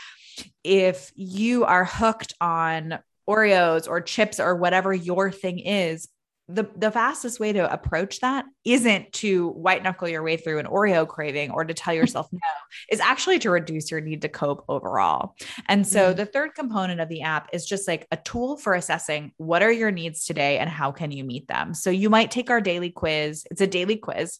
if 0.62 1.12
you 1.14 1.64
are 1.64 1.84
hooked 1.84 2.34
on 2.40 2.98
Oreos 3.28 3.88
or 3.88 4.00
chips 4.00 4.40
or 4.40 4.56
whatever 4.56 4.92
your 4.92 5.30
thing 5.30 5.58
is, 5.58 6.08
the 6.48 6.68
the 6.76 6.90
fastest 6.90 7.40
way 7.40 7.52
to 7.54 7.72
approach 7.72 8.20
that 8.20 8.44
isn't 8.64 9.10
to 9.14 9.48
white 9.50 9.82
knuckle 9.82 10.08
your 10.08 10.22
way 10.22 10.36
through 10.36 10.58
an 10.58 10.66
Oreo 10.66 11.08
craving 11.08 11.50
or 11.50 11.64
to 11.64 11.72
tell 11.72 11.94
yourself 11.94 12.28
no, 12.30 12.38
is 12.90 13.00
actually 13.00 13.38
to 13.38 13.50
reduce 13.50 13.90
your 13.90 14.02
need 14.02 14.20
to 14.22 14.28
cope 14.28 14.62
overall. 14.68 15.34
And 15.68 15.86
so 15.86 16.08
mm-hmm. 16.08 16.16
the 16.16 16.26
third 16.26 16.54
component 16.54 17.00
of 17.00 17.08
the 17.08 17.22
app 17.22 17.48
is 17.54 17.64
just 17.64 17.88
like 17.88 18.06
a 18.10 18.18
tool 18.18 18.58
for 18.58 18.74
assessing 18.74 19.32
what 19.38 19.62
are 19.62 19.72
your 19.72 19.90
needs 19.90 20.26
today 20.26 20.58
and 20.58 20.68
how 20.68 20.92
can 20.92 21.10
you 21.10 21.24
meet 21.24 21.48
them. 21.48 21.72
So 21.72 21.88
you 21.88 22.10
might 22.10 22.30
take 22.30 22.50
our 22.50 22.60
daily 22.60 22.90
quiz. 22.90 23.46
It's 23.50 23.62
a 23.62 23.66
daily 23.66 23.96
quiz 23.96 24.38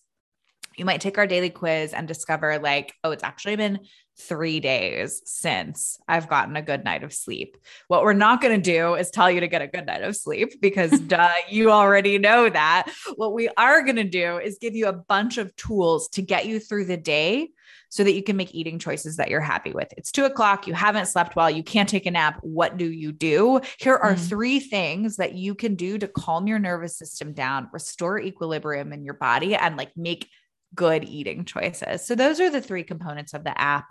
you 0.77 0.85
might 0.85 1.01
take 1.01 1.19
our 1.19 1.27
daily 1.27 1.51
quiz 1.51 1.93
and 1.93 2.09
discover 2.09 2.59
like 2.59 2.95
oh 3.05 3.11
it's 3.11 3.25
actually 3.25 3.57
been 3.57 3.81
three 4.17 4.61
days 4.61 5.23
since 5.25 5.99
I've 6.07 6.29
gotten 6.29 6.57
a 6.57 6.63
good 6.63 6.85
night 6.85 7.03
of 7.03 7.13
sleep. 7.13 7.57
What 7.89 8.03
we're 8.03 8.13
not 8.13 8.41
going 8.41 8.61
to 8.61 8.73
do 8.73 8.95
is 8.95 9.11
tell 9.11 9.31
you 9.31 9.41
to 9.41 9.49
get 9.49 9.63
a 9.63 9.67
good 9.67 9.87
night 9.87 10.03
of 10.03 10.17
sleep 10.17 10.61
because 10.61 10.91
duh, 11.01 11.33
you 11.49 11.71
already 11.71 12.19
know 12.19 12.49
that. 12.49 12.93
What 13.17 13.35
we 13.35 13.49
are 13.57 13.83
going 13.83 13.97
to 13.97 14.05
do 14.05 14.39
is 14.39 14.59
give 14.61 14.75
you 14.75 14.87
a 14.87 14.93
bunch 14.93 15.39
of 15.39 15.55
tools 15.57 16.09
to 16.11 16.23
get 16.23 16.47
you 16.47 16.61
through 16.61 16.85
the 16.85 16.97
day 16.97 17.51
so 17.89 18.03
that 18.03 18.13
you 18.13 18.23
can 18.25 18.37
make 18.37 18.55
eating 18.55 18.79
choices 18.79 19.17
that 19.17 19.31
you're 19.31 19.41
happy 19.41 19.73
with. 19.73 19.93
It's 19.97 20.11
two 20.11 20.25
o'clock. 20.25 20.67
You 20.67 20.75
haven't 20.75 21.07
slept 21.07 21.37
well. 21.37 21.49
You 21.49 21.63
can't 21.63 21.89
take 21.89 22.07
a 22.07 22.11
nap. 22.11 22.39
What 22.43 22.77
do 22.77 22.91
you 22.91 23.13
do? 23.13 23.61
Here 23.79 23.95
are 23.95 24.15
mm-hmm. 24.15 24.25
three 24.25 24.59
things 24.59 25.17
that 25.17 25.35
you 25.35 25.55
can 25.55 25.77
do 25.77 25.99
to 25.99 26.09
calm 26.09 26.49
your 26.49 26.59
nervous 26.59 26.97
system 26.97 27.33
down, 27.33 27.69
restore 27.73 28.19
equilibrium 28.19 28.93
in 28.93 29.05
your 29.05 29.15
body, 29.15 29.55
and 29.55 29.77
like 29.77 29.97
make 29.97 30.29
good 30.75 31.05
eating 31.05 31.45
choices. 31.45 32.07
So 32.07 32.15
those 32.15 32.41
are 32.41 32.51
the 32.51 32.61
three 32.61 32.85
components 32.85 33.35
of 33.35 33.45
the 33.45 33.59
app. 33.59 33.87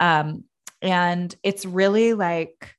Um, 0.00 0.44
and 0.80 1.34
it's 1.42 1.64
really 1.64 2.14
like, 2.14 2.74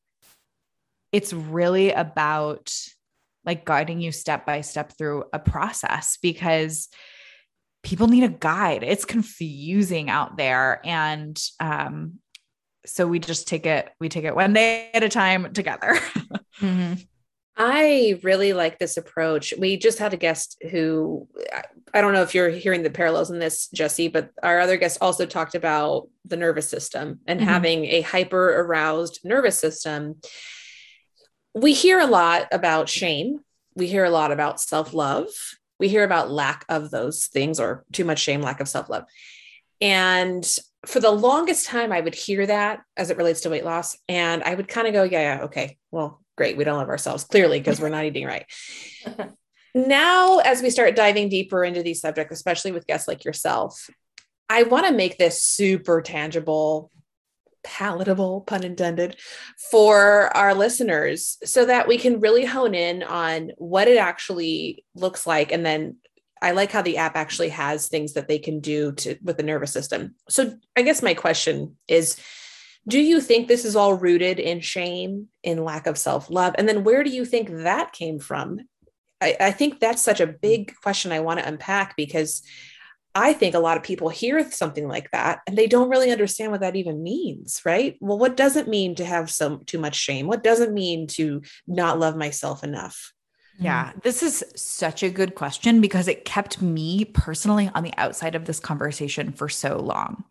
it's 1.11 1.33
really 1.33 1.91
about 1.91 2.73
like 3.45 3.65
guiding 3.65 3.99
you 3.99 4.11
step 4.11 4.45
by 4.45 4.61
step 4.61 4.93
through 4.97 5.25
a 5.33 5.39
process 5.39 6.17
because 6.21 6.89
people 7.83 8.07
need 8.07 8.23
a 8.23 8.29
guide. 8.29 8.83
It's 8.83 9.05
confusing 9.05 10.09
out 10.09 10.37
there. 10.37 10.81
And 10.85 11.41
um, 11.59 12.19
so 12.85 13.07
we 13.07 13.19
just 13.19 13.47
take 13.47 13.65
it, 13.65 13.89
we 13.99 14.09
take 14.09 14.25
it 14.25 14.35
one 14.35 14.53
day 14.53 14.89
at 14.93 15.03
a 15.03 15.09
time 15.09 15.53
together. 15.53 15.93
mm-hmm. 16.59 16.93
I 17.61 18.17
really 18.23 18.53
like 18.53 18.79
this 18.79 18.95
approach. 18.95 19.53
We 19.57 19.75
just 19.75 19.99
had 19.99 20.13
a 20.13 20.17
guest 20.17 20.63
who 20.71 21.27
I 21.93 21.99
don't 21.99 22.13
know 22.13 22.21
if 22.21 22.33
you're 22.33 22.49
hearing 22.49 22.83
the 22.83 22.89
parallels 22.89 23.31
in 23.31 23.39
this, 23.39 23.67
Jesse, 23.67 24.07
but 24.07 24.31
our 24.41 24.61
other 24.61 24.77
guest 24.77 24.99
also 25.01 25.25
talked 25.25 25.55
about 25.55 26.07
the 26.23 26.37
nervous 26.37 26.69
system 26.69 27.19
and 27.27 27.41
mm-hmm. 27.41 27.49
having 27.49 27.85
a 27.85 27.99
hyper 28.01 28.61
aroused 28.61 29.19
nervous 29.25 29.59
system. 29.59 30.21
We 31.53 31.73
hear 31.73 31.99
a 31.99 32.05
lot 32.05 32.47
about 32.53 32.87
shame. 32.87 33.41
We 33.75 33.87
hear 33.87 34.05
a 34.05 34.09
lot 34.09 34.31
about 34.31 34.61
self 34.61 34.93
love. 34.93 35.27
We 35.79 35.89
hear 35.89 36.05
about 36.05 36.31
lack 36.31 36.63
of 36.69 36.91
those 36.91 37.27
things 37.27 37.59
or 37.59 37.83
too 37.91 38.05
much 38.05 38.19
shame, 38.19 38.41
lack 38.41 38.61
of 38.61 38.69
self 38.69 38.89
love. 38.89 39.03
And 39.81 40.47
for 40.85 41.01
the 41.01 41.11
longest 41.11 41.65
time, 41.65 41.91
I 41.91 41.99
would 41.99 42.15
hear 42.15 42.45
that 42.45 42.81
as 42.95 43.09
it 43.09 43.17
relates 43.17 43.41
to 43.41 43.49
weight 43.49 43.65
loss. 43.65 43.97
And 44.07 44.43
I 44.43 44.55
would 44.55 44.69
kind 44.69 44.87
of 44.87 44.93
go, 44.93 45.03
yeah, 45.03 45.35
yeah, 45.35 45.43
okay, 45.43 45.77
well, 45.91 46.18
great. 46.39 46.55
We 46.55 46.63
don't 46.63 46.77
love 46.77 46.87
ourselves 46.87 47.25
clearly 47.25 47.59
because 47.59 47.81
we're 47.81 47.89
not 47.89 48.05
eating 48.05 48.25
right. 48.25 48.45
now, 49.75 50.39
as 50.39 50.61
we 50.61 50.69
start 50.69 50.95
diving 50.95 51.27
deeper 51.27 51.65
into 51.65 51.83
these 51.83 51.99
subjects, 51.99 52.33
especially 52.33 52.71
with 52.71 52.87
guests 52.87 53.09
like 53.09 53.25
yourself, 53.25 53.89
I 54.47 54.63
want 54.63 54.87
to 54.87 54.93
make 54.93 55.17
this 55.17 55.43
super 55.43 56.01
tangible, 56.01 56.91
palatable, 57.65 58.45
pun 58.47 58.63
intended, 58.63 59.17
for 59.69 60.35
our 60.37 60.55
listeners 60.55 61.37
so 61.43 61.65
that 61.65 61.89
we 61.89 61.97
can 61.97 62.21
really 62.21 62.45
hone 62.45 62.73
in 62.73 63.03
on 63.03 63.51
what 63.57 63.89
it 63.89 63.97
actually 63.97 64.85
looks 64.95 65.27
like. 65.27 65.51
And 65.51 65.65
then 65.65 65.97
I 66.41 66.51
like 66.51 66.71
how 66.71 66.81
the 66.81 66.95
app 66.95 67.17
actually 67.17 67.49
has 67.49 67.89
things 67.89 68.13
that 68.13 68.29
they 68.29 68.39
can 68.39 68.61
do 68.61 68.93
to 68.93 69.17
with 69.21 69.35
the 69.35 69.43
nervous 69.43 69.73
system. 69.73 70.15
So 70.29 70.53
I 70.77 70.83
guess 70.83 71.03
my 71.03 71.15
question 71.15 71.75
is 71.89 72.15
do 72.87 72.99
you 72.99 73.21
think 73.21 73.47
this 73.47 73.65
is 73.65 73.75
all 73.75 73.93
rooted 73.93 74.39
in 74.39 74.61
shame, 74.61 75.27
in 75.43 75.63
lack 75.63 75.87
of 75.87 75.97
self 75.97 76.29
love? 76.29 76.55
And 76.57 76.67
then 76.67 76.83
where 76.83 77.03
do 77.03 77.09
you 77.09 77.25
think 77.25 77.49
that 77.49 77.93
came 77.93 78.19
from? 78.19 78.61
I, 79.21 79.35
I 79.39 79.51
think 79.51 79.79
that's 79.79 80.01
such 80.01 80.21
a 80.21 80.27
big 80.27 80.73
question 80.81 81.11
I 81.11 81.19
want 81.19 81.39
to 81.39 81.47
unpack 81.47 81.95
because 81.95 82.41
I 83.15 83.33
think 83.33 83.55
a 83.55 83.59
lot 83.59 83.75
of 83.75 83.83
people 83.83 84.09
hear 84.09 84.49
something 84.51 84.87
like 84.87 85.11
that 85.11 85.39
and 85.47 85.57
they 85.57 85.67
don't 85.67 85.89
really 85.89 86.11
understand 86.11 86.51
what 86.51 86.61
that 86.61 86.75
even 86.75 87.03
means, 87.03 87.61
right? 87.65 87.97
Well, 87.99 88.19
what 88.19 88.37
does 88.37 88.55
it 88.55 88.67
mean 88.67 88.95
to 88.95 89.05
have 89.05 89.29
some 89.31 89.63
too 89.65 89.79
much 89.79 89.95
shame? 89.95 90.27
What 90.27 90.43
does 90.43 90.59
it 90.59 90.71
mean 90.71 91.07
to 91.07 91.41
not 91.67 91.99
love 91.99 92.15
myself 92.15 92.63
enough? 92.63 93.13
Yeah, 93.59 93.91
mm. 93.91 94.03
this 94.03 94.23
is 94.23 94.43
such 94.55 95.03
a 95.03 95.09
good 95.09 95.35
question 95.35 95.81
because 95.81 96.07
it 96.07 96.25
kept 96.25 96.61
me 96.61 97.05
personally 97.05 97.69
on 97.75 97.83
the 97.83 97.93
outside 97.97 98.33
of 98.35 98.45
this 98.45 98.59
conversation 98.59 99.31
for 99.33 99.49
so 99.49 99.77
long. 99.77 100.23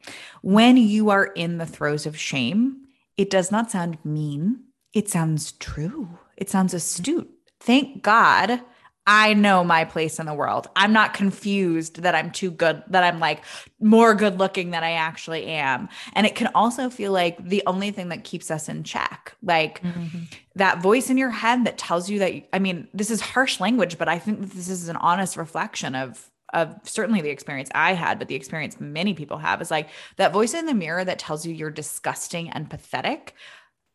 When 0.43 0.77
you 0.77 1.11
are 1.11 1.27
in 1.27 1.59
the 1.59 1.67
throes 1.67 2.07
of 2.07 2.19
shame, 2.19 2.87
it 3.17 3.31
does 3.31 3.51
not 3.51 3.71
sound 3.71 3.99
mean, 4.05 4.65
it 4.95 5.09
sounds 5.09 5.53
true, 5.53 6.19
it 6.37 6.49
sounds 6.49 6.73
astute. 6.73 7.29
Thank 7.61 8.03
God 8.03 8.63
I 9.11 9.33
know 9.33 9.65
my 9.65 9.87
place 9.87 10.19
in 10.19 10.27
the 10.27 10.35
world. 10.35 10.69
I'm 10.77 10.93
not 10.93 11.15
confused 11.15 12.03
that 12.03 12.15
I'm 12.15 12.31
too 12.31 12.51
good, 12.51 12.83
that 12.89 13.03
I'm 13.03 13.19
like 13.19 13.43
more 13.81 14.15
good 14.15 14.39
looking 14.39 14.71
than 14.71 14.85
I 14.85 14.93
actually 14.93 15.47
am. 15.47 15.89
And 16.13 16.27
it 16.27 16.35
can 16.35 16.49
also 16.55 16.91
feel 16.91 17.11
like 17.11 17.43
the 17.43 17.63
only 17.67 17.91
thing 17.91 18.11
that 18.11 18.23
keeps 18.23 18.51
us 18.51 18.69
in 18.69 18.85
check. 18.85 19.35
Like 19.43 19.83
mm-hmm. 19.83 20.25
that 20.57 20.83
voice 20.83 21.09
in 21.09 21.17
your 21.17 21.31
head 21.31 21.65
that 21.65 21.79
tells 21.79 22.11
you 22.11 22.19
that, 22.19 22.35
I 22.53 22.59
mean, 22.59 22.87
this 22.93 23.11
is 23.11 23.23
harsh 23.23 23.61
language, 23.61 23.97
but 23.97 24.11
I 24.11 24.19
think 24.19 24.53
this 24.53 24.69
is 24.69 24.91
an 24.91 24.97
honest 24.97 25.39
reflection 25.39 25.95
of 25.95 26.31
of 26.55 26.75
certainly 26.83 27.21
the 27.21 27.29
experience 27.29 27.69
I 27.75 27.93
had, 27.93 28.19
but 28.19 28.29
the 28.29 28.35
experience 28.35 28.81
many 28.81 29.13
people 29.13 29.37
have 29.37 29.61
is 29.61 29.71
like 29.71 29.91
that 30.17 30.33
voice 30.33 30.55
in 30.55 30.65
the 30.65 30.73
mirror 30.73 31.05
that 31.05 31.19
tells 31.19 31.45
you 31.45 31.53
you're 31.53 31.71
disgusting 31.71 32.49
and 32.49 32.71
pathetic 32.71 33.35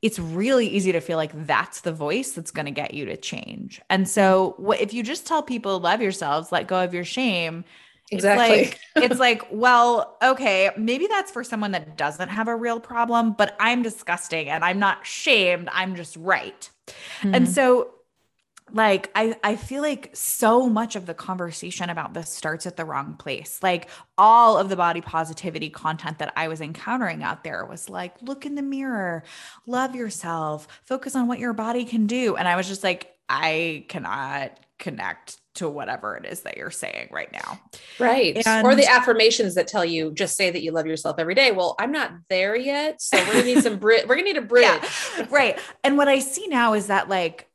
it's 0.04 0.20
really 0.20 0.68
easy 0.68 0.92
to 0.92 1.00
feel 1.00 1.16
like 1.16 1.32
that's 1.48 1.82
the 1.82 1.94
voice 1.94 2.34
that's 2.34 2.52
going 2.52 2.66
to 2.66 2.72
get 2.72 2.94
you 2.94 3.06
to 3.06 3.16
change. 3.16 3.82
And 3.90 4.08
so, 4.08 4.54
what 4.58 4.82
if 4.82 4.94
you 4.94 5.02
just 5.02 5.26
tell 5.26 5.42
people 5.42 5.80
love 5.80 6.02
yourselves, 6.02 6.52
let 6.52 6.68
go 6.68 6.84
of 6.84 6.94
your 6.94 7.06
shame? 7.06 7.64
Exactly. 8.12 8.60
It's 8.60 8.80
like, 8.96 9.12
it's 9.12 9.20
like, 9.20 9.48
well, 9.50 10.18
okay, 10.22 10.70
maybe 10.78 11.08
that's 11.08 11.32
for 11.32 11.42
someone 11.44 11.72
that 11.72 11.98
doesn't 11.98 12.28
have 12.28 12.50
a 12.50 12.56
real 12.56 12.82
problem, 12.82 13.32
but 13.32 13.56
I'm 13.62 13.82
disgusting 13.82 14.50
and 14.50 14.64
I'm 14.64 14.78
not 14.78 15.08
shamed. 15.08 15.70
I'm 15.72 15.96
just 15.96 16.18
right. 16.18 16.70
Mm-hmm. 17.22 17.34
And 17.34 17.50
so 17.50 17.92
like 18.72 19.12
I, 19.16 19.36
I 19.44 19.56
feel 19.56 19.82
like 19.82 20.12
so 20.14 20.68
much 20.70 20.96
of 20.96 21.06
the 21.06 21.14
conversation 21.14 21.90
about 21.90 22.14
this 22.14 22.30
starts 22.30 22.66
at 22.66 22.78
the 22.78 22.86
wrong 22.86 23.16
place 23.16 23.60
like 23.62 23.90
all 24.18 24.58
of 24.58 24.70
the 24.70 24.76
body 24.76 25.02
positivity 25.02 25.70
content 25.70 26.20
that 26.20 26.34
i 26.36 26.48
was 26.48 26.62
encountering 26.62 27.24
out 27.24 27.44
there 27.44 27.66
was 27.66 27.90
like 27.90 28.16
look 28.22 28.46
in 28.46 28.56
the 28.56 28.62
mirror 28.62 29.24
love 29.68 29.96
yourself 29.96 30.68
focus 30.86 31.16
on 31.16 31.28
what 31.28 31.40
your 31.40 31.54
body 31.54 31.86
can 31.86 32.08
do 32.08 32.36
and 32.36 32.48
i 32.48 32.56
was 32.56 32.68
just 32.68 32.84
like 32.84 33.16
i 33.30 33.86
cannot 33.90 34.58
connect 34.80 35.38
to 35.56 35.70
whatever 35.70 36.18
it 36.18 36.26
is 36.26 36.42
that 36.42 36.58
you're 36.58 36.72
saying 36.72 37.08
right 37.12 37.32
now. 37.32 37.60
Right. 38.00 38.42
And, 38.46 38.66
or 38.66 38.76
the 38.76 38.88
affirmations 38.88 39.56
that 39.56 39.68
tell 39.68 39.86
you 39.86 40.12
just 40.12 40.36
say 40.36 40.50
that 40.50 40.64
you 40.64 40.72
love 40.72 40.88
yourself 40.88 41.20
every 41.20 41.36
day. 41.36 41.52
Well, 41.52 41.76
I'm 41.80 41.92
not 41.92 42.12
there 42.28 42.56
yet. 42.56 43.02
So 43.02 43.18
we're 43.18 43.34
gonna 43.34 43.44
need 43.44 43.64
some 43.64 43.78
bridge. 43.78 44.06
We're 44.08 44.16
gonna 44.16 44.28
need 44.28 44.38
a 44.38 44.42
bridge. 44.56 44.64
Yeah, 44.64 45.28
right. 45.30 45.60
And 45.84 45.96
what 45.96 46.08
I 46.08 46.20
see 46.20 46.48
now 46.48 46.74
is 46.74 46.88
that 46.88 47.08
like 47.08 47.48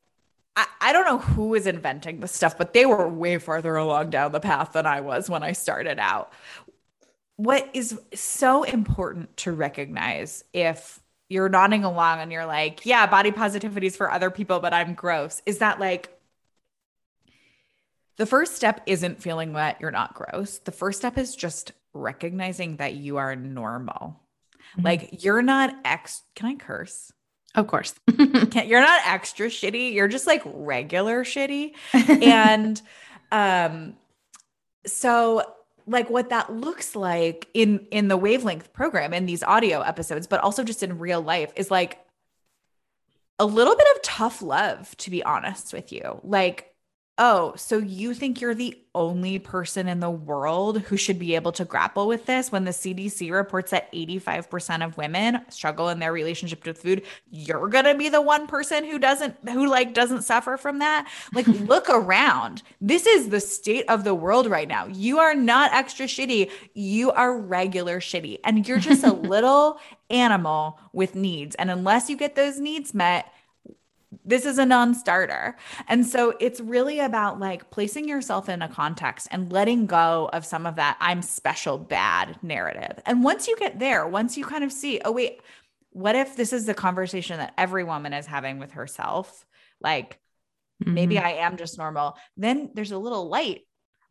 I, 0.59 0.67
I 0.81 0.93
don't 0.93 1.05
know 1.05 1.19
who 1.19 1.55
is 1.55 1.69
inventing 1.69 2.19
this 2.19 2.33
stuff, 2.33 2.59
but 2.59 2.75
they 2.75 2.85
were 2.85 3.09
way 3.09 3.39
farther 3.39 3.77
along 3.77 4.11
down 4.11 4.33
the 4.33 4.41
path 4.41 4.73
than 4.73 4.87
I 4.87 5.01
was 5.01 5.31
when 5.31 5.45
I 5.45 5.53
started 5.53 6.01
out. 6.01 6.33
What 7.37 7.71
is 7.75 7.99
so 8.13 8.65
important 8.65 9.37
to 9.39 9.53
recognize 9.53 10.43
if 10.53 11.01
you're 11.29 11.49
nodding 11.49 11.85
along 11.85 12.19
and 12.19 12.33
you're 12.33 12.45
like, 12.45 12.85
yeah, 12.85 13.07
body 13.07 13.31
positivity 13.31 13.87
is 13.87 13.97
for 13.97 14.11
other 14.11 14.31
people, 14.31 14.59
but 14.59 14.75
I'm 14.75 14.95
gross, 14.95 15.43
is 15.47 15.59
that 15.59 15.79
like 15.79 16.13
the 18.17 18.27
first 18.27 18.57
step 18.57 18.81
isn't 18.87 19.23
feeling 19.23 19.53
that 19.53 19.81
you're 19.81 19.93
not 19.93 20.15
gross. 20.15 20.59
The 20.59 20.73
first 20.73 20.99
step 20.99 21.17
is 21.19 21.37
just 21.37 21.71
recognizing 21.95 22.79
that 22.79 22.95
you 22.95 23.19
are 23.19 23.37
normal. 23.37 24.21
Mm-hmm. 24.73 24.83
Like 24.83 25.23
you're 25.23 25.43
not 25.43 25.73
ex, 25.85 26.23
can 26.35 26.49
I 26.49 26.55
curse? 26.57 27.13
Of 27.59 27.67
course. 27.67 27.93
you're 28.17 28.81
not 28.81 29.01
extra 29.05 29.49
shitty. 29.49 29.93
You're 29.93 30.07
just 30.07 30.29
like 30.29 30.43
regular 30.45 31.25
shitty. 31.25 31.73
and 31.93 32.81
um 33.33 33.97
so 34.87 35.43
like 35.89 36.09
what 36.09 36.31
that 36.31 36.53
looks 36.53 36.95
like 36.95 37.49
in 37.55 37.85
in 37.91 38.07
the 38.07 38.17
wavelength 38.17 38.73
program 38.73 39.13
in 39.13 39.27
these 39.27 39.43
audio 39.43 39.81
episodes 39.81 40.27
but 40.27 40.41
also 40.41 40.63
just 40.65 40.83
in 40.83 40.99
real 40.99 41.21
life 41.21 41.53
is 41.57 41.71
like 41.71 41.99
a 43.39 43.45
little 43.45 43.77
bit 43.77 43.87
of 43.95 44.03
tough 44.03 44.41
love 44.41 44.97
to 44.97 45.11
be 45.11 45.23
honest 45.23 45.75
with 45.75 45.93
you 45.93 46.21
like 46.25 46.68
oh, 47.19 47.53
so 47.57 47.79
you 47.79 48.15
think 48.15 48.41
you're 48.41 48.55
the 48.55 48.81
only 48.95 49.39
person 49.39 49.89
in 49.89 50.01
the 50.01 50.11
world 50.11 50.81
who 50.83 50.97
should 50.97 51.19
be 51.19 51.35
able 51.35 51.53
to 51.53 51.65
grapple 51.65 52.07
with 52.07 52.27
this 52.27 52.51
when 52.51 52.65
the 52.65 52.71
CDC 52.71 53.31
reports 53.31 53.71
that 53.73 53.93
85% 53.93 54.85
of 54.85 54.97
women 54.97 55.41
struggle 55.51 55.89
in 55.89 55.99
their 55.99 56.13
relationship 56.13 56.65
with 56.65 56.81
food? 56.81 57.03
You're 57.31 57.69
going 57.69 57.85
to 57.85 57.95
be 57.95 58.09
the 58.09 58.23
one 58.23 58.47
person 58.47 58.85
who 58.85 58.99
doesn't, 58.99 59.37
who 59.49 59.67
like 59.67 59.95
doesn't 59.95 60.23
suffer 60.23 60.57
from 60.57 60.79
that. 60.79 61.09
Like, 61.35 61.47
look 61.69 61.89
around. 61.91 62.63
This 62.81 63.07
is 63.07 63.29
the 63.29 63.41
state 63.41 63.85
of 63.89 64.05
the 64.05 64.15
world 64.15 64.47
right 64.47 64.69
now. 64.69 64.87
You 64.87 65.19
are 65.19 65.35
not 65.35 65.73
extra 65.75 66.07
shitty. 66.07 66.51
You 66.75 67.11
are 67.13 67.37
regular 67.37 68.01
shitty. 68.01 68.39
And 68.45 68.67
you're 68.67 68.79
just 68.79 69.05
a 69.05 69.13
little 69.29 69.81
animal 70.11 70.79
with 70.93 71.15
needs. 71.15 71.55
And 71.57 71.71
unless 71.71 72.09
you 72.09 72.17
get 72.17 72.35
those 72.35 72.59
needs 72.59 72.95
met, 72.95 73.33
this 74.29 74.45
is 74.45 74.59
a 74.59 74.67
non-starter. 74.67 75.57
And 75.89 76.07
so 76.07 76.35
it's 76.39 76.61
really 76.61 77.01
about 77.01 77.41
like 77.41 77.71
placing 77.71 78.07
yourself 78.07 78.51
in 78.51 78.61
a 78.61 78.69
context 78.69 79.27
and 79.31 79.51
letting 79.51 79.87
go 79.87 80.29
of 80.33 80.45
some 80.45 80.67
of 80.67 80.77
that 80.77 80.99
I'm 81.01 81.23
special 81.23 81.79
bad 81.79 82.39
narrative. 82.43 83.01
And 83.07 83.25
once 83.25 83.49
you 83.49 83.57
get 83.57 83.79
there, 83.79 84.07
once 84.07 84.37
you 84.37 84.45
kind 84.45 84.65
of 84.65 84.71
see, 84.71 85.01
oh 85.05 85.13
wait, 85.13 85.41
what 85.91 86.15
if 86.15 86.37
this 86.37 86.53
is 86.53 86.67
the 86.67 86.75
conversation 86.75 87.39
that 87.39 87.55
every 87.57 87.85
woman 87.85 88.13
is 88.13 88.27
having 88.27 88.59
with 88.59 88.73
herself? 88.73 89.47
Like 89.81 90.21
mm-hmm. 90.85 90.93
maybe 90.93 91.19
I 91.19 91.31
am 91.31 91.57
just 91.57 91.79
normal. 91.79 92.19
Then 92.37 92.71
there's 92.75 92.93
a 92.93 92.99
little 92.99 93.29
light, 93.31 93.63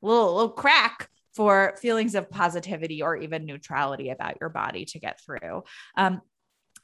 a 0.02 0.06
little, 0.06 0.34
little 0.34 0.50
crack 0.50 1.10
for 1.36 1.76
feelings 1.80 2.16
of 2.16 2.32
positivity 2.32 3.04
or 3.04 3.16
even 3.16 3.46
neutrality 3.46 4.10
about 4.10 4.38
your 4.42 4.50
body 4.50 4.86
to 4.86 5.00
get 5.00 5.22
through. 5.22 5.64
Um, 5.96 6.22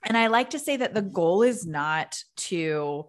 and 0.03 0.15
I 0.15 0.27
like 0.27 0.51
to 0.51 0.59
say 0.59 0.77
that 0.77 0.93
the 0.93 1.01
goal 1.01 1.41
is 1.41 1.65
not 1.65 2.19
to 2.36 3.07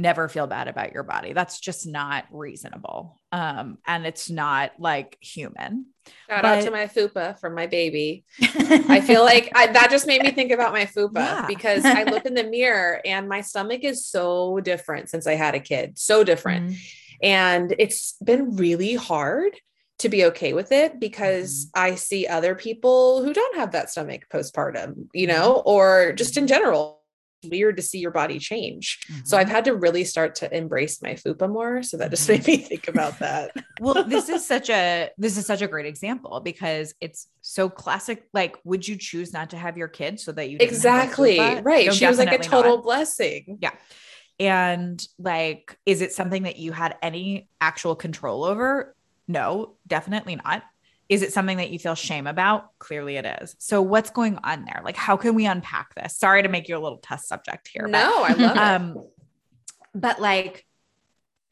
never 0.00 0.28
feel 0.28 0.46
bad 0.46 0.68
about 0.68 0.92
your 0.92 1.02
body. 1.02 1.32
That's 1.32 1.60
just 1.60 1.86
not 1.86 2.24
reasonable. 2.30 3.18
Um, 3.32 3.78
and 3.86 4.06
it's 4.06 4.30
not 4.30 4.72
like 4.78 5.16
human. 5.20 5.86
Shout 6.28 6.42
but, 6.42 6.58
out 6.58 6.64
to 6.64 6.70
my 6.70 6.86
fupa 6.86 7.38
from 7.38 7.54
my 7.54 7.66
baby. 7.66 8.24
I 8.42 9.00
feel 9.00 9.22
like 9.22 9.52
I, 9.54 9.68
that 9.68 9.90
just 9.90 10.06
made 10.06 10.22
me 10.22 10.30
think 10.30 10.50
about 10.50 10.72
my 10.72 10.86
fupa 10.86 11.16
yeah. 11.16 11.46
because 11.46 11.84
I 11.84 12.04
look 12.04 12.26
in 12.26 12.34
the 12.34 12.44
mirror 12.44 13.00
and 13.04 13.28
my 13.28 13.42
stomach 13.42 13.84
is 13.84 14.06
so 14.06 14.60
different 14.60 15.10
since 15.10 15.26
I 15.26 15.34
had 15.34 15.54
a 15.54 15.60
kid, 15.60 15.98
so 15.98 16.24
different. 16.24 16.66
Mm-hmm. 16.70 16.76
And 17.22 17.74
it's 17.78 18.14
been 18.24 18.56
really 18.56 18.94
hard 18.94 19.54
to 19.98 20.08
be 20.08 20.24
okay 20.24 20.54
with 20.54 20.72
it 20.72 20.98
because 20.98 21.66
mm-hmm. 21.66 21.80
I 21.82 21.94
see 21.94 22.26
other 22.26 22.54
people 22.54 23.22
who 23.22 23.32
don't 23.32 23.56
have 23.56 23.72
that 23.72 23.90
stomach 23.90 24.26
postpartum, 24.32 25.08
you 25.12 25.28
mm-hmm. 25.28 25.36
know, 25.38 25.62
or 25.64 26.12
just 26.12 26.36
in 26.36 26.46
general. 26.46 26.99
Weird 27.44 27.76
to 27.76 27.82
see 27.82 27.98
your 27.98 28.10
body 28.10 28.38
change. 28.38 29.00
Mm-hmm. 29.08 29.24
So 29.24 29.38
I've 29.38 29.48
had 29.48 29.64
to 29.64 29.74
really 29.74 30.04
start 30.04 30.34
to 30.36 30.56
embrace 30.56 31.02
my 31.02 31.14
fupa 31.14 31.48
more. 31.48 31.82
So 31.82 31.96
that 31.96 32.10
just 32.10 32.28
mm-hmm. 32.28 32.38
made 32.38 32.46
me 32.46 32.56
think 32.58 32.88
about 32.88 33.18
that. 33.20 33.52
well, 33.80 34.04
this 34.04 34.28
is 34.28 34.46
such 34.46 34.70
a 34.70 35.10
this 35.18 35.36
is 35.36 35.46
such 35.46 35.62
a 35.62 35.68
great 35.68 35.86
example 35.86 36.40
because 36.40 36.94
it's 37.00 37.28
so 37.40 37.68
classic. 37.68 38.24
Like, 38.32 38.56
would 38.64 38.86
you 38.86 38.96
choose 38.96 39.32
not 39.32 39.50
to 39.50 39.56
have 39.56 39.76
your 39.76 39.88
kids 39.88 40.24
so 40.24 40.32
that 40.32 40.50
you 40.50 40.58
exactly 40.60 41.38
right? 41.38 41.86
No, 41.86 41.92
she 41.92 42.06
was 42.06 42.18
like 42.18 42.32
a 42.32 42.38
total 42.38 42.76
not. 42.76 42.84
blessing. 42.84 43.58
Yeah. 43.60 43.72
And 44.38 45.06
like, 45.18 45.76
is 45.84 46.00
it 46.00 46.12
something 46.12 46.44
that 46.44 46.56
you 46.56 46.72
had 46.72 46.96
any 47.02 47.48
actual 47.60 47.94
control 47.94 48.44
over? 48.44 48.96
No, 49.28 49.76
definitely 49.86 50.36
not. 50.36 50.64
Is 51.10 51.22
it 51.22 51.32
something 51.32 51.56
that 51.56 51.70
you 51.70 51.80
feel 51.80 51.96
shame 51.96 52.28
about? 52.28 52.78
Clearly 52.78 53.16
it 53.16 53.26
is. 53.42 53.56
So 53.58 53.82
what's 53.82 54.10
going 54.10 54.38
on 54.44 54.64
there? 54.64 54.80
Like, 54.84 54.96
how 54.96 55.16
can 55.16 55.34
we 55.34 55.44
unpack 55.44 55.92
this? 55.96 56.16
Sorry 56.16 56.40
to 56.44 56.48
make 56.48 56.68
you 56.68 56.76
a 56.76 56.78
little 56.78 56.98
test 56.98 57.26
subject 57.26 57.66
here. 57.66 57.88
No, 57.88 58.24
but, 58.28 58.38
I 58.38 58.46
love 58.46 58.56
um, 58.82 58.96
it. 58.96 59.02
But 59.92 60.20
like, 60.20 60.64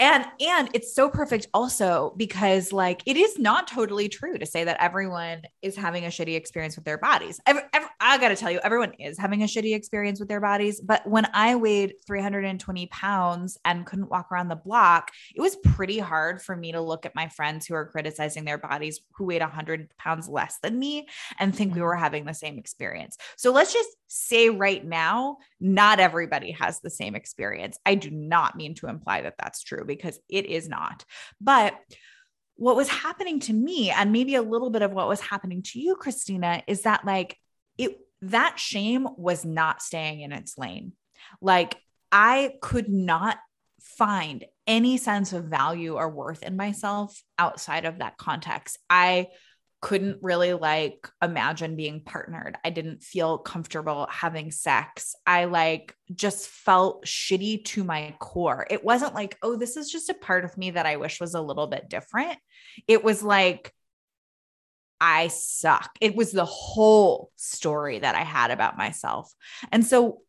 and 0.01 0.25
and 0.41 0.71
it's 0.75 0.95
so 0.95 1.09
perfect 1.09 1.49
also 1.53 2.15
because 2.17 2.73
like 2.73 3.03
it 3.07 3.17
is 3.17 3.39
not 3.39 3.67
totally 3.67 4.09
true 4.09 4.39
to 4.39 4.47
say 4.47 4.65
that 4.65 4.77
everyone 4.81 5.43
is 5.63 5.77
having 5.77 6.05
a 6.05 6.09
shitty 6.09 6.37
experience 6.37 6.77
with 6.77 6.85
their 6.85 6.99
bodies. 6.99 7.41
Every, 7.47 7.63
every, 7.73 7.89
i 8.01 8.17
gotta 8.19 8.37
tell 8.37 8.51
you 8.51 8.61
everyone 8.63 8.93
is 8.99 9.19
having 9.19 9.43
a 9.43 9.47
shitty 9.47 9.75
experience 9.75 10.21
with 10.21 10.29
their 10.29 10.41
bodies. 10.41 10.81
But 10.81 11.07
when 11.07 11.27
i 11.35 11.57
weighed 11.57 11.95
320 12.07 12.87
pounds 12.87 13.59
and 13.65 13.87
couldn't 13.87 14.11
walk 14.11 14.31
around 14.31 14.49
the 14.49 14.57
block 14.57 15.11
it 15.35 15.41
was 15.41 15.57
pretty 15.57 15.99
hard 15.99 16.41
for 16.41 16.57
me 16.57 16.73
to 16.73 16.81
look 16.81 17.05
at 17.05 17.15
my 17.15 17.29
friends 17.29 17.67
who 17.67 17.75
are 17.75 17.87
criticizing 17.87 18.45
their 18.45 18.59
bodies 18.59 19.01
who 19.13 19.25
weighed 19.25 19.43
100 19.43 19.97
pounds 19.99 20.29
less 20.29 20.59
than 20.63 20.79
me 20.79 21.07
and 21.39 21.55
think 21.55 21.73
we 21.73 21.79
mm-hmm. 21.79 21.87
were 21.87 21.97
having 21.97 22.25
the 22.25 22.35
same 22.35 22.59
experience. 22.59 23.17
So 23.37 23.53
let's 23.53 23.73
just 23.73 23.91
say 24.07 24.49
right 24.49 24.85
now 24.85 25.39
not 25.61 26.01
everybody 26.01 26.53
has 26.53 26.81
the 26.81 26.91
same 26.91 27.15
experience. 27.15 27.79
I 27.85 27.95
do 27.95 28.11
not 28.11 28.57
mean 28.57 28.75
to 28.77 28.87
imply 28.87 29.23
that 29.23 29.35
that's 29.39 29.63
true 29.63 29.85
because 29.89 30.21
it 30.29 30.47
is 30.47 30.69
not. 30.69 31.05
But 31.41 31.75
what 32.55 32.77
was 32.77 32.89
happening 32.89 33.41
to 33.41 33.53
me, 33.53 33.91
and 33.91 34.13
maybe 34.13 34.37
a 34.37 34.43
little 34.43 34.71
bit 34.71 34.83
of 34.83 34.93
what 34.93 35.09
was 35.09 35.21
happening 35.21 35.63
to 35.63 35.81
you, 35.81 35.97
Christina, 35.97 36.63
is 36.69 36.83
that 36.83 37.05
like 37.05 37.37
it, 37.77 37.99
that 38.23 38.59
shame 38.59 39.09
was 39.17 39.45
not 39.45 39.83
staying 39.83 40.21
in 40.21 40.31
its 40.33 40.57
lane. 40.57 40.93
Like 41.41 41.77
I 42.13 42.55
could 42.61 42.89
not 42.89 43.39
find 43.81 44.45
any 44.67 44.97
sense 44.97 45.33
of 45.33 45.45
value 45.45 45.95
or 45.95 46.09
worth 46.11 46.43
in 46.43 46.57
myself 46.57 47.23
outside 47.39 47.85
of 47.85 47.99
that 47.99 48.19
context. 48.19 48.79
I 48.91 49.29
couldn't 49.81 50.19
really 50.23 50.55
like 50.55 51.09
imagine 51.23 51.77
being 51.77 52.01
partnered. 52.01 52.57
I 52.65 52.71
didn't 52.71 53.03
feel 53.03 53.39
comfortable 53.39 54.09
having 54.11 54.51
sex. 54.51 55.15
I 55.27 55.45
like 55.45 55.95
just 56.13 56.49
felt 56.49 57.07
shitty 57.07 57.65
to 57.67 57.85
my 57.85 58.15
core. 58.19 58.67
It 58.69 58.85
wasn't 58.85 59.15
like, 59.15 59.39
oh, 59.43 59.57
this 59.57 59.77
is 59.77 59.91
just 59.91 60.09
a 60.09 60.15
part 60.15 60.45
of 60.45 60.59
me 60.59 60.73
that 60.73 60.87
I 60.87 60.97
wish 60.97 61.21
was 61.21 61.35
a 61.35 61.41
little 61.41 61.69
bit 61.69 61.89
different. 61.89 62.39
It 62.89 63.05
was 63.05 63.23
like, 63.23 63.73
I 65.01 65.29
suck. 65.29 65.91
It 66.01 66.17
was 66.17 66.33
the 66.33 66.45
whole 66.45 67.31
story 67.37 68.01
that 68.01 68.17
I 68.17 68.25
had 68.25 68.51
about 68.51 68.77
myself. 68.77 69.33
And 69.71 69.87
so 69.87 70.23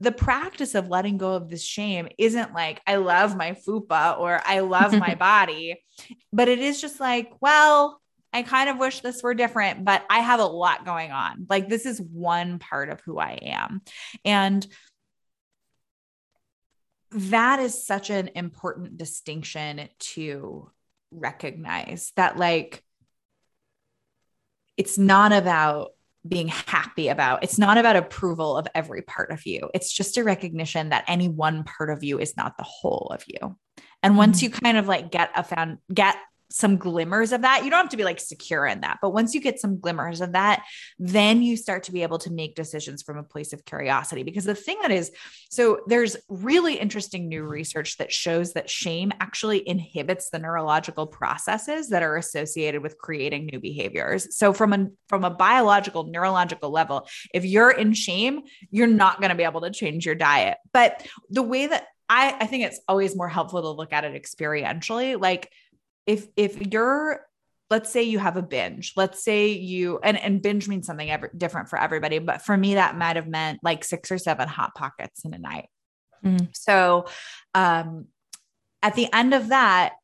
the 0.00 0.12
practice 0.12 0.74
of 0.74 0.88
letting 0.88 1.16
go 1.16 1.34
of 1.34 1.48
this 1.48 1.62
shame 1.62 2.08
isn't 2.18 2.52
like, 2.52 2.82
I 2.86 2.96
love 2.96 3.36
my 3.36 3.52
fupa 3.52 4.18
or 4.18 4.40
I 4.44 4.60
love 4.60 4.92
my 4.92 5.14
body, 5.18 5.80
but 6.32 6.48
it 6.48 6.58
is 6.58 6.80
just 6.80 6.98
like, 6.98 7.30
well, 7.40 8.00
I 8.36 8.42
kind 8.42 8.68
of 8.68 8.76
wish 8.76 9.00
this 9.00 9.22
were 9.22 9.32
different, 9.32 9.82
but 9.82 10.04
I 10.10 10.18
have 10.18 10.40
a 10.40 10.44
lot 10.44 10.84
going 10.84 11.10
on. 11.10 11.46
Like, 11.48 11.70
this 11.70 11.86
is 11.86 11.98
one 11.98 12.58
part 12.58 12.90
of 12.90 13.00
who 13.00 13.18
I 13.18 13.38
am. 13.40 13.80
And 14.26 14.66
that 17.12 17.60
is 17.60 17.86
such 17.86 18.10
an 18.10 18.28
important 18.34 18.98
distinction 18.98 19.88
to 20.00 20.70
recognize 21.10 22.12
that, 22.16 22.36
like, 22.36 22.84
it's 24.76 24.98
not 24.98 25.32
about 25.32 25.92
being 26.28 26.48
happy 26.48 27.08
about. 27.08 27.42
It's 27.42 27.58
not 27.58 27.78
about 27.78 27.96
approval 27.96 28.58
of 28.58 28.68
every 28.74 29.00
part 29.00 29.30
of 29.30 29.46
you. 29.46 29.70
It's 29.72 29.90
just 29.90 30.18
a 30.18 30.24
recognition 30.24 30.90
that 30.90 31.04
any 31.08 31.30
one 31.30 31.64
part 31.64 31.88
of 31.88 32.04
you 32.04 32.18
is 32.18 32.36
not 32.36 32.58
the 32.58 32.64
whole 32.64 33.10
of 33.14 33.24
you. 33.26 33.56
And 34.02 34.18
once 34.18 34.42
mm-hmm. 34.42 34.52
you 34.52 34.60
kind 34.60 34.76
of 34.76 34.88
like 34.88 35.10
get 35.10 35.30
a 35.34 35.42
found 35.42 35.78
get 35.94 36.16
some 36.50 36.76
glimmers 36.76 37.32
of 37.32 37.42
that. 37.42 37.64
You 37.64 37.70
don't 37.70 37.80
have 37.80 37.90
to 37.90 37.96
be 37.96 38.04
like 38.04 38.20
secure 38.20 38.66
in 38.66 38.80
that, 38.80 38.98
but 39.02 39.10
once 39.10 39.34
you 39.34 39.40
get 39.40 39.60
some 39.60 39.80
glimmers 39.80 40.20
of 40.20 40.32
that, 40.32 40.64
then 40.98 41.42
you 41.42 41.56
start 41.56 41.84
to 41.84 41.92
be 41.92 42.02
able 42.02 42.18
to 42.18 42.32
make 42.32 42.54
decisions 42.54 43.02
from 43.02 43.18
a 43.18 43.22
place 43.22 43.52
of 43.52 43.64
curiosity. 43.64 44.22
Because 44.22 44.44
the 44.44 44.54
thing 44.54 44.78
that 44.82 44.90
is, 44.90 45.10
so 45.50 45.80
there's 45.86 46.16
really 46.28 46.74
interesting 46.74 47.28
new 47.28 47.42
research 47.42 47.96
that 47.98 48.12
shows 48.12 48.52
that 48.52 48.70
shame 48.70 49.12
actually 49.20 49.68
inhibits 49.68 50.30
the 50.30 50.38
neurological 50.38 51.06
processes 51.06 51.88
that 51.90 52.02
are 52.02 52.16
associated 52.16 52.82
with 52.82 52.98
creating 52.98 53.46
new 53.46 53.60
behaviors. 53.60 54.36
So 54.36 54.52
from 54.52 54.72
a 54.72 54.88
from 55.08 55.24
a 55.24 55.30
biological 55.30 56.04
neurological 56.04 56.70
level, 56.70 57.08
if 57.34 57.44
you're 57.44 57.70
in 57.70 57.92
shame, 57.92 58.42
you're 58.70 58.86
not 58.86 59.20
going 59.20 59.30
to 59.30 59.36
be 59.36 59.44
able 59.44 59.62
to 59.62 59.70
change 59.70 60.06
your 60.06 60.14
diet. 60.14 60.58
But 60.72 61.06
the 61.30 61.42
way 61.42 61.66
that 61.66 61.86
I, 62.08 62.36
I 62.40 62.46
think 62.46 62.64
it's 62.64 62.80
always 62.86 63.16
more 63.16 63.28
helpful 63.28 63.62
to 63.62 63.70
look 63.70 63.92
at 63.92 64.04
it 64.04 64.20
experientially. 64.20 65.20
Like 65.20 65.50
if 66.06 66.26
if 66.36 66.72
you're 66.72 67.20
let's 67.68 67.90
say 67.90 68.02
you 68.02 68.18
have 68.18 68.36
a 68.36 68.42
binge 68.42 68.92
let's 68.96 69.22
say 69.22 69.48
you 69.48 69.98
and 70.02 70.18
and 70.18 70.42
binge 70.42 70.68
means 70.68 70.86
something 70.86 71.10
ever 71.10 71.30
different 71.36 71.68
for 71.68 71.78
everybody 71.78 72.18
but 72.18 72.42
for 72.42 72.56
me 72.56 72.74
that 72.74 72.96
might 72.96 73.16
have 73.16 73.26
meant 73.26 73.58
like 73.62 73.84
six 73.84 74.10
or 74.10 74.18
seven 74.18 74.48
hot 74.48 74.74
pockets 74.74 75.24
in 75.24 75.34
a 75.34 75.38
night. 75.38 75.68
Mm. 76.24 76.48
so 76.56 77.06
um 77.54 78.06
at 78.82 78.94
the 78.94 79.12
end 79.12 79.34
of 79.34 79.48
that 79.48 79.94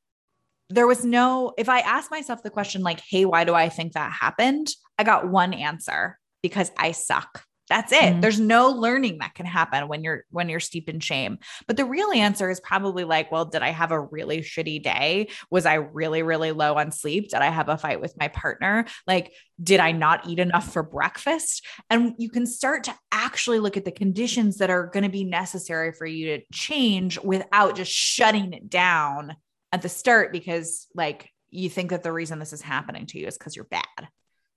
there 0.69 0.87
was 0.87 1.05
no 1.05 1.53
if 1.57 1.69
i 1.69 1.81
asked 1.81 2.11
myself 2.11 2.43
the 2.43 2.51
question 2.51 2.83
like 2.83 3.01
hey 3.09 3.25
why 3.25 3.45
do 3.45 3.55
i 3.55 3.69
think 3.69 3.93
that 3.93 4.13
happened? 4.13 4.69
I 4.99 5.05
got 5.05 5.29
one 5.29 5.55
answer 5.55 6.19
because 6.43 6.71
i 6.77 6.93
suck 6.93 7.45
That's 7.73 7.91
it. 7.91 8.03
Mm-hmm. 8.03 8.21
There's 8.21 8.39
no 8.39 8.69
learning 8.69 9.17
that 9.21 9.35
can 9.35 9.47
happen 9.47 9.89
when 9.89 10.05
you're 10.05 10.27
when 10.29 10.51
you're 10.51 10.61
steeped 10.61 10.91
in 10.91 11.01
shame. 11.01 11.39
But 11.67 11.79
the 11.79 11.87
real 11.87 12.13
answer 12.13 12.51
is 12.51 12.61
probably 12.61 13.05
like, 13.05 13.33
well, 13.33 13.47
did 13.47 13.63
I 13.63 13.71
have 13.71 13.93
a 13.93 13.99
really 13.99 14.41
shitty 14.41 14.83
day? 14.83 15.29
Was 15.51 15.65
I 15.65 15.77
really 15.77 16.23
really 16.23 16.53
low 16.53 16.75
on 16.75 16.93
sleep? 16.93 17.31
Did 17.31 17.41
I 17.41 17.49
have 17.49 17.71
a 17.71 17.79
fight 17.79 17.99
with 17.99 18.15
my 18.19 18.29
partner? 18.29 18.85
Like 19.07 19.33
did 19.63 19.81
I 19.81 19.93
not 19.93 20.29
eat 20.29 20.39
enough 20.39 20.71
for 20.71 20.83
breakfast? 20.83 21.65
And 21.89 22.15
you 22.19 22.29
can 22.29 22.45
start 22.45 22.85
to 22.85 22.95
actually 23.11 23.59
look 23.59 23.79
at 23.79 23.87
the 23.87 23.91
conditions 23.91 24.59
that 24.59 24.69
are 24.69 24.89
going 24.89 25.05
to 25.05 25.09
be 25.09 25.25
necessary 25.25 25.93
for 25.93 26.05
you 26.05 26.37
to 26.37 26.45
change 26.53 27.19
without 27.21 27.75
just 27.77 27.91
shutting 27.91 28.53
it 28.53 28.69
down 28.69 29.35
at 29.73 29.81
the 29.81 29.89
start 29.89 30.31
because 30.31 30.89
like 30.95 31.31
you 31.49 31.71
think 31.71 31.89
that 31.89 32.03
the 32.03 32.13
reason 32.13 32.39
this 32.39 32.53
is 32.53 32.61
happening 32.61 33.07
to 33.07 33.19
you 33.19 33.29
is 33.29 33.39
because 33.39 33.57
you're 33.57 33.65
bad. 33.65 34.09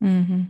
Mm-hmm. 0.03 0.41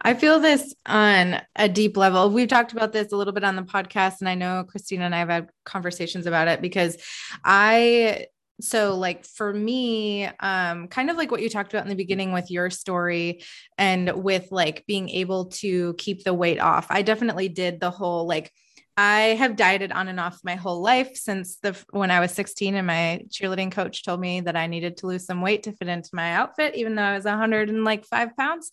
I 0.00 0.14
feel 0.14 0.40
this 0.40 0.74
on 0.86 1.40
a 1.56 1.68
deep 1.68 1.96
level. 1.96 2.30
We've 2.30 2.48
talked 2.48 2.72
about 2.72 2.92
this 2.92 3.12
a 3.12 3.16
little 3.16 3.32
bit 3.32 3.44
on 3.44 3.56
the 3.56 3.62
podcast, 3.62 4.20
and 4.20 4.28
I 4.28 4.34
know 4.34 4.64
Christina 4.68 5.04
and 5.04 5.14
I 5.14 5.18
have 5.18 5.28
had 5.28 5.48
conversations 5.64 6.26
about 6.26 6.48
it 6.48 6.60
because 6.60 6.96
I 7.44 8.26
so 8.60 8.96
like 8.96 9.24
for 9.24 9.52
me 9.52 10.24
um 10.40 10.86
kind 10.86 11.10
of 11.10 11.16
like 11.16 11.30
what 11.30 11.42
you 11.42 11.48
talked 11.48 11.72
about 11.72 11.84
in 11.84 11.88
the 11.88 11.96
beginning 11.96 12.32
with 12.32 12.50
your 12.50 12.70
story 12.70 13.42
and 13.76 14.10
with 14.22 14.48
like 14.52 14.84
being 14.86 15.08
able 15.08 15.46
to 15.46 15.94
keep 15.94 16.22
the 16.22 16.34
weight 16.34 16.60
off 16.60 16.86
i 16.90 17.02
definitely 17.02 17.48
did 17.48 17.80
the 17.80 17.90
whole 17.90 18.26
like 18.26 18.52
I 18.96 19.20
have 19.38 19.56
dieted 19.56 19.90
on 19.90 20.08
and 20.08 20.20
off 20.20 20.40
my 20.44 20.54
whole 20.54 20.82
life 20.82 21.16
since 21.16 21.56
the 21.56 21.76
when 21.90 22.10
I 22.10 22.20
was 22.20 22.32
16 22.32 22.74
and 22.74 22.86
my 22.86 23.22
cheerleading 23.28 23.72
coach 23.72 24.04
told 24.04 24.20
me 24.20 24.42
that 24.42 24.54
I 24.54 24.66
needed 24.66 24.98
to 24.98 25.06
lose 25.06 25.24
some 25.24 25.40
weight 25.40 25.62
to 25.62 25.72
fit 25.72 25.88
into 25.88 26.10
my 26.12 26.34
outfit, 26.34 26.74
even 26.74 26.94
though 26.94 27.02
I 27.02 27.14
was 27.14 27.24
100 27.24 27.70
and 27.70 27.84
like 27.84 28.04
five 28.04 28.36
pounds. 28.36 28.70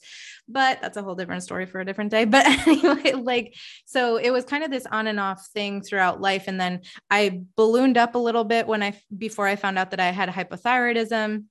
But 0.48 0.82
that's 0.82 0.98
a 0.98 1.04
whole 1.04 1.16
different 1.16 1.44
story 1.44 1.66
for 1.66 1.80
a 1.80 1.86
different 1.86 2.12
day. 2.12 2.26
But 2.30 2.46
anyway, 2.46 3.14
like 3.14 3.56
so 3.86 4.18
it 4.18 4.32
was 4.32 4.44
kind 4.46 4.64
of 4.64 4.72
this 4.72 4.86
on 4.86 5.08
and 5.08 5.20
off 5.20 5.48
thing 5.54 5.82
throughout 5.82 6.20
life. 6.20 6.46
And 6.48 6.60
then 6.60 6.82
I 7.10 7.42
ballooned 7.56 7.98
up 7.98 8.16
a 8.16 8.20
little 8.20 8.44
bit 8.44 8.68
when 8.68 8.84
I 8.84 9.00
before 9.18 9.48
I 9.48 9.56
found 9.56 9.80
out 9.80 9.92
that 9.92 10.00
I 10.00 10.12
had 10.12 10.30
hypothyroidism 10.30 11.46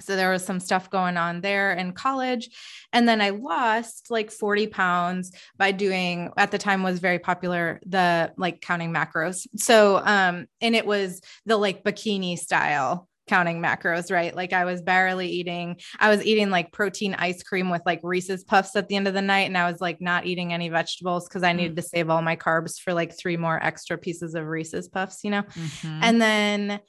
so 0.00 0.16
there 0.16 0.30
was 0.30 0.44
some 0.44 0.60
stuff 0.60 0.90
going 0.90 1.16
on 1.16 1.40
there 1.40 1.72
in 1.72 1.92
college. 1.92 2.50
And 2.92 3.08
then 3.08 3.20
I 3.20 3.30
lost 3.30 4.10
like 4.10 4.30
40 4.30 4.66
pounds 4.68 5.32
by 5.56 5.72
doing 5.72 6.30
at 6.36 6.50
the 6.50 6.58
time 6.58 6.82
was 6.82 6.98
very 6.98 7.18
popular, 7.18 7.80
the 7.86 8.32
like 8.36 8.60
counting 8.60 8.92
macros. 8.92 9.46
So 9.56 9.96
um, 10.04 10.46
and 10.60 10.76
it 10.76 10.86
was 10.86 11.20
the 11.46 11.56
like 11.56 11.82
bikini 11.82 12.38
style 12.38 13.08
counting 13.26 13.60
macros, 13.60 14.12
right? 14.12 14.34
Like 14.34 14.52
I 14.52 14.64
was 14.64 14.82
barely 14.82 15.28
eating, 15.28 15.80
I 15.98 16.10
was 16.10 16.24
eating 16.24 16.50
like 16.50 16.72
protein 16.72 17.14
ice 17.14 17.42
cream 17.42 17.70
with 17.70 17.82
like 17.84 18.00
Reese's 18.02 18.44
puffs 18.44 18.76
at 18.76 18.88
the 18.88 18.96
end 18.96 19.08
of 19.08 19.14
the 19.14 19.22
night. 19.22 19.48
And 19.48 19.58
I 19.58 19.70
was 19.70 19.80
like 19.80 20.00
not 20.00 20.26
eating 20.26 20.52
any 20.52 20.68
vegetables 20.68 21.28
because 21.28 21.42
I 21.42 21.52
needed 21.52 21.72
mm. 21.72 21.76
to 21.76 21.82
save 21.82 22.08
all 22.08 22.22
my 22.22 22.36
carbs 22.36 22.78
for 22.78 22.94
like 22.94 23.18
three 23.18 23.36
more 23.36 23.62
extra 23.62 23.98
pieces 23.98 24.34
of 24.34 24.46
Reese's 24.46 24.88
puffs, 24.88 25.24
you 25.24 25.30
know? 25.30 25.42
Mm-hmm. 25.42 26.00
And 26.02 26.22
then 26.22 26.80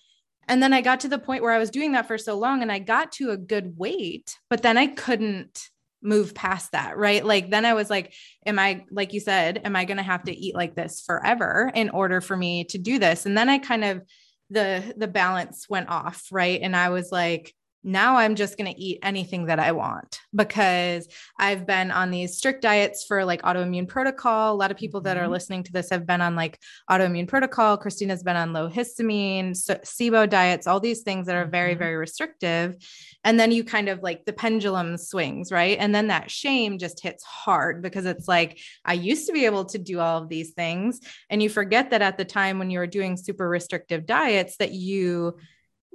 and 0.47 0.61
then 0.61 0.73
I 0.73 0.81
got 0.81 1.01
to 1.01 1.09
the 1.09 1.19
point 1.19 1.43
where 1.43 1.53
I 1.53 1.59
was 1.59 1.69
doing 1.69 1.93
that 1.93 2.07
for 2.07 2.17
so 2.17 2.37
long 2.37 2.61
and 2.61 2.71
I 2.71 2.79
got 2.79 3.11
to 3.13 3.31
a 3.31 3.37
good 3.37 3.77
weight, 3.77 4.37
but 4.49 4.61
then 4.61 4.77
I 4.77 4.87
couldn't 4.87 5.67
move 6.01 6.33
past 6.35 6.71
that, 6.71 6.97
right? 6.97 7.25
Like 7.25 7.49
then 7.49 7.65
I 7.65 7.73
was 7.73 7.89
like, 7.89 8.13
am 8.45 8.59
I, 8.59 8.85
like 8.91 9.13
you 9.13 9.19
said, 9.19 9.61
am 9.65 9.75
I 9.75 9.85
going 9.85 9.97
to 9.97 10.03
have 10.03 10.23
to 10.23 10.35
eat 10.35 10.55
like 10.55 10.75
this 10.75 11.01
forever 11.01 11.71
in 11.73 11.89
order 11.89 12.21
for 12.21 12.37
me 12.37 12.65
to 12.65 12.77
do 12.77 12.99
this? 12.99 13.25
And 13.25 13.37
then 13.37 13.49
I 13.49 13.57
kind 13.57 13.83
of, 13.83 14.03
the 14.49 14.93
the 14.95 15.07
balance 15.07 15.67
went 15.69 15.89
off 15.89 16.27
right 16.31 16.61
and 16.61 16.75
i 16.75 16.89
was 16.89 17.11
like 17.11 17.53
now 17.87 18.17
I'm 18.17 18.35
just 18.35 18.57
going 18.57 18.71
to 18.71 18.79
eat 18.79 18.99
anything 19.01 19.45
that 19.45 19.59
I 19.59 19.71
want 19.71 20.19
because 20.35 21.07
I've 21.39 21.65
been 21.65 21.89
on 21.89 22.11
these 22.11 22.37
strict 22.37 22.61
diets 22.61 23.05
for 23.07 23.23
like 23.23 23.41
autoimmune 23.43 23.87
protocol. 23.87 24.53
A 24.53 24.57
lot 24.57 24.71
of 24.71 24.77
people 24.77 24.99
that 25.01 25.15
are 25.15 25.21
mm-hmm. 25.21 25.31
listening 25.31 25.63
to 25.63 25.71
this 25.71 25.89
have 25.89 26.05
been 26.05 26.19
on 26.19 26.35
like 26.35 26.59
autoimmune 26.91 27.29
protocol. 27.29 27.77
Christina's 27.77 28.23
been 28.23 28.35
on 28.35 28.51
low 28.51 28.69
histamine, 28.69 29.51
SIBO 29.51 30.29
diets, 30.29 30.67
all 30.67 30.81
these 30.81 31.03
things 31.03 31.27
that 31.27 31.37
are 31.37 31.45
very, 31.45 31.71
mm-hmm. 31.71 31.79
very 31.79 31.95
restrictive. 31.95 32.75
And 33.23 33.39
then 33.39 33.53
you 33.53 33.63
kind 33.63 33.87
of 33.87 34.03
like 34.03 34.25
the 34.25 34.33
pendulum 34.33 34.97
swings, 34.97 35.49
right? 35.49 35.77
And 35.79 35.95
then 35.95 36.07
that 36.07 36.29
shame 36.29 36.79
just 36.79 37.01
hits 37.01 37.23
hard 37.23 37.81
because 37.81 38.05
it's 38.05 38.27
like, 38.27 38.59
I 38.83 38.93
used 38.93 39.27
to 39.27 39.33
be 39.33 39.45
able 39.45 39.63
to 39.63 39.77
do 39.77 40.01
all 40.01 40.21
of 40.21 40.27
these 40.27 40.51
things. 40.51 40.99
And 41.29 41.41
you 41.41 41.47
forget 41.49 41.91
that 41.91 42.01
at 42.01 42.17
the 42.17 42.25
time 42.25 42.59
when 42.59 42.69
you 42.69 42.79
were 42.79 42.87
doing 42.87 43.15
super 43.15 43.47
restrictive 43.47 44.05
diets, 44.05 44.57
that 44.57 44.73
you 44.73 45.37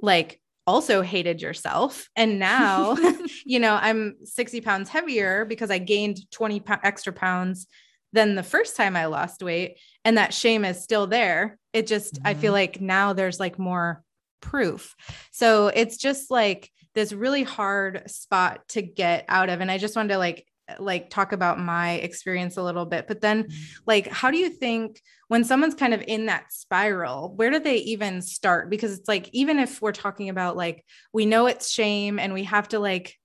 like 0.01 0.41
also 0.65 1.01
hated 1.01 1.41
yourself. 1.41 2.09
And 2.15 2.39
now, 2.39 2.95
you 3.45 3.59
know, 3.59 3.77
I'm 3.79 4.15
60 4.23 4.61
pounds 4.61 4.89
heavier 4.89 5.45
because 5.45 5.71
I 5.71 5.77
gained 5.77 6.29
20 6.31 6.59
po- 6.61 6.77
extra 6.83 7.13
pounds 7.13 7.67
than 8.13 8.35
the 8.35 8.43
first 8.43 8.75
time 8.75 8.95
I 8.95 9.05
lost 9.05 9.41
weight. 9.41 9.79
And 10.05 10.17
that 10.17 10.33
shame 10.33 10.65
is 10.65 10.83
still 10.83 11.07
there. 11.07 11.57
It 11.73 11.87
just, 11.87 12.15
mm-hmm. 12.15 12.27
I 12.27 12.33
feel 12.35 12.49
mm-hmm. 12.49 12.53
like 12.53 12.81
now 12.81 13.13
there's 13.13 13.39
like 13.39 13.57
more 13.57 14.03
proof. 14.39 14.95
So 15.31 15.67
it's 15.67 15.97
just 15.97 16.29
like 16.29 16.69
this 16.93 17.11
really 17.11 17.43
hard 17.43 18.09
spot 18.09 18.61
to 18.69 18.81
get 18.81 19.25
out 19.27 19.49
of. 19.49 19.61
And 19.61 19.71
I 19.71 19.79
just 19.79 19.95
wanted 19.95 20.13
to 20.13 20.19
like 20.19 20.45
like 20.79 21.09
talk 21.09 21.33
about 21.33 21.59
my 21.59 21.93
experience 21.95 22.55
a 22.55 22.63
little 22.63 22.85
bit 22.85 23.05
but 23.07 23.19
then 23.19 23.43
mm-hmm. 23.43 23.63
like 23.85 24.07
how 24.07 24.31
do 24.31 24.37
you 24.37 24.49
think 24.49 25.01
when 25.33 25.43
someone's 25.43 25.73
kind 25.73 25.95
of 25.95 26.03
in 26.07 26.27
that 26.27 26.53
spiral 26.53 27.33
where 27.35 27.49
do 27.49 27.57
they 27.57 27.77
even 27.77 28.21
start? 28.21 28.69
Because 28.69 28.99
it's 28.99 29.07
like 29.07 29.29
even 29.33 29.57
if 29.57 29.81
we're 29.81 29.91
talking 29.91 30.29
about 30.29 30.55
like 30.55 30.85
we 31.11 31.25
know 31.25 31.47
it's 31.47 31.71
shame 31.71 32.19
and 32.19 32.33
we 32.33 32.43
have 32.43 32.67
to 32.67 32.77
like 32.77 33.15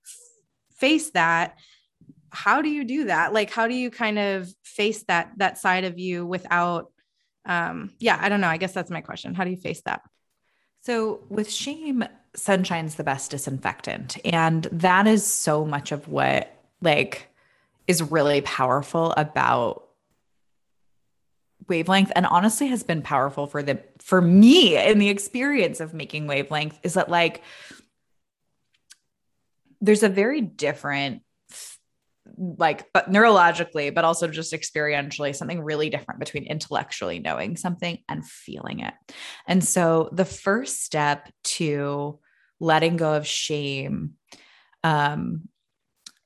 face 0.77 1.11
that 1.11 1.55
how 2.31 2.61
do 2.61 2.69
you 2.69 2.83
do 2.83 3.05
that? 3.05 3.31
Like 3.31 3.51
how 3.51 3.67
do 3.67 3.75
you 3.75 3.91
kind 3.91 4.19
of 4.19 4.49
face 4.63 5.03
that 5.03 5.33
that 5.37 5.59
side 5.59 5.83
of 5.83 5.99
you 5.99 6.25
without 6.25 6.91
um 7.45 7.91
yeah 7.99 8.17
i 8.21 8.27
don't 8.27 8.41
know 8.41 8.47
i 8.47 8.57
guess 8.57 8.73
that's 8.73 8.91
my 8.91 9.01
question. 9.01 9.35
How 9.35 9.43
do 9.43 9.51
you 9.51 9.57
face 9.57 9.81
that? 9.81 10.01
So 10.81 11.21
with 11.29 11.51
shame 11.51 12.03
sunshine's 12.35 12.95
the 12.95 13.03
best 13.03 13.31
disinfectant 13.31 14.17
and 14.25 14.63
that 14.71 15.05
is 15.05 15.25
so 15.25 15.63
much 15.63 15.91
of 15.91 16.07
what 16.07 16.51
like 16.81 17.28
is 17.89 18.03
really 18.03 18.39
powerful 18.41 19.11
about 19.17 19.83
wavelength 21.67 22.11
and 22.15 22.27
honestly 22.27 22.67
has 22.67 22.83
been 22.83 23.01
powerful 23.01 23.47
for 23.47 23.63
the 23.63 23.79
for 23.99 24.21
me 24.21 24.77
in 24.77 24.99
the 24.99 25.09
experience 25.09 25.79
of 25.79 25.91
making 25.91 26.27
wavelength 26.27 26.79
is 26.83 26.93
that 26.93 27.09
like 27.09 27.41
there's 29.81 30.03
a 30.03 30.09
very 30.09 30.39
different 30.39 31.23
like 32.37 32.93
but 32.93 33.09
neurologically 33.11 33.93
but 33.93 34.05
also 34.05 34.27
just 34.27 34.53
experientially 34.53 35.35
something 35.35 35.59
really 35.59 35.89
different 35.89 36.19
between 36.19 36.43
intellectually 36.43 37.17
knowing 37.17 37.57
something 37.57 37.97
and 38.07 38.23
feeling 38.23 38.81
it. 38.81 38.93
And 39.47 39.63
so 39.63 40.09
the 40.11 40.25
first 40.25 40.83
step 40.83 41.31
to 41.43 42.19
letting 42.59 42.97
go 42.97 43.15
of 43.15 43.25
shame 43.25 44.13
um 44.83 45.49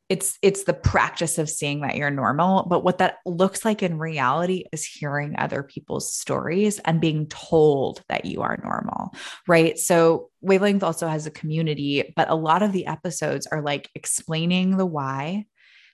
it's 0.09 0.37
it's 0.41 0.63
the 0.63 0.73
practice 0.73 1.37
of 1.37 1.49
seeing 1.49 1.81
that 1.81 1.95
you're 1.95 2.09
normal 2.11 2.65
but 2.69 2.83
what 2.83 2.97
that 2.97 3.17
looks 3.25 3.63
like 3.63 3.81
in 3.81 3.97
reality 3.97 4.65
is 4.71 4.85
hearing 4.85 5.35
other 5.37 5.63
people's 5.63 6.13
stories 6.13 6.79
and 6.79 7.01
being 7.01 7.27
told 7.27 8.03
that 8.09 8.25
you 8.25 8.41
are 8.41 8.59
normal 8.63 9.13
right 9.47 9.77
so 9.79 10.29
wavelength 10.41 10.83
also 10.83 11.07
has 11.07 11.25
a 11.25 11.31
community 11.31 12.13
but 12.15 12.29
a 12.29 12.35
lot 12.35 12.61
of 12.61 12.71
the 12.71 12.85
episodes 12.85 13.47
are 13.47 13.61
like 13.61 13.89
explaining 13.95 14.77
the 14.77 14.85
why 14.85 15.45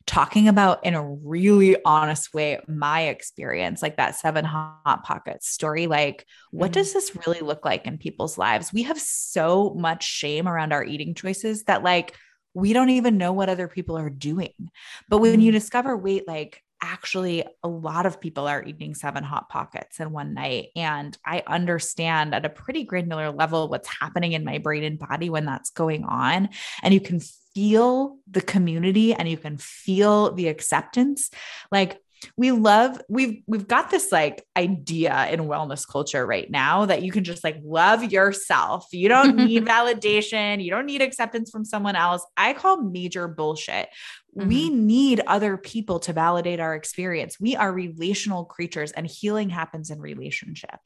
talking 0.07 0.47
about 0.47 0.84
in 0.84 0.95
a 0.95 1.07
really 1.07 1.78
honest 1.86 2.34
way 2.34 2.60
my 2.68 3.01
experience 3.01 3.82
like 3.84 3.97
that 3.97 4.16
seven 4.16 4.43
hot 4.43 5.03
pockets 5.03 5.47
story 5.47 5.86
like 5.86 6.26
what 6.49 6.72
mm-hmm. 6.72 6.80
does 6.80 6.93
this 6.93 7.16
really 7.28 7.41
look 7.41 7.64
like 7.64 7.86
in 7.86 7.97
people's 7.97 8.38
lives 8.38 8.74
we 8.74 8.82
have 8.82 8.99
so 8.99 9.76
much 9.78 10.03
shame 10.03 10.47
around 10.47 10.74
our 10.74 10.84
eating 10.84 11.14
choices 11.14 11.64
that 11.66 11.84
like 11.84 12.16
we 12.60 12.74
don't 12.74 12.89
even 12.89 13.18
know 13.18 13.34
what 13.34 13.49
other 13.49 13.68
people 13.68 13.97
are 13.97 14.10
doing. 14.10 14.72
But 15.07 15.20
when 15.20 15.41
you 15.41 15.51
mm-hmm. 15.51 15.57
discover 15.57 15.95
wait, 15.97 16.28
like 16.28 16.64
actually 16.82 17.43
a 17.64 17.68
lot 17.68 18.05
of 18.05 18.22
people 18.22 18.47
are 18.47 18.64
eating 18.64 18.95
seven 18.95 19.24
hot 19.24 19.49
pockets 19.49 19.99
in 19.99 20.12
one 20.12 20.34
night. 20.34 20.70
And 20.76 21.18
I 21.26 21.43
understand 21.45 22.34
at 22.34 22.45
a 22.45 22.49
pretty 22.49 22.84
granular 22.84 23.32
level 23.32 23.68
what's 23.68 23.88
happening 23.88 24.34
in 24.34 24.45
my 24.45 24.60
brain 24.60 24.84
and 24.84 24.99
body 24.99 25.30
when 25.30 25.45
that's 25.45 25.72
going 25.72 26.05
on. 26.05 26.49
And 26.82 26.93
you 26.93 27.01
can 27.01 27.20
feel 27.53 28.18
the 28.30 28.41
community 28.41 29.14
and 29.14 29.28
you 29.28 29.38
can 29.38 29.57
feel 29.57 30.34
the 30.34 30.47
acceptance. 30.47 31.30
Like 31.72 32.01
we 32.38 32.51
love 32.51 33.01
we've 33.09 33.41
we've 33.47 33.67
got 33.67 33.89
this 33.89 34.11
like 34.11 34.43
idea 34.57 35.28
in 35.30 35.41
wellness 35.41 35.88
culture 35.88 36.26
right 36.26 36.49
now 36.49 36.86
that 36.86 37.01
you 37.01 37.11
can 37.11 37.24
just 37.24 37.43
like 37.43 37.57
love 37.63 38.11
yourself. 38.11 38.88
You 38.91 39.09
don't 39.09 39.36
need 39.47 39.65
validation, 39.65 40.63
you 40.63 40.72
don't 40.72 40.86
need 40.86 41.01
acceptance 41.01 41.49
from 41.49 41.65
someone 41.65 41.95
else. 41.95 42.26
I 42.38 42.53
call 42.53 42.82
major 42.82 43.28
bullshit. 43.28 43.89
Mm-hmm. 44.38 44.47
We 44.47 44.70
need 44.70 45.22
other 45.28 45.57
people 45.57 45.99
to 46.01 46.13
validate 46.13 46.59
our 46.59 46.76
experience. 46.76 47.39
We 47.39 47.55
are 47.55 47.72
relational 47.72 48.45
creatures 48.45 48.91
and 48.91 49.07
healing 49.07 49.49
happens 49.49 49.89
in 49.89 49.99
relationship. 49.99 50.80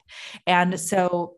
And 0.46 0.78
so 0.80 1.36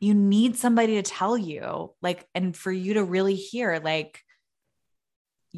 you 0.00 0.14
need 0.14 0.56
somebody 0.56 0.96
to 0.96 1.02
tell 1.02 1.38
you 1.38 1.94
like 2.02 2.26
and 2.34 2.56
for 2.56 2.70
you 2.70 2.94
to 2.94 3.04
really 3.04 3.34
hear 3.34 3.80
like 3.82 4.20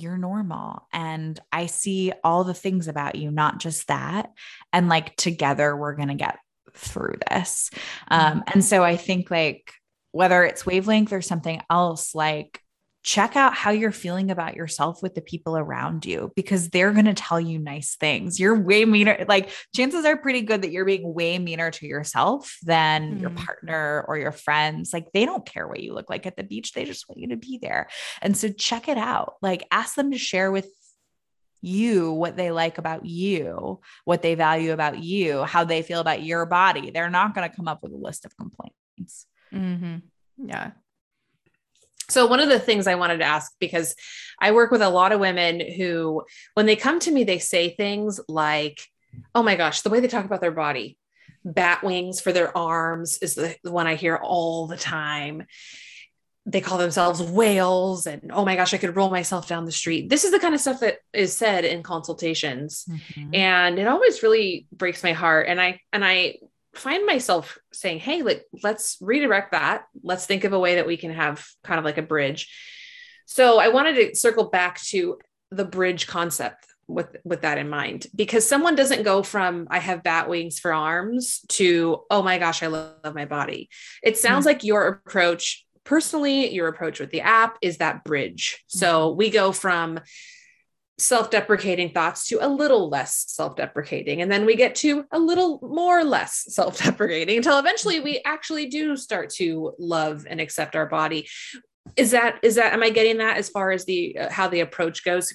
you're 0.02 0.18
normal 0.18 0.86
and 0.92 1.38
I 1.52 1.66
see 1.66 2.12
all 2.24 2.44
the 2.44 2.54
things 2.54 2.88
about 2.88 3.16
you, 3.16 3.30
not 3.30 3.58
just 3.58 3.88
that. 3.88 4.30
And 4.72 4.88
like 4.88 5.16
together, 5.16 5.76
we're 5.76 5.94
going 5.94 6.08
to 6.08 6.14
get 6.14 6.38
through 6.74 7.16
this. 7.30 7.70
Um, 8.08 8.44
and 8.46 8.64
so 8.64 8.82
I 8.82 8.96
think 8.96 9.30
like 9.30 9.72
whether 10.12 10.44
it's 10.44 10.66
wavelength 10.66 11.12
or 11.12 11.22
something 11.22 11.60
else, 11.70 12.14
like 12.14 12.62
check 13.08 13.36
out 13.36 13.54
how 13.54 13.70
you're 13.70 13.90
feeling 13.90 14.30
about 14.30 14.54
yourself 14.54 15.02
with 15.02 15.14
the 15.14 15.22
people 15.22 15.56
around 15.56 16.04
you 16.04 16.30
because 16.36 16.68
they're 16.68 16.92
going 16.92 17.06
to 17.06 17.14
tell 17.14 17.40
you 17.40 17.58
nice 17.58 17.96
things. 17.96 18.38
You're 18.38 18.60
way 18.60 18.84
meaner. 18.84 19.24
Like 19.26 19.48
chances 19.74 20.04
are 20.04 20.18
pretty 20.18 20.42
good 20.42 20.60
that 20.60 20.72
you're 20.72 20.84
being 20.84 21.14
way 21.14 21.38
meaner 21.38 21.70
to 21.70 21.86
yourself 21.86 22.58
than 22.64 23.16
mm. 23.16 23.20
your 23.22 23.30
partner 23.30 24.04
or 24.06 24.18
your 24.18 24.30
friends. 24.30 24.92
Like 24.92 25.10
they 25.14 25.24
don't 25.24 25.46
care 25.46 25.66
what 25.66 25.80
you 25.80 25.94
look 25.94 26.10
like 26.10 26.26
at 26.26 26.36
the 26.36 26.42
beach. 26.42 26.74
They 26.74 26.84
just 26.84 27.08
want 27.08 27.18
you 27.18 27.28
to 27.28 27.38
be 27.38 27.56
there. 27.56 27.88
And 28.20 28.36
so 28.36 28.50
check 28.50 28.88
it 28.88 28.98
out. 28.98 29.36
Like 29.40 29.66
ask 29.70 29.94
them 29.94 30.10
to 30.10 30.18
share 30.18 30.52
with 30.52 30.68
you 31.62 32.12
what 32.12 32.36
they 32.36 32.50
like 32.50 32.76
about 32.76 33.06
you, 33.06 33.80
what 34.04 34.20
they 34.20 34.34
value 34.34 34.74
about 34.74 34.98
you, 34.98 35.44
how 35.44 35.64
they 35.64 35.80
feel 35.80 36.00
about 36.00 36.22
your 36.22 36.44
body. 36.44 36.90
They're 36.90 37.08
not 37.08 37.34
going 37.34 37.48
to 37.48 37.56
come 37.56 37.68
up 37.68 37.82
with 37.82 37.92
a 37.92 37.96
list 37.96 38.26
of 38.26 38.36
complaints. 38.36 39.24
Mm-hmm. 39.50 39.96
Yeah. 40.46 40.72
So, 42.08 42.26
one 42.26 42.40
of 42.40 42.48
the 42.48 42.58
things 42.58 42.86
I 42.86 42.94
wanted 42.94 43.18
to 43.18 43.24
ask, 43.24 43.52
because 43.58 43.94
I 44.40 44.52
work 44.52 44.70
with 44.70 44.82
a 44.82 44.88
lot 44.88 45.12
of 45.12 45.20
women 45.20 45.60
who, 45.60 46.22
when 46.54 46.66
they 46.66 46.76
come 46.76 47.00
to 47.00 47.10
me, 47.10 47.24
they 47.24 47.38
say 47.38 47.70
things 47.70 48.20
like, 48.28 48.80
oh 49.34 49.42
my 49.42 49.56
gosh, 49.56 49.82
the 49.82 49.90
way 49.90 50.00
they 50.00 50.08
talk 50.08 50.24
about 50.24 50.40
their 50.40 50.50
body, 50.50 50.96
bat 51.44 51.82
wings 51.82 52.20
for 52.20 52.32
their 52.32 52.56
arms 52.56 53.18
is 53.18 53.34
the, 53.34 53.56
one 53.62 53.86
I 53.86 53.94
hear 53.94 54.16
all 54.16 54.66
the 54.66 54.76
time. 54.76 55.46
They 56.46 56.62
call 56.62 56.78
themselves 56.78 57.20
whales, 57.20 58.06
and 58.06 58.30
oh 58.32 58.46
my 58.46 58.56
gosh, 58.56 58.72
I 58.72 58.78
could 58.78 58.96
roll 58.96 59.10
myself 59.10 59.46
down 59.46 59.66
the 59.66 59.72
street. 59.72 60.08
This 60.08 60.24
is 60.24 60.30
the 60.30 60.38
kind 60.38 60.54
of 60.54 60.62
stuff 60.62 60.80
that 60.80 61.00
is 61.12 61.36
said 61.36 61.66
in 61.66 61.82
consultations, 61.82 62.86
mm-hmm. 62.88 63.34
and 63.34 63.78
it 63.78 63.86
always 63.86 64.22
really 64.22 64.66
breaks 64.72 65.02
my 65.02 65.12
heart. 65.12 65.46
And 65.46 65.60
I 65.60 65.82
and 65.92 66.02
I 66.02 66.36
find 66.78 67.06
myself 67.06 67.58
saying, 67.72 68.00
Hey, 68.00 68.22
like, 68.22 68.44
let's 68.62 68.98
redirect 69.00 69.52
that. 69.52 69.84
Let's 70.02 70.26
think 70.26 70.44
of 70.44 70.52
a 70.52 70.58
way 70.58 70.76
that 70.76 70.86
we 70.86 70.96
can 70.96 71.12
have 71.12 71.46
kind 71.64 71.78
of 71.78 71.84
like 71.84 71.98
a 71.98 72.02
bridge. 72.02 72.48
So 73.26 73.58
I 73.58 73.68
wanted 73.68 73.94
to 73.96 74.16
circle 74.16 74.44
back 74.44 74.80
to 74.84 75.18
the 75.50 75.64
bridge 75.64 76.06
concept 76.06 76.66
with 76.86 77.16
with 77.22 77.42
that 77.42 77.58
in 77.58 77.68
mind 77.68 78.06
because 78.14 78.48
someone 78.48 78.74
doesn't 78.74 79.02
go 79.02 79.22
from 79.22 79.68
i 79.70 79.78
have 79.78 80.02
bat 80.02 80.28
wings 80.28 80.58
for 80.58 80.72
arms 80.72 81.40
to 81.48 82.02
oh 82.10 82.22
my 82.22 82.38
gosh 82.38 82.62
i 82.62 82.66
love, 82.66 82.94
love 83.04 83.14
my 83.14 83.26
body 83.26 83.68
it 84.02 84.16
sounds 84.16 84.46
mm-hmm. 84.46 84.54
like 84.54 84.64
your 84.64 84.86
approach 84.86 85.66
personally 85.84 86.50
your 86.52 86.66
approach 86.66 86.98
with 86.98 87.10
the 87.10 87.20
app 87.20 87.58
is 87.60 87.76
that 87.76 88.04
bridge 88.04 88.64
so 88.68 89.12
we 89.12 89.28
go 89.28 89.52
from 89.52 90.00
self 90.98 91.30
deprecating 91.30 91.90
thoughts 91.90 92.26
to 92.28 92.44
a 92.44 92.48
little 92.48 92.88
less 92.88 93.24
self 93.28 93.56
deprecating. 93.56 94.20
And 94.20 94.30
then 94.30 94.44
we 94.44 94.56
get 94.56 94.74
to 94.76 95.04
a 95.12 95.18
little 95.18 95.60
more 95.62 96.04
less 96.04 96.44
self 96.48 96.82
deprecating 96.82 97.38
until 97.38 97.58
eventually 97.58 98.00
we 98.00 98.20
actually 98.24 98.66
do 98.66 98.96
start 98.96 99.30
to 99.34 99.72
love 99.78 100.26
and 100.28 100.40
accept 100.40 100.76
our 100.76 100.86
body. 100.86 101.28
Is 101.96 102.10
that, 102.10 102.38
is 102.42 102.56
that, 102.56 102.72
am 102.72 102.82
I 102.82 102.90
getting 102.90 103.18
that 103.18 103.38
as 103.38 103.48
far 103.48 103.70
as 103.70 103.84
the, 103.86 104.18
uh, 104.18 104.30
how 104.30 104.48
the 104.48 104.60
approach 104.60 105.04
goes? 105.04 105.34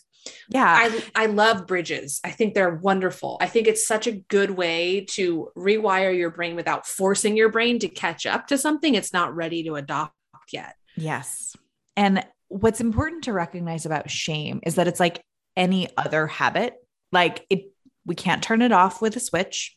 Yeah. 0.50 0.66
I, 0.66 1.04
I 1.16 1.26
love 1.26 1.68
bridges. 1.68 2.22
I 2.24 2.30
think 2.30 2.54
they're 2.54 2.76
wonderful. 2.76 3.38
I 3.42 3.48
think 3.48 3.68
it's 3.68 3.88
such 3.88 4.08
a 4.08 4.12
good 4.12 4.52
way 4.52 5.06
to 5.12 5.50
rewire 5.58 6.16
your 6.16 6.30
brain 6.30 6.56
without 6.56 6.86
forcing 6.86 7.36
your 7.36 7.50
brain 7.50 7.80
to 7.80 7.88
catch 7.88 8.26
up 8.26 8.48
to 8.48 8.58
something 8.58 8.96
it's 8.96 9.14
not 9.14 9.36
ready 9.36 9.64
to 9.64 9.76
adopt 9.76 10.14
yet. 10.52 10.76
Yes. 10.96 11.56
And 11.98 12.26
what's 12.48 12.82
important 12.82 13.24
to 13.24 13.34
recognize 13.34 13.86
about 13.86 14.10
shame 14.10 14.60
is 14.64 14.76
that 14.76 14.88
it's 14.88 15.00
like 15.00 15.24
any 15.56 15.90
other 15.98 16.28
habit. 16.28 16.76
Like 17.12 17.46
it, 17.50 17.72
we 18.06 18.16
can't 18.16 18.44
turn 18.44 18.62
it 18.62 18.72
off 18.72 19.02
with 19.02 19.16
a 19.16 19.20
switch. 19.20 19.76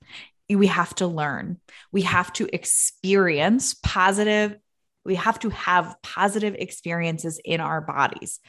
We 0.48 0.68
have 0.68 0.94
to 0.96 1.06
learn. 1.06 1.58
We 1.92 2.02
have 2.02 2.32
to 2.34 2.48
experience 2.52 3.74
positive. 3.74 4.56
We 5.06 5.14
have 5.14 5.38
to 5.40 5.50
have 5.50 5.96
positive 6.02 6.54
experiences 6.54 7.40
in 7.44 7.60
our 7.60 7.80
bodies 7.80 8.40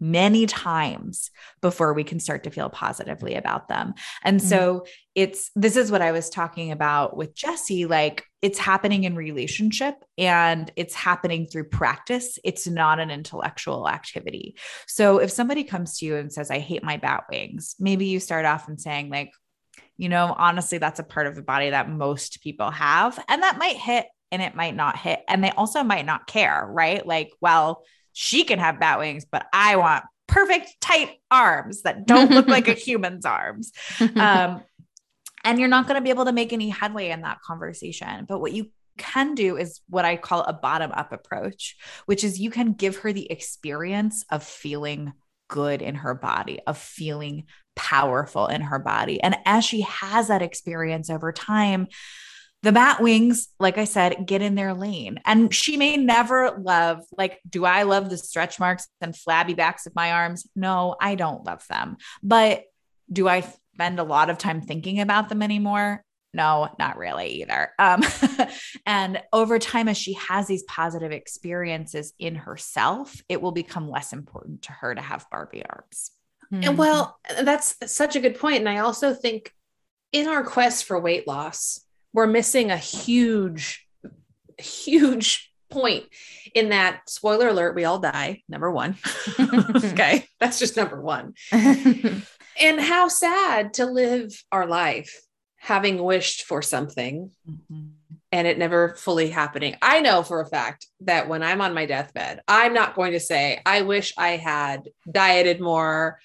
many 0.00 0.46
times 0.46 1.30
before 1.60 1.92
we 1.92 2.02
can 2.02 2.18
start 2.18 2.44
to 2.44 2.50
feel 2.50 2.70
positively 2.70 3.34
about 3.34 3.68
them. 3.68 3.94
And 4.24 4.40
mm-hmm. 4.40 4.48
so 4.48 4.86
it's 5.14 5.50
this 5.54 5.76
is 5.76 5.90
what 5.90 6.02
I 6.02 6.12
was 6.12 6.30
talking 6.30 6.72
about 6.72 7.16
with 7.16 7.34
Jesse 7.34 7.86
like 7.86 8.24
it's 8.42 8.58
happening 8.58 9.04
in 9.04 9.14
relationship 9.14 9.94
and 10.16 10.72
it's 10.76 10.94
happening 10.94 11.46
through 11.46 11.68
practice. 11.68 12.38
It's 12.42 12.66
not 12.66 12.98
an 12.98 13.10
intellectual 13.10 13.88
activity. 13.88 14.56
So 14.86 15.18
if 15.18 15.30
somebody 15.30 15.64
comes 15.64 15.98
to 15.98 16.06
you 16.06 16.16
and 16.16 16.32
says 16.32 16.50
I 16.50 16.58
hate 16.58 16.82
my 16.82 16.96
bat 16.96 17.24
wings, 17.30 17.76
maybe 17.78 18.06
you 18.06 18.18
start 18.20 18.46
off 18.46 18.68
and 18.68 18.80
saying 18.80 19.10
like 19.10 19.32
you 19.96 20.08
know, 20.08 20.34
honestly, 20.38 20.78
that's 20.78 20.98
a 20.98 21.04
part 21.04 21.26
of 21.26 21.34
the 21.34 21.42
body 21.42 21.68
that 21.68 21.90
most 21.90 22.40
people 22.40 22.70
have. 22.70 23.22
And 23.28 23.42
that 23.42 23.58
might 23.58 23.76
hit 23.76 24.06
and 24.32 24.42
it 24.42 24.54
might 24.54 24.76
not 24.76 24.96
hit. 24.96 25.22
And 25.28 25.42
they 25.42 25.50
also 25.50 25.82
might 25.82 26.06
not 26.06 26.26
care, 26.26 26.66
right? 26.70 27.04
Like, 27.06 27.32
well, 27.40 27.82
she 28.12 28.44
can 28.44 28.58
have 28.58 28.80
bat 28.80 28.98
wings, 28.98 29.24
but 29.30 29.46
I 29.52 29.76
want 29.76 30.04
perfect 30.26 30.80
tight 30.80 31.16
arms 31.30 31.82
that 31.82 32.06
don't 32.06 32.30
look 32.30 32.46
like 32.46 32.68
a 32.68 32.72
human's 32.86 33.24
arms. 33.24 33.72
Um, 34.16 34.62
and 35.42 35.58
you're 35.58 35.68
not 35.68 35.86
going 35.86 35.94
to 35.94 36.04
be 36.04 36.10
able 36.10 36.26
to 36.26 36.32
make 36.32 36.52
any 36.52 36.68
headway 36.68 37.08
in 37.08 37.22
that 37.22 37.40
conversation. 37.40 38.26
But 38.28 38.40
what 38.40 38.52
you 38.52 38.68
can 38.98 39.34
do 39.34 39.56
is 39.56 39.80
what 39.88 40.04
I 40.04 40.16
call 40.16 40.42
a 40.42 40.52
bottom 40.52 40.92
up 40.92 41.12
approach, 41.12 41.76
which 42.04 42.24
is 42.24 42.38
you 42.38 42.50
can 42.50 42.74
give 42.74 42.98
her 42.98 43.12
the 43.12 43.30
experience 43.30 44.24
of 44.30 44.42
feeling 44.42 45.14
good 45.48 45.80
in 45.80 45.94
her 45.96 46.14
body, 46.14 46.60
of 46.66 46.76
feeling 46.76 47.44
powerful 47.74 48.46
in 48.46 48.60
her 48.60 48.78
body. 48.78 49.20
And 49.22 49.36
as 49.46 49.64
she 49.64 49.80
has 49.82 50.28
that 50.28 50.42
experience 50.42 51.08
over 51.08 51.32
time, 51.32 51.88
the 52.62 52.72
bat 52.72 53.00
wings, 53.00 53.48
like 53.58 53.78
I 53.78 53.84
said, 53.84 54.26
get 54.26 54.42
in 54.42 54.54
their 54.54 54.74
lane. 54.74 55.20
And 55.24 55.52
she 55.54 55.76
may 55.76 55.96
never 55.96 56.58
love, 56.60 57.04
like, 57.16 57.40
do 57.48 57.64
I 57.64 57.84
love 57.84 58.10
the 58.10 58.18
stretch 58.18 58.60
marks 58.60 58.86
and 59.00 59.16
flabby 59.16 59.54
backs 59.54 59.86
of 59.86 59.94
my 59.94 60.12
arms? 60.12 60.46
No, 60.54 60.96
I 61.00 61.14
don't 61.14 61.44
love 61.44 61.64
them. 61.68 61.96
But 62.22 62.64
do 63.10 63.28
I 63.28 63.44
spend 63.74 63.98
a 63.98 64.04
lot 64.04 64.28
of 64.28 64.38
time 64.38 64.60
thinking 64.60 65.00
about 65.00 65.28
them 65.28 65.42
anymore? 65.42 66.04
No, 66.32 66.68
not 66.78 66.96
really 66.96 67.42
either. 67.42 67.72
Um, 67.78 68.04
and 68.86 69.20
over 69.32 69.58
time, 69.58 69.88
as 69.88 69.96
she 69.96 70.12
has 70.12 70.46
these 70.46 70.62
positive 70.64 71.12
experiences 71.12 72.12
in 72.18 72.36
herself, 72.36 73.20
it 73.28 73.40
will 73.42 73.52
become 73.52 73.90
less 73.90 74.12
important 74.12 74.62
to 74.62 74.72
her 74.72 74.94
to 74.94 75.00
have 75.00 75.26
Barbie 75.30 75.64
arms. 75.68 76.12
Mm-hmm. 76.52 76.68
And 76.68 76.78
well, 76.78 77.18
that's 77.42 77.74
such 77.86 78.16
a 78.16 78.20
good 78.20 78.38
point. 78.38 78.58
And 78.58 78.68
I 78.68 78.78
also 78.78 79.14
think 79.14 79.52
in 80.12 80.28
our 80.28 80.44
quest 80.44 80.84
for 80.84 81.00
weight 81.00 81.26
loss, 81.26 81.80
we're 82.12 82.26
missing 82.26 82.70
a 82.70 82.76
huge, 82.76 83.86
huge 84.58 85.52
point 85.70 86.04
in 86.54 86.70
that 86.70 87.08
spoiler 87.08 87.48
alert, 87.48 87.74
we 87.74 87.84
all 87.84 87.98
die. 87.98 88.42
Number 88.48 88.70
one. 88.70 88.96
okay. 89.40 90.26
That's 90.38 90.58
just 90.58 90.76
number 90.76 91.00
one. 91.00 91.34
and 91.52 92.80
how 92.80 93.08
sad 93.08 93.74
to 93.74 93.86
live 93.86 94.32
our 94.50 94.66
life 94.66 95.20
having 95.58 96.02
wished 96.02 96.44
for 96.44 96.62
something 96.62 97.30
mm-hmm. 97.48 97.86
and 98.32 98.46
it 98.46 98.58
never 98.58 98.94
fully 98.96 99.28
happening. 99.28 99.76
I 99.82 100.00
know 100.00 100.22
for 100.22 100.40
a 100.40 100.46
fact 100.46 100.86
that 101.00 101.28
when 101.28 101.42
I'm 101.42 101.60
on 101.60 101.74
my 101.74 101.86
deathbed, 101.86 102.40
I'm 102.48 102.72
not 102.72 102.94
going 102.94 103.12
to 103.12 103.20
say, 103.20 103.60
I 103.66 103.82
wish 103.82 104.14
I 104.16 104.30
had 104.30 104.88
dieted 105.10 105.60
more, 105.60 106.18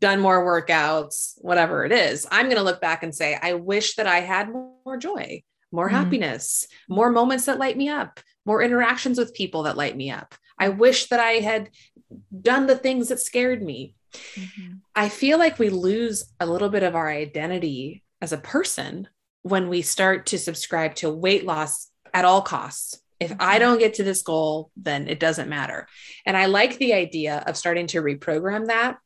done 0.00 0.20
more 0.20 0.44
workouts, 0.44 1.34
whatever 1.38 1.84
it 1.84 1.92
is, 1.92 2.26
I'm 2.30 2.46
going 2.46 2.56
to 2.56 2.62
look 2.62 2.80
back 2.80 3.02
and 3.02 3.14
say, 3.14 3.38
I 3.40 3.54
wish 3.54 3.96
that 3.96 4.06
I 4.06 4.20
had 4.20 4.50
more 4.50 4.96
joy, 4.96 5.42
more 5.72 5.86
mm-hmm. 5.86 5.96
happiness, 5.96 6.66
more 6.88 7.10
moments 7.10 7.46
that 7.46 7.58
light 7.58 7.76
me 7.76 7.88
up, 7.88 8.20
more 8.44 8.62
interactions 8.62 9.18
with 9.18 9.34
people 9.34 9.64
that 9.64 9.76
light 9.76 9.96
me 9.96 10.10
up. 10.10 10.34
I 10.58 10.70
wish 10.70 11.08
that 11.08 11.20
I 11.20 11.32
had 11.34 11.70
done 12.40 12.66
the 12.66 12.76
things 12.76 13.08
that 13.08 13.20
scared 13.20 13.62
me. 13.62 13.94
Mm-hmm. 14.34 14.74
I 14.94 15.08
feel 15.08 15.38
like 15.38 15.58
we 15.58 15.68
lose 15.68 16.32
a 16.40 16.46
little 16.46 16.68
bit 16.68 16.82
of 16.82 16.94
our 16.94 17.08
identity 17.08 18.02
as 18.20 18.32
a 18.32 18.38
person 18.38 19.08
when 19.42 19.68
we 19.68 19.82
start 19.82 20.26
to 20.26 20.38
subscribe 20.38 20.94
to 20.96 21.10
weight 21.10 21.44
loss 21.44 21.90
at 22.14 22.24
all 22.24 22.42
costs. 22.42 23.00
If 23.20 23.32
I 23.32 23.54
mm-hmm. 23.54 23.60
don't 23.60 23.78
get 23.78 23.94
to 23.94 24.04
this 24.04 24.22
goal, 24.22 24.70
then 24.76 25.08
it 25.08 25.20
doesn't 25.20 25.48
matter. 25.48 25.86
And 26.24 26.36
I 26.36 26.46
like 26.46 26.78
the 26.78 26.94
idea 26.94 27.42
of 27.46 27.56
starting 27.56 27.88
to 27.88 28.02
reprogram 28.02 28.66
that 28.68 28.98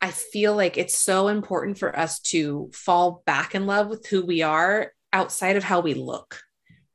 I 0.00 0.10
feel 0.10 0.56
like 0.56 0.78
it's 0.78 0.96
so 0.96 1.28
important 1.28 1.78
for 1.78 1.96
us 1.96 2.20
to 2.20 2.70
fall 2.72 3.22
back 3.26 3.54
in 3.54 3.66
love 3.66 3.88
with 3.88 4.06
who 4.06 4.24
we 4.24 4.42
are 4.42 4.92
outside 5.12 5.56
of 5.56 5.64
how 5.64 5.80
we 5.80 5.94
look. 5.94 6.40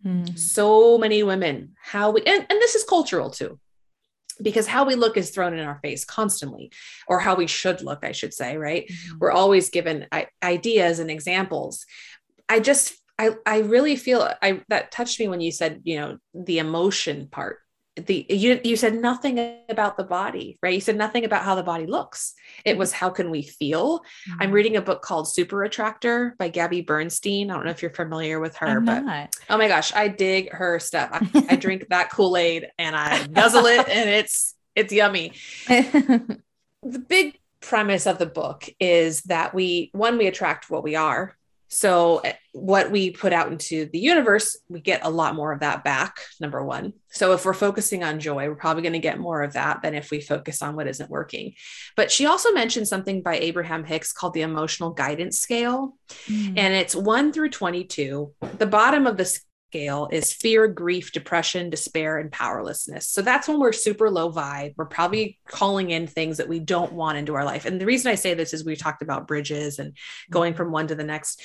Mm. 0.03 0.38
So 0.38 0.97
many 0.97 1.22
women, 1.24 1.74
how 1.82 2.12
we, 2.12 2.22
and, 2.22 2.45
and 2.49 2.62
this 2.62 2.76
is 2.76 2.84
cultural 2.84 3.30
too, 3.30 3.60
because 4.41 4.68
how 4.68 4.86
we 4.86 4.95
look 4.95 5.18
is 5.18 5.30
thrown 5.30 5.53
in 5.53 5.66
our 5.66 5.80
face 5.82 6.03
constantly, 6.03 6.72
or 7.08 7.20
how 7.20 7.36
we 7.36 7.47
should 7.47 7.82
look, 7.82 8.03
I 8.03 8.12
should 8.12 8.34
say, 8.34 8.58
right? 8.58 8.88
Mm. 8.88 9.20
We're 9.20 9.32
always 9.32 9.70
given 9.70 10.08
ideas 10.43 10.99
and 10.99 11.12
examples. 11.12 11.86
I 12.49 12.60
just, 12.60 12.95
I, 13.18 13.32
I 13.45 13.60
really 13.60 13.95
feel 13.95 14.30
I 14.41 14.62
that 14.70 14.91
touched 14.91 15.20
me 15.20 15.28
when 15.28 15.41
you 15.41 15.51
said, 15.51 15.82
you 15.84 15.97
know, 15.97 16.18
the 16.34 16.60
emotion 16.60 17.28
part 17.32 17.60
the 17.96 18.26
you 18.30 18.60
you 18.64 18.76
said 18.76 18.93
nothing 18.93 19.58
about 19.70 19.96
the 19.98 20.04
body 20.04 20.58
right? 20.62 20.74
You 20.74 20.82
said 20.82 20.98
nothing 20.98 21.24
about 21.24 21.43
how 21.43 21.56
the 21.56 21.64
body 21.64 21.86
looks. 21.86 22.34
It 22.66 22.78
was 22.78 22.91
how 22.91 23.10
can 23.10 23.30
we 23.30 23.41
feel? 23.41 24.00
Mm-hmm. 24.00 24.41
i'm 24.41 24.52
reading 24.52 24.78
a 24.78 24.82
book 24.82 25.02
called 25.02 25.28
super 25.28 25.64
attractor 25.64 26.36
by 26.38 26.50
gabby 26.50 26.82
bernstein. 26.82 27.50
I 27.50 27.56
don't 27.56 27.66
know 27.66 27.72
if 27.72 27.82
you're 27.82 27.91
familiar 27.91 28.39
with 28.39 28.56
her 28.58 28.78
I'm 28.78 28.86
but 28.86 29.00
not. 29.02 29.36
oh 29.50 29.58
my 29.58 29.68
gosh 29.68 29.93
i 29.96 30.08
dig 30.08 30.52
her 30.52 30.80
stuff. 30.80 31.10
I, 31.12 31.46
I 31.52 31.56
drink 31.56 31.88
that 31.89 32.12
kool-aid 32.12 32.68
and 32.78 32.96
i 32.96 33.26
guzzle 33.28 33.66
it 33.66 33.88
and 33.88 34.10
it's 34.10 34.56
it's 34.76 34.91
yummy. 34.91 35.34
The 36.88 37.00
big 37.00 37.39
premise 37.62 38.06
of 38.06 38.20
the 38.20 38.28
book 38.28 38.70
is 38.80 39.24
that 39.24 39.56
we 39.56 39.89
one 39.93 40.20
we 40.20 40.28
attract 40.28 40.70
what 40.70 40.84
we 40.84 40.96
are 40.96 41.36
so, 41.76 42.19
eh, 42.19 42.32
what 42.53 42.89
we 42.89 43.11
put 43.11 43.34
out 43.34 43.51
into 43.51 43.89
the 43.91 43.99
universe, 43.99 44.57
we 44.69 44.80
get 44.80 45.01
a 45.03 45.09
lot 45.09 45.36
more 45.36 45.51
of 45.51 45.59
that 45.59 45.84
back, 45.84 46.21
number 46.39 46.63
one. 46.63 46.93
So, 47.11 47.34
if 47.34 47.43
we're 47.43 47.53
focusing 47.53 48.01
on 48.01 48.21
joy, 48.21 48.47
we're 48.47 48.55
probably 48.55 48.82
going 48.82 48.93
to 48.93 48.99
get 48.99 49.19
more 49.19 49.43
of 49.43 49.53
that 49.53 49.82
than 49.82 49.93
if 49.93 50.09
we 50.09 50.21
focus 50.21 50.61
on 50.61 50.78
what 50.78 50.88
isn't 50.88 51.09
working. 51.09 51.55
But 51.97 52.13
she 52.13 52.28
also 52.28 52.53
mentioned 52.53 52.88
something 52.88 53.21
by 53.21 53.36
Abraham 53.39 53.84
Hicks 53.84 54.13
called 54.13 54.34
the 54.34 54.43
emotional 54.43 54.91
guidance 54.91 55.39
scale. 55.39 55.97
Mm. 56.28 56.53
And 56.57 56.73
it's 56.73 56.95
one 56.95 57.34
through 57.34 57.49
22. 57.49 58.34
The 58.57 58.65
bottom 58.65 59.05
of 59.05 59.17
the 59.17 59.38
scale 59.70 60.07
is 60.11 60.34
fear, 60.34 60.68
grief, 60.68 61.11
depression, 61.11 61.70
despair, 61.70 62.18
and 62.18 62.32
powerlessness. 62.32 63.09
So 63.09 63.22
that's 63.22 63.47
when 63.47 63.59
we're 63.59 63.74
super 63.74 64.09
low 64.09 64.32
vibe. 64.32 64.74
We're 64.78 64.86
probably 64.86 65.38
calling 65.47 65.89
in 65.91 66.07
things 66.07 66.38
that 66.38 66.47
we 66.47 66.59
don't 66.59 66.93
want 66.93 67.18
into 67.18 67.36
our 67.36 67.43
life. 67.43 67.66
And 67.66 67.80
the 67.80 67.86
reason 67.86 68.11
I 68.11 68.16
say 68.16 68.34
this 68.34 68.53
is 68.53 68.63
we 68.63 68.76
talked 68.76 69.01
about 69.01 69.28
bridges 69.28 69.80
and 69.80 69.95
going 70.30 70.53
from 70.53 70.72
one 70.72 70.88
to 70.88 70.95
the 70.95 71.03
next. 71.03 71.41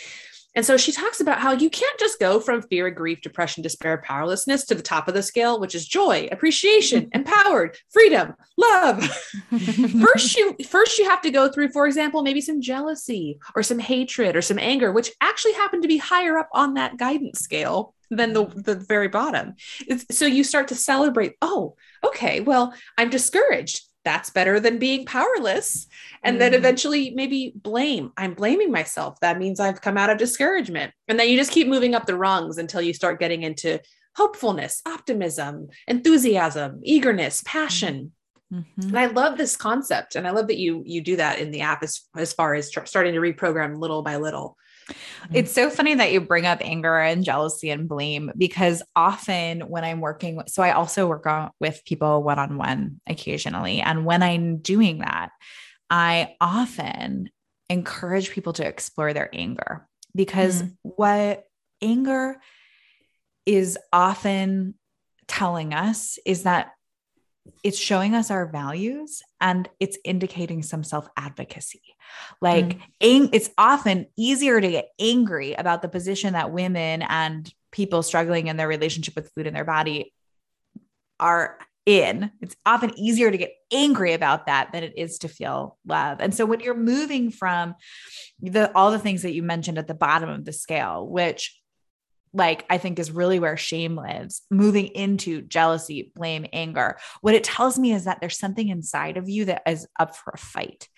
And 0.54 0.66
so 0.66 0.76
she 0.76 0.92
talks 0.92 1.20
about 1.20 1.38
how 1.38 1.52
you 1.52 1.70
can't 1.70 1.98
just 1.98 2.18
go 2.18 2.40
from 2.40 2.62
fear, 2.62 2.90
grief, 2.90 3.20
depression, 3.20 3.62
despair, 3.62 4.02
powerlessness 4.04 4.64
to 4.66 4.74
the 4.74 4.82
top 4.82 5.06
of 5.06 5.14
the 5.14 5.22
scale, 5.22 5.60
which 5.60 5.74
is 5.74 5.86
joy, 5.86 6.28
appreciation, 6.32 7.08
empowered, 7.14 7.76
freedom, 7.90 8.34
love. 8.56 9.04
first, 10.02 10.36
you 10.36 10.56
first 10.68 10.98
you 10.98 11.08
have 11.08 11.22
to 11.22 11.30
go 11.30 11.48
through, 11.48 11.70
for 11.70 11.86
example, 11.86 12.22
maybe 12.22 12.40
some 12.40 12.60
jealousy 12.60 13.38
or 13.54 13.62
some 13.62 13.78
hatred 13.78 14.34
or 14.34 14.42
some 14.42 14.58
anger, 14.58 14.92
which 14.92 15.12
actually 15.20 15.52
happen 15.52 15.82
to 15.82 15.88
be 15.88 15.98
higher 15.98 16.38
up 16.38 16.48
on 16.52 16.74
that 16.74 16.96
guidance 16.96 17.40
scale 17.40 17.94
than 18.10 18.32
the, 18.32 18.46
the 18.46 18.74
very 18.74 19.08
bottom. 19.08 19.54
It's, 19.86 20.16
so 20.16 20.26
you 20.26 20.42
start 20.42 20.68
to 20.68 20.74
celebrate, 20.74 21.34
oh, 21.40 21.76
okay, 22.04 22.40
well, 22.40 22.74
I'm 22.98 23.08
discouraged. 23.08 23.82
That's 24.04 24.30
better 24.30 24.58
than 24.60 24.78
being 24.78 25.04
powerless. 25.04 25.86
And 26.22 26.36
mm. 26.36 26.38
then 26.38 26.54
eventually 26.54 27.10
maybe 27.10 27.52
blame. 27.54 28.12
I'm 28.16 28.34
blaming 28.34 28.72
myself. 28.72 29.20
That 29.20 29.38
means 29.38 29.60
I've 29.60 29.82
come 29.82 29.98
out 29.98 30.10
of 30.10 30.18
discouragement. 30.18 30.92
And 31.08 31.18
then 31.18 31.28
you 31.28 31.36
just 31.36 31.52
keep 31.52 31.68
moving 31.68 31.94
up 31.94 32.06
the 32.06 32.16
rungs 32.16 32.58
until 32.58 32.80
you 32.80 32.94
start 32.94 33.20
getting 33.20 33.42
into 33.42 33.80
hopefulness, 34.16 34.82
optimism, 34.86 35.68
enthusiasm, 35.86 36.80
eagerness, 36.82 37.42
passion. 37.44 38.12
Mm-hmm. 38.52 38.88
And 38.88 38.98
I 38.98 39.06
love 39.06 39.38
this 39.38 39.56
concept. 39.56 40.16
And 40.16 40.26
I 40.26 40.30
love 40.30 40.48
that 40.48 40.58
you 40.58 40.82
you 40.84 41.00
do 41.02 41.16
that 41.16 41.38
in 41.38 41.50
the 41.50 41.60
app 41.60 41.82
as, 41.82 42.00
as 42.16 42.32
far 42.32 42.54
as 42.54 42.70
tr- 42.70 42.84
starting 42.84 43.14
to 43.14 43.20
reprogram 43.20 43.78
little 43.78 44.02
by 44.02 44.16
little. 44.16 44.56
Mm-hmm. 44.90 45.36
It's 45.36 45.52
so 45.52 45.70
funny 45.70 45.94
that 45.94 46.12
you 46.12 46.20
bring 46.20 46.46
up 46.46 46.58
anger 46.60 46.98
and 46.98 47.24
jealousy 47.24 47.70
and 47.70 47.88
blame 47.88 48.30
because 48.36 48.82
often 48.94 49.62
when 49.62 49.84
I'm 49.84 50.00
working, 50.00 50.42
so 50.46 50.62
I 50.62 50.72
also 50.72 51.06
work 51.06 51.26
on, 51.26 51.50
with 51.60 51.82
people 51.84 52.22
one 52.22 52.38
on 52.38 52.56
one 52.56 53.00
occasionally. 53.06 53.80
And 53.80 54.04
when 54.04 54.22
I'm 54.22 54.58
doing 54.58 54.98
that, 54.98 55.30
I 55.88 56.36
often 56.40 57.30
encourage 57.68 58.30
people 58.30 58.52
to 58.54 58.66
explore 58.66 59.12
their 59.12 59.30
anger 59.32 59.88
because 60.14 60.62
mm-hmm. 60.62 60.72
what 60.82 61.44
anger 61.82 62.40
is 63.46 63.78
often 63.92 64.74
telling 65.26 65.72
us 65.72 66.18
is 66.26 66.42
that 66.42 66.72
it's 67.62 67.78
showing 67.78 68.14
us 68.14 68.30
our 68.30 68.46
values 68.46 69.22
and 69.40 69.68
it's 69.78 69.98
indicating 70.04 70.62
some 70.62 70.84
self 70.84 71.08
advocacy. 71.16 71.82
Like, 72.40 72.66
mm. 72.66 72.80
ang- 73.00 73.30
it's 73.32 73.50
often 73.56 74.06
easier 74.16 74.60
to 74.60 74.68
get 74.68 74.90
angry 74.98 75.54
about 75.54 75.82
the 75.82 75.88
position 75.88 76.34
that 76.34 76.52
women 76.52 77.02
and 77.02 77.52
people 77.70 78.02
struggling 78.02 78.48
in 78.48 78.56
their 78.56 78.68
relationship 78.68 79.14
with 79.14 79.30
food 79.34 79.46
in 79.46 79.54
their 79.54 79.64
body 79.64 80.12
are 81.18 81.58
in. 81.86 82.30
It's 82.40 82.56
often 82.66 82.98
easier 82.98 83.30
to 83.30 83.38
get 83.38 83.52
angry 83.72 84.12
about 84.12 84.46
that 84.46 84.72
than 84.72 84.82
it 84.82 84.94
is 84.96 85.18
to 85.18 85.28
feel 85.28 85.78
love. 85.86 86.18
And 86.20 86.34
so 86.34 86.46
when 86.46 86.60
you're 86.60 86.74
moving 86.74 87.30
from 87.30 87.74
the 88.40 88.74
all 88.74 88.90
the 88.90 88.98
things 88.98 89.22
that 89.22 89.32
you 89.32 89.42
mentioned 89.42 89.78
at 89.78 89.86
the 89.86 89.94
bottom 89.94 90.28
of 90.28 90.44
the 90.44 90.52
scale, 90.52 91.06
which 91.06 91.59
like 92.32 92.64
I 92.70 92.78
think 92.78 92.98
is 92.98 93.10
really 93.10 93.38
where 93.38 93.56
shame 93.56 93.96
lives, 93.96 94.42
moving 94.50 94.86
into 94.86 95.42
jealousy, 95.42 96.12
blame, 96.14 96.46
anger. 96.52 96.98
What 97.22 97.34
it 97.34 97.44
tells 97.44 97.78
me 97.78 97.92
is 97.92 98.04
that 98.04 98.18
there's 98.20 98.38
something 98.38 98.68
inside 98.68 99.16
of 99.16 99.28
you 99.28 99.46
that 99.46 99.62
is 99.66 99.86
up 99.98 100.16
for 100.16 100.32
a 100.34 100.38
fight. 100.38 100.88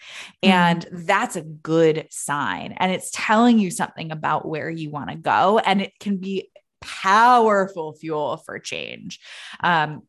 Mm-hmm. 0.45 0.51
And 0.51 1.07
that's 1.07 1.37
a 1.37 1.43
good 1.43 2.07
sign. 2.11 2.73
And 2.77 2.93
it's 2.93 3.11
telling 3.13 3.59
you 3.59 3.71
something 3.71 4.13
about 4.13 4.47
where 4.47 4.69
you 4.69 4.91
want 4.91 5.11
to 5.11 5.17
go. 5.17 5.59
And 5.59 5.81
it 5.81 5.93
can 5.99 6.19
be 6.19 6.51
powerful 6.81 7.95
fuel 7.95 8.37
for 8.37 8.59
change. 8.59 9.21
Um, 9.61 10.03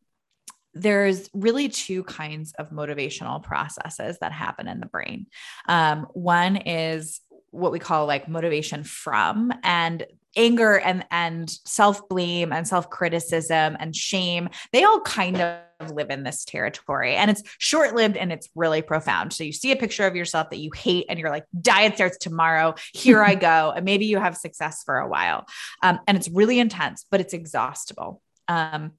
there's 0.74 1.30
really 1.32 1.68
two 1.68 2.02
kinds 2.02 2.52
of 2.58 2.70
motivational 2.70 3.42
processes 3.42 4.18
that 4.20 4.32
happen 4.32 4.66
in 4.66 4.80
the 4.80 4.86
brain. 4.86 5.26
Um, 5.68 6.06
one 6.12 6.56
is 6.56 7.20
what 7.50 7.70
we 7.70 7.78
call 7.78 8.06
like 8.06 8.28
motivation 8.28 8.82
from 8.82 9.52
and 9.62 10.04
anger 10.36 10.78
and 10.78 11.04
and 11.10 11.50
self-blame 11.64 12.52
and 12.52 12.66
self-criticism 12.66 13.76
and 13.78 13.94
shame 13.94 14.48
they 14.72 14.84
all 14.84 15.00
kind 15.00 15.40
of 15.40 15.90
live 15.90 16.10
in 16.10 16.22
this 16.22 16.44
territory. 16.44 17.14
And 17.14 17.30
it's 17.30 17.42
short-lived 17.58 18.16
and 18.16 18.32
it's 18.32 18.48
really 18.54 18.82
profound. 18.82 19.32
So 19.32 19.44
you 19.44 19.52
see 19.52 19.72
a 19.72 19.76
picture 19.76 20.06
of 20.06 20.16
yourself 20.16 20.50
that 20.50 20.58
you 20.58 20.70
hate 20.74 21.06
and 21.08 21.18
you're 21.18 21.30
like 21.30 21.44
diet 21.60 21.96
starts 21.96 22.18
tomorrow. 22.18 22.74
Here 22.92 23.22
i 23.22 23.34
go. 23.50 23.72
And 23.74 23.84
maybe 23.84 24.06
you 24.06 24.18
have 24.18 24.36
success 24.36 24.82
for 24.84 24.98
a 24.98 25.08
while. 25.08 25.46
Um, 25.82 25.98
and 26.06 26.16
it's 26.16 26.28
really 26.28 26.58
intense 26.58 27.04
but 27.10 27.20
it's 27.20 27.34
exhaustible. 27.34 28.22
Um, 28.48 28.92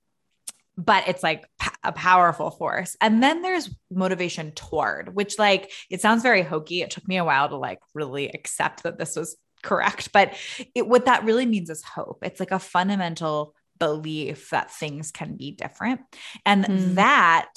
but 0.78 1.08
it's 1.08 1.24
like 1.24 1.48
a 1.84 1.92
powerful 1.94 2.52
force. 2.52 2.98
And 3.00 3.24
then 3.24 3.42
there's 3.42 3.74
motivation 3.90 4.52
toward, 4.52 5.16
which 5.16 5.40
like 5.40 5.72
it 5.90 6.02
sounds 6.02 6.22
very 6.22 6.42
hokey. 6.42 6.82
It 6.82 6.92
took 6.92 7.08
me 7.08 7.18
a 7.18 7.24
while 7.24 7.48
to 7.48 7.56
like 7.56 7.80
really 7.94 8.28
accept 8.30 8.84
that 8.84 8.98
this 8.98 9.16
was 9.16 9.38
correct. 9.66 10.11
But 10.13 10.34
it, 10.74 10.88
what 10.88 11.05
that 11.05 11.26
really 11.26 11.45
means 11.45 11.70
is 11.70 11.84
hope. 11.84 12.20
It's 12.22 12.39
like 12.39 12.51
a 12.51 12.59
fundamental 12.59 13.53
belief 13.78 14.51
that 14.51 14.72
things 14.72 15.11
can 15.11 15.36
be 15.36 15.51
different. 15.51 16.01
And 16.45 16.63
mm. 16.66 16.95
that 16.95 17.51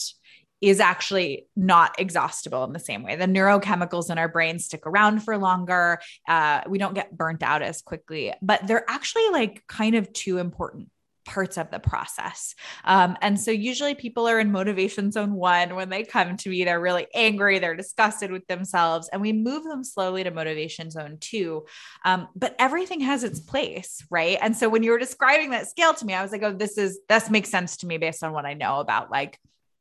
is 0.60 0.80
actually 0.80 1.46
not 1.54 1.94
exhaustible 2.00 2.64
in 2.64 2.72
the 2.72 2.80
same 2.80 3.04
way. 3.04 3.14
The 3.14 3.26
neurochemicals 3.26 4.10
in 4.10 4.18
our 4.18 4.28
brain 4.28 4.58
stick 4.58 4.86
around 4.86 5.20
for 5.20 5.38
longer. 5.38 6.00
Uh, 6.28 6.62
we 6.68 6.78
don't 6.78 6.94
get 6.94 7.16
burnt 7.16 7.44
out 7.44 7.62
as 7.62 7.80
quickly, 7.82 8.32
but 8.42 8.66
they're 8.66 8.88
actually 8.88 9.28
like 9.30 9.62
kind 9.68 9.94
of 9.94 10.12
two 10.12 10.38
important 10.38 10.88
parts 11.28 11.58
of 11.58 11.70
the 11.70 11.78
process. 11.78 12.54
Um, 12.84 13.18
and 13.20 13.38
so 13.38 13.50
usually 13.50 13.94
people 13.94 14.26
are 14.26 14.40
in 14.40 14.50
motivation 14.50 15.12
zone 15.12 15.34
one 15.34 15.74
when 15.74 15.90
they 15.90 16.02
come 16.02 16.38
to 16.38 16.48
me, 16.48 16.64
they're 16.64 16.80
really 16.80 17.06
angry, 17.14 17.58
they're 17.58 17.76
disgusted 17.76 18.32
with 18.32 18.46
themselves, 18.46 19.10
and 19.12 19.20
we 19.20 19.34
move 19.34 19.64
them 19.64 19.84
slowly 19.84 20.24
to 20.24 20.30
motivation 20.30 20.90
zone 20.90 21.18
two. 21.20 21.66
Um, 22.06 22.28
but 22.34 22.56
everything 22.58 23.00
has 23.00 23.24
its 23.24 23.40
place, 23.40 24.02
right? 24.10 24.38
And 24.40 24.56
so 24.56 24.70
when 24.70 24.82
you 24.82 24.90
were 24.90 24.98
describing 24.98 25.50
that 25.50 25.68
scale 25.68 25.92
to 25.92 26.06
me, 26.06 26.14
I 26.14 26.22
was 26.22 26.32
like, 26.32 26.42
oh, 26.42 26.54
this 26.54 26.78
is, 26.78 26.98
this 27.10 27.28
makes 27.28 27.50
sense 27.50 27.76
to 27.78 27.86
me 27.86 27.98
based 27.98 28.24
on 28.24 28.32
what 28.32 28.46
I 28.46 28.54
know 28.54 28.80
about 28.80 29.10
like 29.10 29.38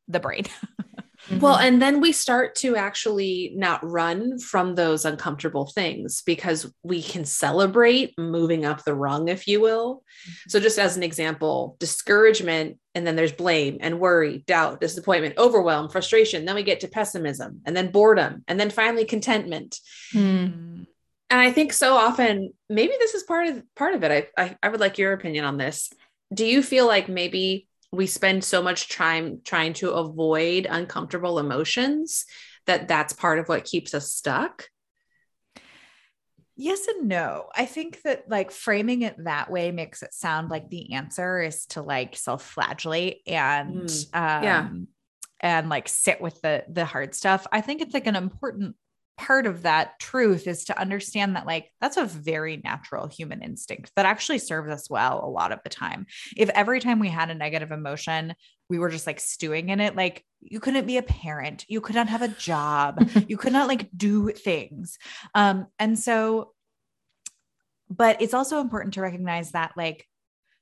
the 0.10 0.20
brain. 0.20 0.44
Mm-hmm. 1.26 1.40
Well, 1.40 1.56
and 1.58 1.82
then 1.82 2.00
we 2.00 2.12
start 2.12 2.56
to 2.56 2.76
actually 2.76 3.52
not 3.56 3.84
run 3.84 4.40
from 4.40 4.76
those 4.76 5.04
uncomfortable 5.04 5.66
things 5.66 6.22
because 6.22 6.72
we 6.84 7.02
can 7.02 7.26
celebrate 7.26 8.18
moving 8.18 8.66
up 8.66 8.84
the 8.84 8.94
rung, 8.94 9.28
if 9.28 9.48
you 9.48 9.60
will. 9.60 10.04
Mm-hmm. 10.28 10.50
So, 10.50 10.60
just 10.60 10.80
as 10.80 10.96
an 10.96 11.04
example, 11.04 11.76
discouragement, 11.80 12.78
and 12.96 13.06
then 13.06 13.16
there's 13.16 13.32
blame 13.32 13.78
and 13.82 14.00
worry, 14.00 14.44
doubt, 14.48 14.80
disappointment, 14.80 15.38
overwhelm, 15.38 15.90
frustration. 15.90 16.46
Then 16.46 16.56
we 16.56 16.64
get 16.64 16.82
to 16.82 16.88
pessimism, 16.88 17.62
and 17.66 17.76
then 17.76 17.92
boredom, 17.92 18.44
and 18.48 18.60
then 18.60 18.70
finally 18.70 19.06
contentment. 19.06 19.80
Mm. 20.14 20.86
And 21.30 21.42
I 21.42 21.52
think 21.52 21.74
so 21.74 21.96
often, 21.96 22.54
maybe 22.70 22.94
this 23.00 23.14
is 23.14 23.24
part 23.24 23.48
of 23.48 23.64
part 23.76 23.96
of 23.96 24.04
it. 24.04 24.32
I, 24.38 24.44
I 24.44 24.58
I 24.64 24.70
would 24.70 24.80
like 24.80 24.98
your 24.98 25.14
opinion 25.14 25.46
on 25.46 25.58
this. 25.58 25.92
Do 26.34 26.46
you 26.46 26.62
feel 26.62 26.88
like 26.88 27.10
maybe 27.10 27.68
we 27.92 28.08
spend 28.08 28.44
so 28.44 28.62
much 28.62 28.90
time 28.90 29.42
trying 29.44 29.74
to 29.74 29.92
avoid 29.92 30.68
uncomfortable 30.70 31.40
emotions 31.40 32.26
that 32.66 32.88
that's 32.88 33.14
part 33.14 33.40
of 33.40 33.48
what 33.48 33.64
keeps 33.64 33.94
us 33.94 34.12
stuck. 34.12 34.68
Yes 36.56 36.88
and 36.88 37.08
no. 37.08 37.50
I 37.56 37.66
think 37.66 38.02
that 38.02 38.30
like 38.30 38.52
framing 38.52 39.04
it 39.04 39.24
that 39.24 39.52
way 39.52 39.72
makes 39.72 40.02
it 40.02 40.14
sound 40.14 40.50
like 40.50 40.70
the 40.70 40.94
answer 40.94 41.42
is 41.42 41.68
to 41.68 41.82
like 41.82 42.16
self-flagellate 42.16 43.22
and 43.28 43.88
mm, 43.88 44.16
um 44.16 44.44
yeah 44.44 44.70
and 45.40 45.70
like 45.70 45.88
sit 45.88 46.20
with 46.20 46.42
the 46.42 46.66
the 46.68 46.86
hard 46.86 47.14
stuff. 47.14 47.46
I 47.52 47.62
think 47.62 47.82
it's 47.82 47.94
like 47.94 48.08
an 48.08 48.16
important 48.16 48.76
part 49.18 49.48
of 49.48 49.64
that 49.64 50.00
truth 50.00 50.48
is 50.48 50.66
to 50.66 50.80
understand 50.80 51.36
that 51.36 51.46
like 51.46 51.72
that's 51.82 51.98
a 51.98 52.06
very 52.06 52.62
natural 52.64 53.08
human 53.08 53.42
instinct 53.42 53.92
that 53.96 54.06
actually 54.06 54.38
serves 54.38 54.72
us 54.72 54.90
well 54.90 55.24
a 55.24 55.30
lot 55.30 55.52
of 55.52 55.60
the 55.64 55.70
time. 55.70 56.06
If 56.36 56.50
every 56.50 56.80
time 56.80 57.00
we 57.00 57.10
had 57.10 57.30
a 57.30 57.36
negative 57.36 57.72
emotion 57.72 58.36
we 58.70 58.80
were 58.80 58.90
just 58.90 59.08
like 59.08 59.20
stewing 59.20 59.70
in 59.70 59.80
it 59.80 59.96
like 59.96 60.24
you 60.42 60.60
couldn't 60.60 60.86
be 60.86 60.98
a 60.98 61.04
parent 61.04 61.66
you 61.68 61.82
could 61.82 61.96
not 61.96 62.10
have 62.10 62.22
a 62.22 62.28
job 62.28 63.10
you 63.28 63.38
could 63.38 63.54
not 63.54 63.68
like 63.68 63.90
do 63.96 64.30
things. 64.32 64.98
Um 65.34 65.68
and 65.80 65.98
so 65.98 66.54
but 67.90 68.22
it's 68.22 68.34
also 68.34 68.60
important 68.62 68.94
to 68.96 69.02
recognize 69.02 69.52
that 69.52 69.72
like 69.78 70.06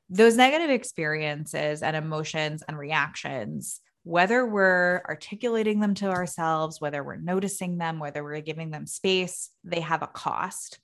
those 0.10 0.38
negative 0.38 0.70
experiences 0.70 1.82
and 1.82 1.96
emotions 1.96 2.64
and 2.68 2.78
reactions 2.78 3.82
whether 4.06 4.46
we're 4.46 5.02
articulating 5.10 5.80
them 5.80 5.96
to 5.96 6.08
ourselves, 6.08 6.80
whether 6.80 7.04
we're 7.04 7.16
noticing 7.16 7.80
them, 7.80 7.98
whether 7.98 8.24
we're 8.24 8.40
giving 8.40 8.70
them 8.70 8.86
space, 8.86 9.50
they 9.64 9.80
have 9.80 10.04
a 10.04 10.08
cost. 10.08 10.80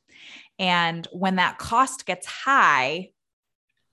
And 0.57 1.07
when 1.11 1.35
that 1.35 1.59
cost 1.59 2.07
gets 2.07 2.25
high, 2.25 3.11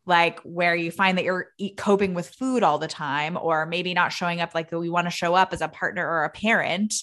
like 0.07 0.41
where 0.41 0.75
you 0.75 0.91
find 0.91 1.19
that 1.19 1.27
you're 1.27 1.51
coping 1.77 2.15
with 2.15 2.31
food 2.31 2.63
all 2.63 2.79
the 2.79 2.89
time, 2.89 3.37
or 3.39 3.67
maybe 3.67 3.93
not 3.93 4.15
showing 4.15 4.41
up 4.41 4.55
like 4.55 4.73
we 4.73 4.89
want 4.89 5.07
to 5.07 5.11
show 5.11 5.35
up 5.35 5.53
as 5.53 5.61
a 5.61 5.69
partner 5.69 6.09
or 6.09 6.25
a 6.25 6.31
parent, 6.31 6.95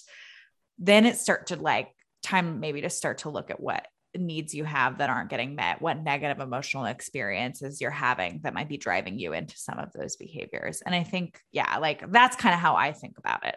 then 0.80 1.06
it 1.06 1.16
start 1.16 1.46
to 1.46 1.56
like 1.56 1.90
time 2.24 2.58
maybe 2.58 2.80
to 2.80 2.90
start 2.90 3.18
to 3.18 3.30
look 3.30 3.52
at 3.52 3.60
what 3.60 3.86
needs 4.20 4.54
you 4.54 4.64
have 4.64 4.98
that 4.98 5.10
aren't 5.10 5.30
getting 5.30 5.54
met, 5.54 5.80
what 5.80 6.02
negative 6.02 6.40
emotional 6.40 6.84
experiences 6.84 7.80
you're 7.80 7.90
having 7.90 8.40
that 8.42 8.54
might 8.54 8.68
be 8.68 8.76
driving 8.76 9.18
you 9.18 9.32
into 9.32 9.56
some 9.56 9.78
of 9.78 9.92
those 9.92 10.16
behaviors. 10.16 10.82
And 10.84 10.94
I 10.94 11.02
think, 11.02 11.40
yeah, 11.52 11.78
like 11.78 12.10
that's 12.10 12.36
kind 12.36 12.54
of 12.54 12.60
how 12.60 12.76
I 12.76 12.92
think 12.92 13.18
about 13.18 13.46
it. 13.46 13.56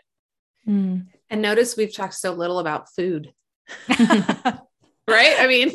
Mm. 0.67 1.07
And 1.29 1.41
notice 1.41 1.77
we've 1.77 1.95
talked 1.95 2.15
so 2.15 2.33
little 2.33 2.59
about 2.59 2.89
food. 2.93 3.33
right? 3.89 5.35
I 5.39 5.47
mean, 5.47 5.71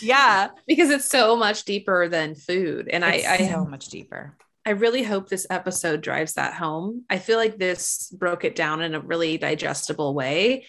yeah, 0.00 0.48
because 0.66 0.90
it's 0.90 1.06
so 1.06 1.36
much 1.36 1.64
deeper 1.64 2.08
than 2.08 2.34
food. 2.34 2.88
And 2.88 3.04
it's 3.04 3.26
I, 3.26 3.34
I 3.34 3.48
so 3.48 3.64
much 3.64 3.86
deeper. 3.86 4.36
I 4.64 4.70
really 4.70 5.04
hope 5.04 5.28
this 5.28 5.46
episode 5.48 6.00
drives 6.00 6.34
that 6.34 6.54
home. 6.54 7.04
I 7.08 7.18
feel 7.18 7.38
like 7.38 7.56
this 7.56 8.12
broke 8.16 8.44
it 8.44 8.56
down 8.56 8.82
in 8.82 8.94
a 8.94 9.00
really 9.00 9.38
digestible 9.38 10.12
way 10.12 10.66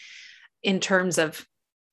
in 0.61 0.79
terms 0.79 1.17
of 1.17 1.43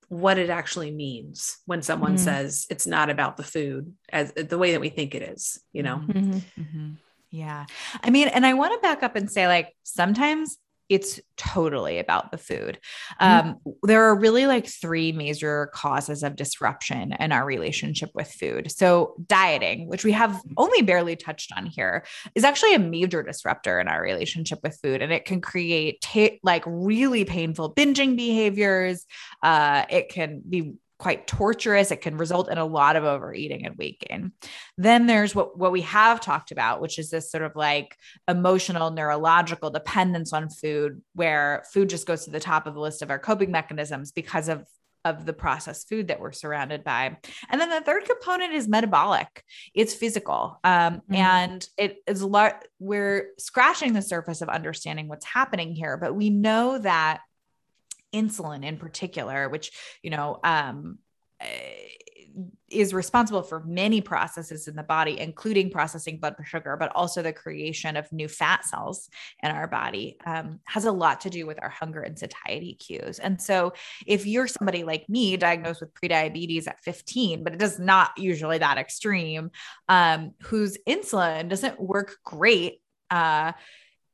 what 0.08 0.38
it 0.38 0.50
actually 0.50 0.90
means 0.90 1.58
when 1.66 1.82
someone 1.82 2.14
mm-hmm. 2.14 2.24
says 2.24 2.66
it's 2.70 2.86
not 2.86 3.10
about 3.10 3.36
the 3.36 3.42
food 3.42 3.94
as 4.12 4.32
the 4.32 4.58
way 4.58 4.72
that 4.72 4.80
we 4.80 4.88
think 4.88 5.14
it 5.14 5.22
is, 5.22 5.60
you 5.72 5.82
know? 5.82 5.96
Mm-hmm. 5.96 6.38
Mm-hmm. 6.60 6.90
Yeah. 7.30 7.66
I 8.02 8.10
mean, 8.10 8.28
and 8.28 8.46
I 8.46 8.54
want 8.54 8.74
to 8.74 8.80
back 8.80 9.02
up 9.02 9.16
and 9.16 9.30
say, 9.30 9.48
like, 9.48 9.74
sometimes 9.82 10.56
it's 10.88 11.20
totally 11.36 11.98
about 11.98 12.30
the 12.30 12.38
food. 12.38 12.78
Mm-hmm. 13.20 13.48
Um, 13.48 13.56
there 13.82 14.04
are 14.04 14.18
really 14.18 14.46
like 14.46 14.66
three 14.66 15.12
major 15.12 15.70
causes 15.72 16.22
of 16.22 16.36
disruption 16.36 17.12
in 17.18 17.32
our 17.32 17.44
relationship 17.44 18.10
with 18.14 18.30
food. 18.30 18.70
So, 18.70 19.14
dieting, 19.26 19.88
which 19.88 20.04
we 20.04 20.12
have 20.12 20.40
only 20.56 20.82
barely 20.82 21.16
touched 21.16 21.52
on 21.56 21.66
here, 21.66 22.04
is 22.34 22.44
actually 22.44 22.74
a 22.74 22.78
major 22.78 23.22
disruptor 23.22 23.80
in 23.80 23.88
our 23.88 24.02
relationship 24.02 24.60
with 24.62 24.78
food. 24.82 25.02
And 25.02 25.12
it 25.12 25.24
can 25.24 25.40
create 25.40 26.00
ta- 26.00 26.38
like 26.42 26.64
really 26.66 27.24
painful 27.24 27.74
binging 27.74 28.16
behaviors. 28.16 29.06
Uh, 29.42 29.84
it 29.88 30.08
can 30.08 30.42
be 30.48 30.74
quite 31.04 31.26
torturous. 31.26 31.90
It 31.90 32.00
can 32.00 32.16
result 32.16 32.50
in 32.50 32.56
a 32.56 32.64
lot 32.64 32.96
of 32.96 33.04
overeating 33.04 33.66
and 33.66 33.76
weight 33.76 34.02
gain. 34.08 34.32
Then 34.78 35.04
there's 35.04 35.34
what, 35.34 35.58
what 35.58 35.70
we 35.70 35.82
have 35.82 36.18
talked 36.18 36.50
about, 36.50 36.80
which 36.80 36.98
is 36.98 37.10
this 37.10 37.30
sort 37.30 37.44
of 37.44 37.54
like 37.54 37.94
emotional, 38.26 38.90
neurological 38.90 39.68
dependence 39.68 40.32
on 40.32 40.48
food, 40.48 41.02
where 41.14 41.62
food 41.74 41.90
just 41.90 42.06
goes 42.06 42.24
to 42.24 42.30
the 42.30 42.40
top 42.40 42.66
of 42.66 42.72
the 42.72 42.80
list 42.80 43.02
of 43.02 43.10
our 43.10 43.18
coping 43.18 43.50
mechanisms 43.50 44.12
because 44.12 44.48
of 44.48 44.64
of 45.04 45.26
the 45.26 45.34
processed 45.34 45.90
food 45.90 46.08
that 46.08 46.20
we're 46.20 46.32
surrounded 46.32 46.82
by. 46.82 47.14
And 47.50 47.60
then 47.60 47.68
the 47.68 47.82
third 47.82 48.06
component 48.06 48.54
is 48.54 48.66
metabolic. 48.66 49.44
It's 49.74 49.92
physical. 49.92 50.58
Um, 50.64 50.94
mm-hmm. 50.94 51.16
And 51.16 51.68
it 51.76 51.98
is 52.06 52.22
a 52.22 52.26
lot, 52.26 52.64
we're 52.78 53.28
scratching 53.38 53.92
the 53.92 54.00
surface 54.00 54.40
of 54.40 54.48
understanding 54.48 55.08
what's 55.08 55.26
happening 55.26 55.74
here, 55.74 55.98
but 55.98 56.14
we 56.14 56.30
know 56.30 56.78
that 56.78 57.20
insulin 58.14 58.64
in 58.64 58.76
particular, 58.76 59.48
which, 59.48 59.72
you 60.02 60.10
know, 60.10 60.38
um, 60.44 60.98
eh, 61.40 61.46
is 62.68 62.92
responsible 62.92 63.42
for 63.42 63.62
many 63.64 64.00
processes 64.00 64.66
in 64.66 64.74
the 64.74 64.82
body, 64.82 65.20
including 65.20 65.70
processing 65.70 66.18
blood 66.18 66.34
sugar, 66.44 66.76
but 66.76 66.90
also 66.94 67.22
the 67.22 67.32
creation 67.32 67.96
of 67.96 68.10
new 68.12 68.26
fat 68.26 68.64
cells 68.64 69.08
in 69.42 69.50
our 69.50 69.68
body, 69.68 70.16
um, 70.26 70.58
has 70.64 70.84
a 70.84 70.90
lot 70.90 71.20
to 71.20 71.30
do 71.30 71.46
with 71.46 71.62
our 71.62 71.68
hunger 71.68 72.00
and 72.00 72.18
satiety 72.18 72.74
cues. 72.74 73.18
And 73.18 73.40
so, 73.40 73.72
if 74.06 74.26
you're 74.26 74.48
somebody 74.48 74.82
like 74.82 75.08
me, 75.08 75.36
diagnosed 75.36 75.80
with 75.80 75.94
prediabetes 75.94 76.66
at 76.66 76.80
15, 76.80 77.44
but 77.44 77.54
it 77.54 77.62
is 77.62 77.78
not 77.78 78.10
usually 78.16 78.58
that 78.58 78.78
extreme, 78.78 79.50
um, 79.88 80.32
whose 80.42 80.76
insulin 80.88 81.48
doesn't 81.48 81.80
work 81.80 82.16
great. 82.24 82.80
Uh, 83.10 83.52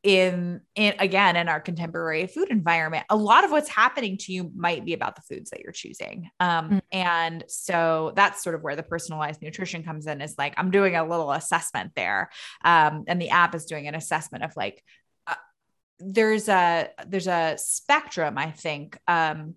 in 0.02 0.62
in 0.76 0.94
again 0.98 1.36
in 1.36 1.46
our 1.48 1.60
contemporary 1.60 2.26
food 2.26 2.48
environment 2.48 3.04
a 3.10 3.16
lot 3.16 3.44
of 3.44 3.50
what's 3.50 3.68
happening 3.68 4.16
to 4.16 4.32
you 4.32 4.50
might 4.54 4.82
be 4.82 4.94
about 4.94 5.14
the 5.14 5.20
foods 5.22 5.50
that 5.50 5.60
you're 5.60 5.72
choosing 5.72 6.30
um, 6.40 6.66
mm-hmm. 6.66 6.78
and 6.90 7.44
so 7.48 8.12
that's 8.16 8.42
sort 8.42 8.54
of 8.54 8.62
where 8.62 8.76
the 8.76 8.82
personalized 8.82 9.42
nutrition 9.42 9.82
comes 9.82 10.06
in 10.06 10.22
is 10.22 10.36
like 10.38 10.54
i'm 10.56 10.70
doing 10.70 10.96
a 10.96 11.06
little 11.06 11.30
assessment 11.30 11.92
there 11.96 12.30
um, 12.64 13.04
and 13.08 13.20
the 13.20 13.28
app 13.28 13.54
is 13.54 13.66
doing 13.66 13.88
an 13.88 13.94
assessment 13.94 14.42
of 14.42 14.56
like 14.56 14.82
uh, 15.26 15.34
there's 15.98 16.48
a 16.48 16.88
there's 17.06 17.28
a 17.28 17.56
spectrum 17.58 18.38
i 18.38 18.50
think 18.50 18.98
um, 19.06 19.54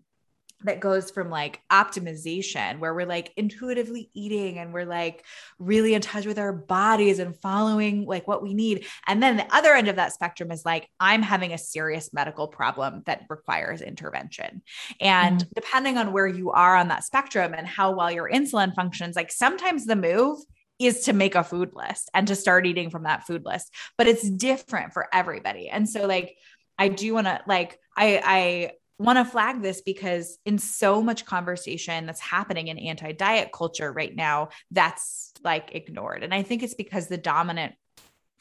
that 0.64 0.80
goes 0.80 1.11
from 1.11 1.30
like 1.30 1.61
optimization 1.72 2.80
where 2.80 2.93
we're 2.93 3.05
like 3.05 3.32
intuitively 3.38 4.09
eating 4.14 4.59
and 4.59 4.74
we're 4.74 4.86
like 4.86 5.26
really 5.59 5.93
in 5.93 6.01
touch 6.01 6.26
with 6.26 6.39
our 6.39 6.53
bodies 6.53 7.20
and 7.20 7.39
following 7.39 8.05
like 8.05 8.28
what 8.28 8.41
we 8.43 8.53
need. 8.53 8.86
And 9.07 9.22
then 9.22 9.38
the 9.38 9.55
other 9.55 9.74
end 9.74 9.88
of 9.88 9.97
that 9.97 10.14
spectrum 10.14 10.51
is 10.51 10.66
like 10.66 10.88
i'm 10.99 11.22
having 11.22 11.53
a 11.53 11.57
serious 11.57 12.14
medical 12.14 12.47
problem 12.47 13.03
that 13.05 13.24
requires 13.30 13.82
intervention. 13.82 14.61
And 14.99 15.39
mm-hmm. 15.39 15.49
depending 15.55 15.97
on 15.97 16.14
where 16.14 16.28
you 16.28 16.51
are 16.51 16.76
on 16.76 16.88
that 16.89 17.03
spectrum 17.03 17.53
and 17.53 17.68
how 17.68 17.95
well 17.95 18.11
your 18.11 18.30
insulin 18.30 18.74
functions 18.74 19.16
like 19.16 19.32
sometimes 19.32 19.86
the 19.86 19.95
move 19.95 20.39
is 20.80 21.01
to 21.01 21.14
make 21.14 21.36
a 21.36 21.43
food 21.43 21.72
list 21.74 22.09
and 22.14 22.28
to 22.28 22.36
start 22.36 22.66
eating 22.66 22.89
from 22.89 23.03
that 23.03 23.26
food 23.26 23.45
list 23.45 23.72
but 23.97 24.07
it's 24.07 24.30
different 24.30 24.93
for 24.93 25.07
everybody. 25.14 25.70
And 25.70 25.88
so 25.88 26.07
like 26.07 26.36
I 26.78 26.88
do 26.88 27.14
want 27.14 27.28
to 27.28 27.41
like 27.47 27.80
I 27.95 28.22
I 28.24 28.72
want 29.00 29.18
to 29.18 29.26
flag 29.26 29.62
this 29.62 29.82
because 29.82 30.38
in 30.46 30.58
so 30.58 31.02
much 31.02 31.26
conversation 31.26 32.06
that's 32.06 32.20
happening 32.20 32.68
in 32.68 32.78
anti-diet 32.78 33.52
culture 33.52 33.91
right 33.91 34.16
now 34.16 34.50
that's 34.72 35.32
like 35.44 35.74
ignored. 35.74 36.24
And 36.24 36.34
i 36.34 36.44
think 36.44 36.64
it's 36.64 36.76
because 36.76 37.08
the 37.08 37.18
dominant 37.18 37.76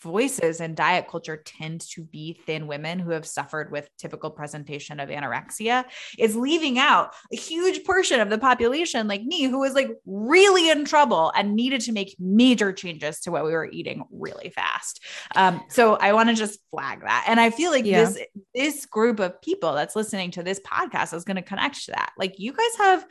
voices 0.03 0.61
in 0.61 0.75
diet 0.75 1.09
culture 1.09 1.43
tend 1.45 1.81
to 1.81 2.03
be 2.05 2.35
thin 2.47 2.67
women 2.67 2.99
who 2.99 3.11
have 3.11 3.27
suffered 3.27 3.71
with 3.71 3.89
typical 3.99 4.31
presentation 4.31 5.01
of 5.01 5.09
anorexia 5.09 5.85
is 6.19 6.37
leaving 6.37 6.79
out 6.79 7.15
a 7.33 7.37
huge 7.37 7.85
portion 7.85 8.21
of 8.21 8.31
the 8.31 8.39
population 8.39 9.09
like 9.09 9.23
me 9.23 9.45
who 9.45 9.61
was 9.61 9.75
like 9.75 9.91
really 10.07 10.71
in 10.71 10.85
trouble 10.85 11.33
and 11.35 11.55
needed 11.55 11.81
to 11.81 11.93
make 11.93 12.17
major 12.19 12.73
changes 12.73 13.21
to 13.21 13.31
what 13.31 13.45
we 13.45 13.53
were 13.53 13.69
eating 13.71 14.05
really 14.11 14.51
fast. 14.51 15.01
Um, 15.35 15.63
so 15.69 15.95
i 15.97 16.13
want 16.13 16.29
to 16.29 16.35
just 16.35 16.61
flag 16.71 17.01
that. 17.03 17.25
And 17.29 17.41
i 17.41 17.51
feel 17.51 17.71
like 17.71 17.85
yeah. 17.85 18.05
this 18.05 18.19
this 18.55 18.87
group 18.87 19.21
of 19.21 19.41
people 19.41 19.75
that's 19.75 19.97
listening 19.97 20.31
to 20.33 20.43
this 20.43 20.61
podcast 20.61 21.15
is 21.15 21.25
going 21.25 21.37
to 21.37 21.43
connect 21.43 21.85
to 21.87 21.93
that. 21.93 22.13
Like 22.19 22.39
you 22.39 22.53
guys 22.53 22.77
have 22.79 23.07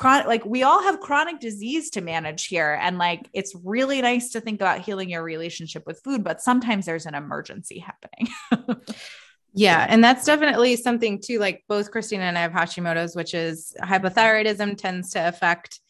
like 0.00 0.44
we 0.44 0.62
all 0.62 0.82
have 0.82 1.00
chronic 1.00 1.38
disease 1.38 1.90
to 1.90 2.00
manage 2.00 2.46
here 2.46 2.78
and 2.80 2.98
like 2.98 3.28
it's 3.32 3.54
really 3.62 4.00
nice 4.02 4.30
to 4.30 4.40
think 4.40 4.60
about 4.60 4.80
healing 4.80 5.10
your 5.10 5.22
relationship 5.22 5.86
with 5.86 6.00
food 6.02 6.24
but 6.24 6.40
sometimes 6.40 6.86
there's 6.86 7.06
an 7.06 7.14
emergency 7.14 7.78
happening. 7.78 8.28
Yeah 9.54 9.86
and 9.86 10.02
that's 10.02 10.24
definitely 10.24 10.76
something 10.76 11.20
too 11.20 11.38
like 11.38 11.62
both 11.68 11.90
christina 11.90 12.24
and 12.24 12.38
i 12.38 12.40
have 12.40 12.52
hashimoto's 12.52 13.14
which 13.14 13.34
is 13.34 13.74
hypothyroidism 13.82 14.78
tends 14.78 15.10
to 15.10 15.28
affect 15.28 15.81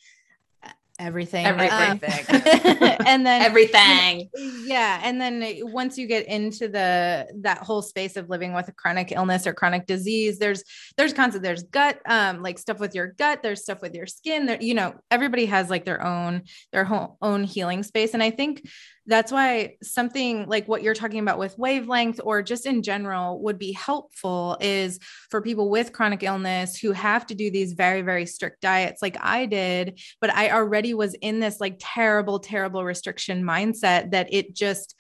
everything. 1.03 1.47
Everything. 1.47 2.01
Uh, 2.29 2.97
and 3.07 3.27
then 3.27 3.43
everything. 3.43 4.31
Yeah 4.65 5.01
and 5.03 5.21
then 5.21 5.45
once 5.73 5.99
you 5.99 6.07
get 6.07 6.27
into 6.27 6.69
the 6.69 7.27
that 7.41 7.59
whole 7.59 7.83
space 7.83 8.17
of 8.17 8.29
living 8.29 8.55
with 8.55 8.69
a 8.69 8.73
chronic 8.73 9.13
illness 9.13 9.47
or 9.47 9.53
chronic 9.53 9.87
disease 9.87 10.39
there's 10.39 10.63
there's 10.97 11.13
concept 11.13 11.43
there's 11.43 11.65
gut 11.65 11.99
um 12.07 12.43
like 12.43 12.59
stuff 12.59 12.79
with 12.79 12.95
your 12.95 13.09
gut 13.09 13.43
there's 13.43 13.63
stuff 13.63 13.83
with 13.83 13.95
your 13.95 14.07
skin 14.07 14.47
there 14.47 14.61
you 14.61 14.75
know 14.75 14.95
everybody 15.11 15.47
has 15.47 15.71
like 15.71 15.85
their 15.85 16.03
own 16.03 16.43
their 16.73 16.85
whole 16.85 17.17
own 17.21 17.45
healing 17.45 17.83
space. 17.83 18.15
And 18.15 18.23
i 18.23 18.31
think 18.31 18.67
that's 19.07 19.33
why 19.33 19.77
something 19.83 20.47
like 20.47 20.69
what 20.69 20.83
you're 20.83 20.95
talking 20.95 21.19
about 21.19 21.39
with 21.39 21.59
wavelength 21.59 22.21
or 22.23 22.43
just 22.43 22.67
in 22.67 22.83
general 22.83 23.41
would 23.43 23.59
be 23.59 23.73
helpful 23.73 24.57
is 24.61 24.99
for 25.31 25.43
people 25.43 25.71
with 25.71 25.93
chronic 25.93 26.23
illness 26.23 26.77
who 26.79 26.93
have 26.93 27.27
to 27.27 27.35
do 27.35 27.51
these 27.51 27.73
very 27.73 28.03
very 28.03 28.27
strict 28.27 28.61
diets 28.61 29.03
like 29.03 29.17
I 29.21 29.47
did 29.47 30.01
but 30.21 30.31
I 30.31 30.51
already 30.51 30.95
was 30.95 31.15
in 31.15 31.41
this 31.41 31.61
like 31.61 31.77
terrible 31.81 32.39
terrible 32.39 32.85
restriction 32.85 33.43
mindset 33.43 34.13
that 34.13 34.33
it 34.33 34.55
just 34.55 34.95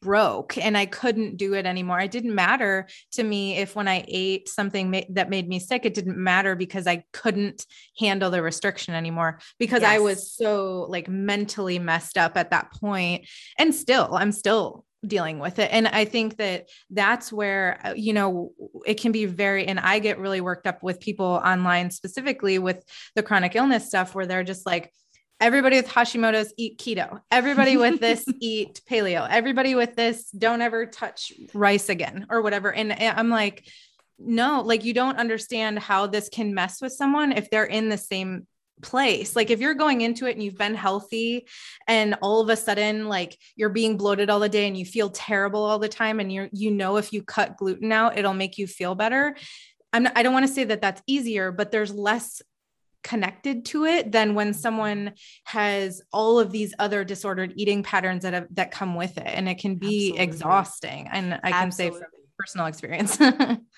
broke 0.00 0.56
and 0.58 0.76
I 0.76 0.86
couldn't 0.86 1.36
do 1.36 1.54
it 1.54 1.66
anymore. 1.66 2.00
It 2.00 2.10
didn't 2.10 2.34
matter 2.34 2.86
to 3.12 3.24
me 3.24 3.56
if 3.56 3.74
when 3.74 3.88
I 3.88 4.04
ate 4.06 4.48
something 4.48 4.90
ma- 4.90 5.00
that 5.10 5.30
made 5.30 5.48
me 5.48 5.58
sick, 5.58 5.84
it 5.84 5.94
didn't 5.94 6.16
matter 6.16 6.54
because 6.54 6.86
I 6.86 7.04
couldn't 7.12 7.66
handle 7.98 8.30
the 8.30 8.42
restriction 8.42 8.94
anymore 8.94 9.40
because 9.58 9.82
yes. 9.82 9.90
I 9.90 9.98
was 9.98 10.32
so 10.32 10.86
like 10.88 11.08
mentally 11.08 11.78
messed 11.78 12.16
up 12.16 12.36
at 12.36 12.50
that 12.50 12.72
point. 12.72 13.26
And 13.58 13.74
still, 13.74 14.14
I'm 14.14 14.32
still 14.32 14.84
dealing 15.06 15.38
with 15.38 15.58
it. 15.58 15.70
And 15.72 15.86
I 15.86 16.04
think 16.04 16.38
that 16.38 16.68
that's 16.90 17.32
where, 17.32 17.80
uh, 17.84 17.94
you 17.94 18.12
know, 18.12 18.52
it 18.84 19.00
can 19.00 19.12
be 19.12 19.26
very, 19.26 19.66
and 19.66 19.78
I 19.78 20.00
get 20.00 20.18
really 20.18 20.40
worked 20.40 20.66
up 20.66 20.82
with 20.82 21.00
people 21.00 21.40
online 21.44 21.90
specifically 21.90 22.58
with 22.58 22.84
the 23.14 23.22
chronic 23.22 23.54
illness 23.54 23.86
stuff 23.86 24.14
where 24.14 24.26
they're 24.26 24.44
just 24.44 24.66
like, 24.66 24.92
everybody 25.40 25.76
with 25.76 25.88
Hashimoto's 25.88 26.52
eat 26.56 26.78
keto. 26.78 27.20
Everybody 27.30 27.76
with 27.76 28.00
this 28.00 28.24
eat 28.40 28.80
paleo. 28.90 29.26
Everybody 29.28 29.74
with 29.74 29.94
this 29.94 30.30
don't 30.30 30.62
ever 30.62 30.86
touch 30.86 31.32
rice 31.54 31.88
again 31.88 32.26
or 32.30 32.42
whatever. 32.42 32.72
And 32.72 32.92
eh, 32.92 33.12
I'm 33.14 33.30
like, 33.30 33.68
no, 34.18 34.62
like 34.62 34.84
you 34.84 34.94
don't 34.94 35.18
understand 35.18 35.78
how 35.78 36.06
this 36.06 36.28
can 36.28 36.54
mess 36.54 36.80
with 36.82 36.92
someone 36.92 37.32
if 37.32 37.50
they're 37.50 37.64
in 37.64 37.88
the 37.88 37.98
same 37.98 38.46
place. 38.82 39.36
Like 39.36 39.50
if 39.50 39.60
you're 39.60 39.74
going 39.74 40.00
into 40.00 40.26
it 40.26 40.32
and 40.32 40.42
you've 40.42 40.58
been 40.58 40.74
healthy 40.74 41.46
and 41.86 42.16
all 42.22 42.40
of 42.40 42.48
a 42.48 42.56
sudden 42.56 43.08
like 43.08 43.36
you're 43.56 43.68
being 43.68 43.96
bloated 43.96 44.30
all 44.30 44.40
the 44.40 44.48
day 44.48 44.66
and 44.66 44.76
you 44.76 44.84
feel 44.84 45.10
terrible 45.10 45.64
all 45.64 45.78
the 45.78 45.88
time 45.88 46.20
and 46.20 46.32
you're 46.32 46.48
you 46.52 46.70
know 46.70 46.96
if 46.96 47.12
you 47.12 47.22
cut 47.22 47.56
gluten 47.56 47.90
out 47.90 48.16
it'll 48.16 48.34
make 48.34 48.58
you 48.58 48.66
feel 48.66 48.94
better. 48.94 49.36
I'm 49.92 50.04
not, 50.04 50.12
I 50.16 50.22
don't 50.22 50.34
want 50.34 50.46
to 50.46 50.52
say 50.52 50.64
that 50.64 50.82
that's 50.82 51.02
easier, 51.06 51.50
but 51.50 51.72
there's 51.72 51.92
less 51.92 52.42
connected 53.08 53.64
to 53.64 53.86
it 53.86 54.12
than 54.12 54.34
when 54.34 54.52
someone 54.52 55.14
has 55.44 56.02
all 56.12 56.38
of 56.38 56.52
these 56.52 56.74
other 56.78 57.04
disordered 57.04 57.54
eating 57.56 57.82
patterns 57.82 58.22
that 58.22 58.34
have, 58.34 58.46
that 58.50 58.70
come 58.70 58.94
with 58.94 59.16
it 59.16 59.26
and 59.26 59.48
it 59.48 59.56
can 59.56 59.76
be 59.76 60.10
Absolutely. 60.10 60.24
exhausting 60.24 61.08
and 61.10 61.40
i 61.42 61.50
can 61.50 61.68
Absolutely. 61.68 62.00
say 62.00 62.04
from 62.04 62.10
personal 62.38 62.66
experience 62.66 63.18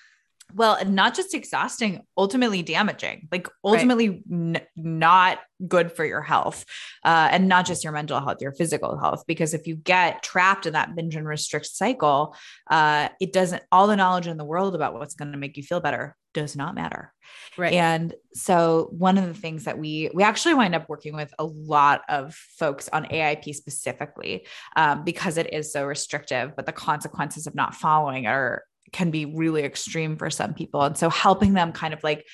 well 0.53 0.83
not 0.85 1.15
just 1.15 1.33
exhausting 1.33 2.01
ultimately 2.17 2.61
damaging 2.61 3.29
like 3.31 3.47
ultimately 3.63 4.09
right. 4.09 4.23
n- 4.29 4.61
not 4.75 5.39
good 5.65 5.93
for 5.93 6.03
your 6.03 6.21
health 6.21 6.65
uh, 7.05 7.29
and 7.31 7.47
not 7.47 7.65
just 7.65 7.85
your 7.85 7.93
mental 7.93 8.19
health 8.19 8.41
your 8.41 8.51
physical 8.51 8.97
health 8.97 9.23
because 9.27 9.53
if 9.53 9.65
you 9.65 9.77
get 9.77 10.21
trapped 10.23 10.65
in 10.65 10.73
that 10.73 10.93
binge 10.93 11.15
and 11.15 11.25
restrict 11.25 11.67
cycle 11.67 12.35
uh, 12.69 13.07
it 13.21 13.31
doesn't 13.31 13.63
all 13.71 13.87
the 13.87 13.95
knowledge 13.95 14.27
in 14.27 14.35
the 14.35 14.43
world 14.43 14.75
about 14.75 14.93
what's 14.93 15.15
going 15.15 15.31
to 15.31 15.37
make 15.37 15.55
you 15.55 15.63
feel 15.63 15.79
better 15.79 16.17
does 16.33 16.55
not 16.55 16.75
matter 16.75 17.13
right 17.57 17.73
and 17.73 18.13
so 18.33 18.89
one 18.91 19.17
of 19.17 19.27
the 19.27 19.33
things 19.33 19.65
that 19.65 19.77
we 19.77 20.09
we 20.13 20.23
actually 20.23 20.53
wind 20.53 20.75
up 20.75 20.87
working 20.89 21.15
with 21.15 21.33
a 21.39 21.45
lot 21.45 22.01
of 22.09 22.33
folks 22.33 22.89
on 22.93 23.11
aip 23.11 23.53
specifically 23.53 24.45
um, 24.75 25.03
because 25.03 25.37
it 25.37 25.53
is 25.53 25.71
so 25.71 25.85
restrictive 25.85 26.53
but 26.55 26.65
the 26.65 26.71
consequences 26.71 27.47
of 27.47 27.55
not 27.55 27.75
following 27.75 28.27
are 28.27 28.63
can 28.91 29.11
be 29.11 29.25
really 29.25 29.63
extreme 29.63 30.17
for 30.17 30.29
some 30.29 30.53
people. 30.53 30.81
And 30.81 30.97
so 30.97 31.09
helping 31.09 31.53
them 31.53 31.71
kind 31.71 31.93
of 31.93 32.03
like 32.03 32.25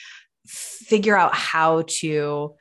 figure 0.46 1.18
out 1.18 1.36
how 1.36 1.84
to 1.88 2.56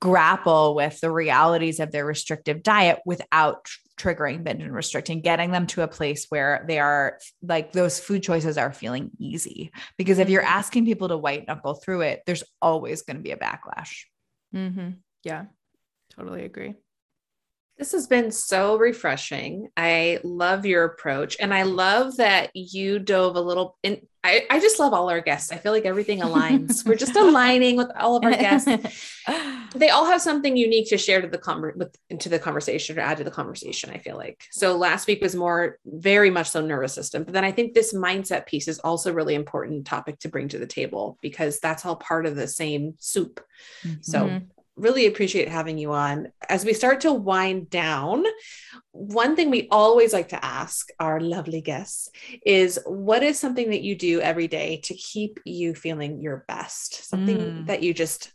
grapple 0.00 0.74
with 0.74 0.98
the 1.00 1.10
realities 1.10 1.78
of 1.78 1.92
their 1.92 2.06
restrictive 2.06 2.62
diet 2.62 3.00
without 3.04 3.66
triggering 3.98 4.42
binge 4.42 4.62
and 4.62 4.74
restricting, 4.74 5.20
getting 5.20 5.50
them 5.50 5.66
to 5.66 5.82
a 5.82 5.88
place 5.88 6.26
where 6.30 6.64
they 6.66 6.78
are 6.78 7.18
like 7.42 7.72
those 7.72 8.00
food 8.00 8.22
choices 8.22 8.56
are 8.56 8.72
feeling 8.72 9.10
easy. 9.18 9.70
Because 9.98 10.18
if 10.18 10.30
you're 10.30 10.42
mm-hmm. 10.42 10.58
asking 10.58 10.86
people 10.86 11.08
to 11.08 11.18
white 11.18 11.46
knuckle 11.46 11.74
through 11.74 12.02
it, 12.02 12.22
there's 12.26 12.44
always 12.62 13.02
going 13.02 13.18
to 13.18 13.22
be 13.22 13.32
a 13.32 13.36
backlash. 13.36 14.04
Mm-hmm. 14.54 14.90
Yeah, 15.22 15.44
totally 16.16 16.44
agree. 16.44 16.74
This 17.80 17.92
has 17.92 18.06
been 18.06 18.30
so 18.30 18.76
refreshing. 18.76 19.70
I 19.74 20.18
love 20.22 20.66
your 20.66 20.84
approach. 20.84 21.38
And 21.40 21.54
I 21.54 21.62
love 21.62 22.18
that 22.18 22.54
you 22.54 22.98
dove 22.98 23.36
a 23.36 23.40
little 23.40 23.78
in. 23.82 24.06
I, 24.22 24.44
I 24.50 24.60
just 24.60 24.78
love 24.78 24.92
all 24.92 25.08
our 25.08 25.22
guests. 25.22 25.50
I 25.50 25.56
feel 25.56 25.72
like 25.72 25.86
everything 25.86 26.20
aligns. 26.20 26.84
We're 26.86 26.96
just 26.96 27.16
aligning 27.16 27.78
with 27.78 27.90
all 27.98 28.16
of 28.16 28.24
our 28.24 28.32
guests. 28.32 28.68
they 29.74 29.88
all 29.88 30.04
have 30.04 30.20
something 30.20 30.58
unique 30.58 30.90
to 30.90 30.98
share 30.98 31.22
to 31.22 31.26
the 31.26 31.72
with, 31.74 31.96
into 32.10 32.28
the 32.28 32.38
conversation 32.38 32.98
or 32.98 33.00
add 33.00 33.16
to 33.16 33.24
the 33.24 33.30
conversation. 33.30 33.88
I 33.94 33.96
feel 33.96 34.18
like 34.18 34.44
so. 34.50 34.76
Last 34.76 35.06
week 35.06 35.22
was 35.22 35.34
more 35.34 35.78
very 35.86 36.28
much 36.28 36.50
so 36.50 36.60
nervous 36.60 36.92
system, 36.92 37.24
but 37.24 37.32
then 37.32 37.46
I 37.46 37.52
think 37.52 37.72
this 37.72 37.94
mindset 37.94 38.44
piece 38.44 38.68
is 38.68 38.78
also 38.80 39.10
really 39.10 39.34
important 39.34 39.86
topic 39.86 40.18
to 40.18 40.28
bring 40.28 40.48
to 40.48 40.58
the 40.58 40.66
table 40.66 41.16
because 41.22 41.60
that's 41.60 41.86
all 41.86 41.96
part 41.96 42.26
of 42.26 42.36
the 42.36 42.46
same 42.46 42.96
soup. 42.98 43.40
Mm-hmm. 43.86 44.02
So 44.02 44.42
really 44.80 45.06
appreciate 45.06 45.48
having 45.48 45.78
you 45.78 45.92
on. 45.92 46.32
As 46.48 46.64
we 46.64 46.72
start 46.72 47.02
to 47.02 47.12
wind 47.12 47.70
down, 47.70 48.24
one 48.92 49.36
thing 49.36 49.50
we 49.50 49.68
always 49.70 50.12
like 50.12 50.28
to 50.30 50.44
ask 50.44 50.88
our 50.98 51.20
lovely 51.20 51.60
guests 51.60 52.10
is 52.44 52.78
what 52.86 53.22
is 53.22 53.38
something 53.38 53.70
that 53.70 53.82
you 53.82 53.94
do 53.94 54.20
every 54.20 54.48
day 54.48 54.80
to 54.84 54.94
keep 54.94 55.40
you 55.44 55.74
feeling 55.74 56.20
your 56.20 56.44
best? 56.48 57.04
Something 57.08 57.38
mm. 57.38 57.66
that 57.66 57.82
you 57.82 57.94
just, 57.94 58.32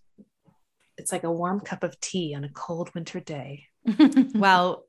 it's 0.97 1.11
like 1.11 1.23
a 1.23 1.31
warm 1.31 1.59
cup 1.59 1.83
of 1.83 1.99
tea 1.99 2.35
on 2.35 2.43
a 2.43 2.49
cold 2.49 2.93
winter 2.93 3.19
day. 3.19 3.65
well, 4.35 4.85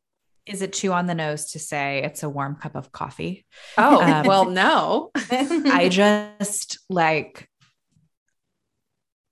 is 0.46 0.62
it 0.62 0.72
too 0.72 0.92
on 0.92 1.07
the 1.07 1.14
nose 1.14 1.52
to 1.52 1.59
say 1.59 2.02
it's 2.04 2.22
a 2.22 2.28
warm 2.28 2.54
cup 2.57 2.76
of 2.76 2.92
coffee? 2.92 3.44
Oh, 3.76 4.00
um, 4.02 4.26
well, 4.26 4.44
no. 4.44 5.11
I 5.14 5.88
just 5.90 6.78
like 6.88 7.48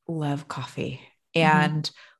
love 0.09 0.49
coffee. 0.49 1.01
Mm-hmm. 1.37 1.59
And 1.59 1.83
mm-hmm. 1.85 2.14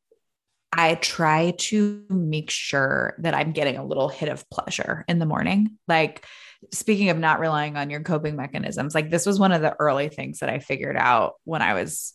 I 0.77 0.97
try 0.97 1.53
to 1.59 2.05
make 2.09 2.51
sure 2.51 3.15
that 3.19 3.35
I'm 3.35 3.53
getting 3.53 3.77
a 3.77 3.85
little 3.85 4.09
hit 4.09 4.29
of 4.29 4.49
pleasure 4.51 5.05
in 5.09 5.19
the 5.19 5.27
morning. 5.27 5.79
Like, 5.89 6.25
speaking 6.73 7.11
of 7.11 7.19
not 7.19 7.41
relying 7.41 7.77
on 7.77 7.91
your 7.91 8.01
coping 8.01 8.37
mechanisms, 8.37 8.95
like, 8.95 9.11
this 9.11 9.27
was 9.27 9.39
one 9.39 9.53
of 9.53 9.63
the 9.63 9.77
early 9.79 10.09
things 10.09 10.41
that 10.41 10.49
I 10.49 10.59
figured 10.59 10.97
out 10.97 11.35
when 11.45 11.63
I 11.63 11.75
was 11.75 12.15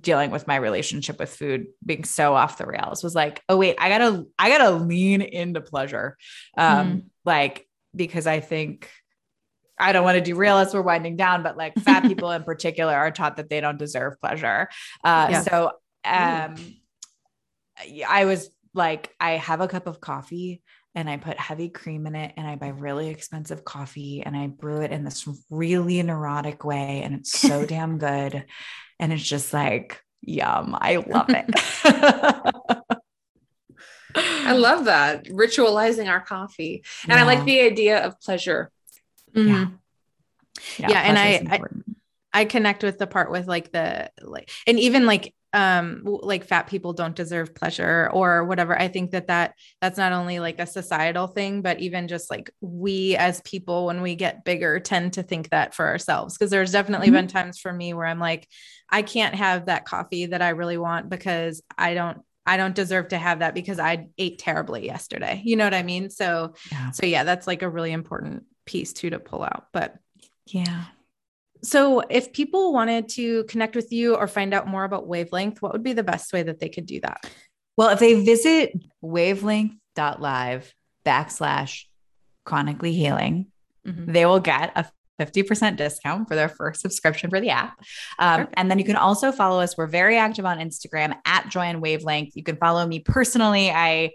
dealing 0.00 0.30
with 0.30 0.46
my 0.48 0.56
relationship 0.56 1.18
with 1.18 1.30
food 1.30 1.66
being 1.84 2.02
so 2.02 2.34
off 2.34 2.58
the 2.58 2.66
rails 2.66 3.04
was 3.04 3.14
like 3.14 3.40
oh 3.48 3.56
wait 3.56 3.76
i 3.78 3.88
gotta 3.88 4.26
i 4.36 4.48
gotta 4.48 4.72
lean 4.72 5.22
into 5.22 5.60
pleasure 5.60 6.16
um 6.56 6.88
mm. 6.88 7.04
like 7.24 7.68
because 7.94 8.26
i 8.26 8.40
think 8.40 8.90
I 9.80 9.92
don't 9.92 10.04
want 10.04 10.16
to 10.16 10.20
derail 10.20 10.56
us. 10.56 10.74
We're 10.74 10.82
winding 10.82 11.16
down, 11.16 11.42
but 11.42 11.56
like 11.56 11.74
fat 11.76 12.02
people 12.06 12.30
in 12.30 12.44
particular 12.44 12.94
are 12.94 13.10
taught 13.10 13.38
that 13.38 13.48
they 13.48 13.60
don't 13.60 13.78
deserve 13.78 14.20
pleasure. 14.20 14.68
Uh, 15.02 15.28
yeah. 15.30 15.42
So, 15.42 15.70
um, 16.04 16.56
I 18.06 18.24
was 18.24 18.50
like, 18.74 19.14
I 19.18 19.32
have 19.32 19.60
a 19.60 19.68
cup 19.68 19.86
of 19.86 20.00
coffee 20.00 20.62
and 20.94 21.08
I 21.08 21.16
put 21.16 21.38
heavy 21.38 21.68
cream 21.68 22.06
in 22.06 22.14
it 22.14 22.34
and 22.36 22.46
I 22.46 22.56
buy 22.56 22.68
really 22.68 23.08
expensive 23.08 23.64
coffee 23.64 24.22
and 24.24 24.36
I 24.36 24.48
brew 24.48 24.80
it 24.82 24.90
in 24.90 25.04
this 25.04 25.28
really 25.48 26.02
neurotic 26.02 26.64
way 26.64 27.02
and 27.02 27.14
it's 27.14 27.38
so 27.38 27.64
damn 27.66 27.98
good. 27.98 28.44
And 28.98 29.12
it's 29.12 29.22
just 29.22 29.52
like, 29.52 30.02
yum. 30.20 30.76
I 30.78 30.96
love 30.96 31.30
it. 31.30 31.46
I 34.14 34.52
love 34.52 34.86
that 34.86 35.24
ritualizing 35.26 36.08
our 36.08 36.20
coffee. 36.20 36.84
And 37.04 37.12
yeah. 37.12 37.20
I 37.20 37.22
like 37.22 37.44
the 37.44 37.60
idea 37.60 38.04
of 38.04 38.20
pleasure. 38.20 38.70
Mm-hmm. 39.34 39.48
Yeah. 39.48 39.68
Yeah. 40.78 40.90
yeah 40.90 41.00
and 41.00 41.18
I, 41.18 41.56
I, 41.56 41.60
I 42.32 42.44
connect 42.44 42.82
with 42.82 42.98
the 42.98 43.06
part 43.06 43.30
with 43.30 43.46
like 43.46 43.72
the 43.72 44.10
like 44.22 44.50
and 44.66 44.78
even 44.78 45.06
like 45.06 45.34
um 45.52 46.02
like 46.04 46.44
fat 46.44 46.68
people 46.68 46.92
don't 46.92 47.16
deserve 47.16 47.54
pleasure 47.54 48.08
or 48.12 48.44
whatever 48.44 48.78
i 48.78 48.86
think 48.86 49.10
that 49.10 49.26
that 49.26 49.54
that's 49.80 49.98
not 49.98 50.12
only 50.12 50.38
like 50.38 50.60
a 50.60 50.66
societal 50.66 51.26
thing 51.26 51.60
but 51.60 51.80
even 51.80 52.06
just 52.06 52.30
like 52.30 52.50
we 52.60 53.16
as 53.16 53.40
people 53.40 53.86
when 53.86 54.00
we 54.00 54.14
get 54.14 54.44
bigger 54.44 54.78
tend 54.78 55.12
to 55.12 55.22
think 55.22 55.50
that 55.50 55.74
for 55.74 55.86
ourselves 55.86 56.36
because 56.36 56.50
there's 56.50 56.72
definitely 56.72 57.08
mm-hmm. 57.08 57.16
been 57.16 57.26
times 57.26 57.58
for 57.58 57.72
me 57.72 57.92
where 57.92 58.06
i'm 58.06 58.20
like 58.20 58.46
i 58.90 59.02
can't 59.02 59.34
have 59.34 59.66
that 59.66 59.84
coffee 59.84 60.26
that 60.26 60.42
i 60.42 60.50
really 60.50 60.78
want 60.78 61.08
because 61.08 61.62
i 61.76 61.94
don't 61.94 62.18
I 62.46 62.56
don't 62.56 62.74
deserve 62.74 63.08
to 63.08 63.18
have 63.18 63.40
that 63.40 63.54
because 63.54 63.78
I 63.78 64.08
ate 64.18 64.38
terribly 64.38 64.84
yesterday. 64.84 65.40
You 65.44 65.56
know 65.56 65.64
what 65.64 65.74
I 65.74 65.82
mean? 65.82 66.10
So, 66.10 66.54
yeah. 66.72 66.90
so 66.90 67.06
yeah, 67.06 67.22
that's 67.22 67.46
like 67.46 67.62
a 67.62 67.68
really 67.68 67.92
important 67.92 68.44
piece 68.64 68.92
too 68.92 69.10
to 69.10 69.20
pull 69.20 69.44
out. 69.44 69.66
But 69.72 69.94
yeah, 70.46 70.86
so, 71.62 72.00
if 72.00 72.32
people 72.32 72.72
wanted 72.72 73.08
to 73.10 73.44
connect 73.44 73.76
with 73.76 73.92
you 73.92 74.14
or 74.14 74.26
find 74.26 74.54
out 74.54 74.66
more 74.66 74.84
about 74.84 75.06
wavelength, 75.06 75.60
what 75.60 75.72
would 75.72 75.82
be 75.82 75.92
the 75.92 76.02
best 76.02 76.32
way 76.32 76.42
that 76.42 76.60
they 76.60 76.68
could 76.68 76.86
do 76.86 77.00
that? 77.00 77.30
Well, 77.76 77.90
if 77.90 77.98
they 77.98 78.24
visit 78.24 78.72
wavelength.live 79.02 80.74
backslash 81.04 81.84
chronically 82.44 82.92
healing, 82.92 83.46
mm-hmm. 83.86 84.12
they 84.12 84.26
will 84.26 84.40
get 84.40 84.72
a 84.76 84.86
50% 85.20 85.76
discount 85.76 86.28
for 86.28 86.34
their 86.34 86.48
first 86.48 86.80
subscription 86.80 87.30
for 87.30 87.40
the 87.40 87.50
app. 87.50 87.78
Um, 88.18 88.48
and 88.54 88.70
then 88.70 88.78
you 88.78 88.84
can 88.84 88.96
also 88.96 89.32
follow 89.32 89.60
us. 89.60 89.76
We're 89.76 89.86
very 89.86 90.16
active 90.16 90.46
on 90.46 90.58
Instagram 90.58 91.14
at 91.26 91.48
join 91.48 91.80
Wavelength. 91.80 92.36
You 92.36 92.42
can 92.42 92.56
follow 92.56 92.86
me 92.86 93.00
personally. 93.00 93.70
I 93.70 94.12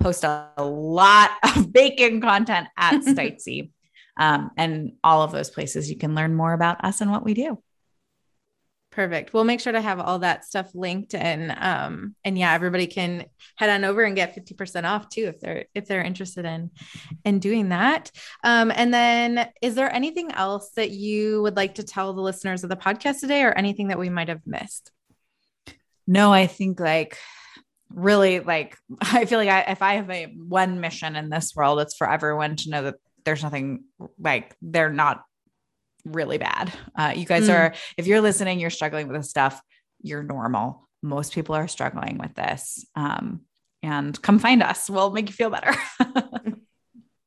post 0.00 0.24
a, 0.24 0.50
lot 0.58 1.30
of 1.42 1.72
baking 1.72 2.20
content 2.20 2.68
at 2.76 3.00
Stitesy. 3.02 3.70
Um, 4.16 4.50
and 4.56 4.92
all 5.04 5.22
of 5.22 5.32
those 5.32 5.50
places 5.50 5.90
you 5.90 5.96
can 5.98 6.14
learn 6.14 6.34
more 6.34 6.52
about 6.52 6.84
us 6.84 7.00
and 7.00 7.10
what 7.10 7.24
we 7.24 7.34
do. 7.34 7.58
Perfect. 8.96 9.34
We'll 9.34 9.44
make 9.44 9.60
sure 9.60 9.74
to 9.74 9.80
have 9.82 10.00
all 10.00 10.20
that 10.20 10.46
stuff 10.46 10.70
linked 10.74 11.14
and 11.14 11.54
um 11.58 12.16
and 12.24 12.38
yeah, 12.38 12.54
everybody 12.54 12.86
can 12.86 13.26
head 13.56 13.68
on 13.68 13.84
over 13.84 14.02
and 14.02 14.16
get 14.16 14.34
50% 14.34 14.84
off 14.84 15.10
too 15.10 15.24
if 15.24 15.38
they're 15.38 15.66
if 15.74 15.86
they're 15.86 16.00
interested 16.00 16.46
in 16.46 16.70
in 17.22 17.38
doing 17.38 17.68
that. 17.68 18.10
Um 18.42 18.72
and 18.74 18.94
then 18.94 19.50
is 19.60 19.74
there 19.74 19.92
anything 19.92 20.32
else 20.32 20.70
that 20.76 20.92
you 20.92 21.42
would 21.42 21.56
like 21.56 21.74
to 21.74 21.82
tell 21.82 22.14
the 22.14 22.22
listeners 22.22 22.64
of 22.64 22.70
the 22.70 22.76
podcast 22.76 23.20
today 23.20 23.42
or 23.42 23.52
anything 23.52 23.88
that 23.88 23.98
we 23.98 24.08
might 24.08 24.28
have 24.28 24.46
missed? 24.46 24.90
No, 26.06 26.32
I 26.32 26.46
think 26.46 26.80
like 26.80 27.18
really 27.90 28.40
like 28.40 28.78
I 29.02 29.26
feel 29.26 29.38
like 29.38 29.50
I, 29.50 29.72
if 29.72 29.82
I 29.82 29.94
have 29.96 30.08
a 30.08 30.32
one 30.38 30.80
mission 30.80 31.16
in 31.16 31.28
this 31.28 31.54
world, 31.54 31.80
it's 31.80 31.98
for 31.98 32.10
everyone 32.10 32.56
to 32.56 32.70
know 32.70 32.82
that 32.84 32.94
there's 33.26 33.42
nothing 33.42 33.84
like 34.18 34.56
they're 34.62 34.88
not 34.88 35.22
really 36.06 36.38
bad. 36.38 36.72
Uh, 36.94 37.12
you 37.14 37.26
guys 37.26 37.48
mm. 37.48 37.54
are, 37.54 37.74
if 37.98 38.06
you're 38.06 38.22
listening, 38.22 38.58
you're 38.58 38.70
struggling 38.70 39.08
with 39.08 39.16
this 39.16 39.28
stuff, 39.28 39.60
you're 40.00 40.22
normal. 40.22 40.88
Most 41.02 41.34
people 41.34 41.54
are 41.54 41.68
struggling 41.68 42.16
with 42.16 42.34
this. 42.34 42.86
Um, 42.94 43.42
and 43.82 44.20
come 44.22 44.38
find 44.38 44.62
us. 44.62 44.88
We'll 44.88 45.10
make 45.10 45.28
you 45.28 45.34
feel 45.34 45.50
better. 45.50 45.74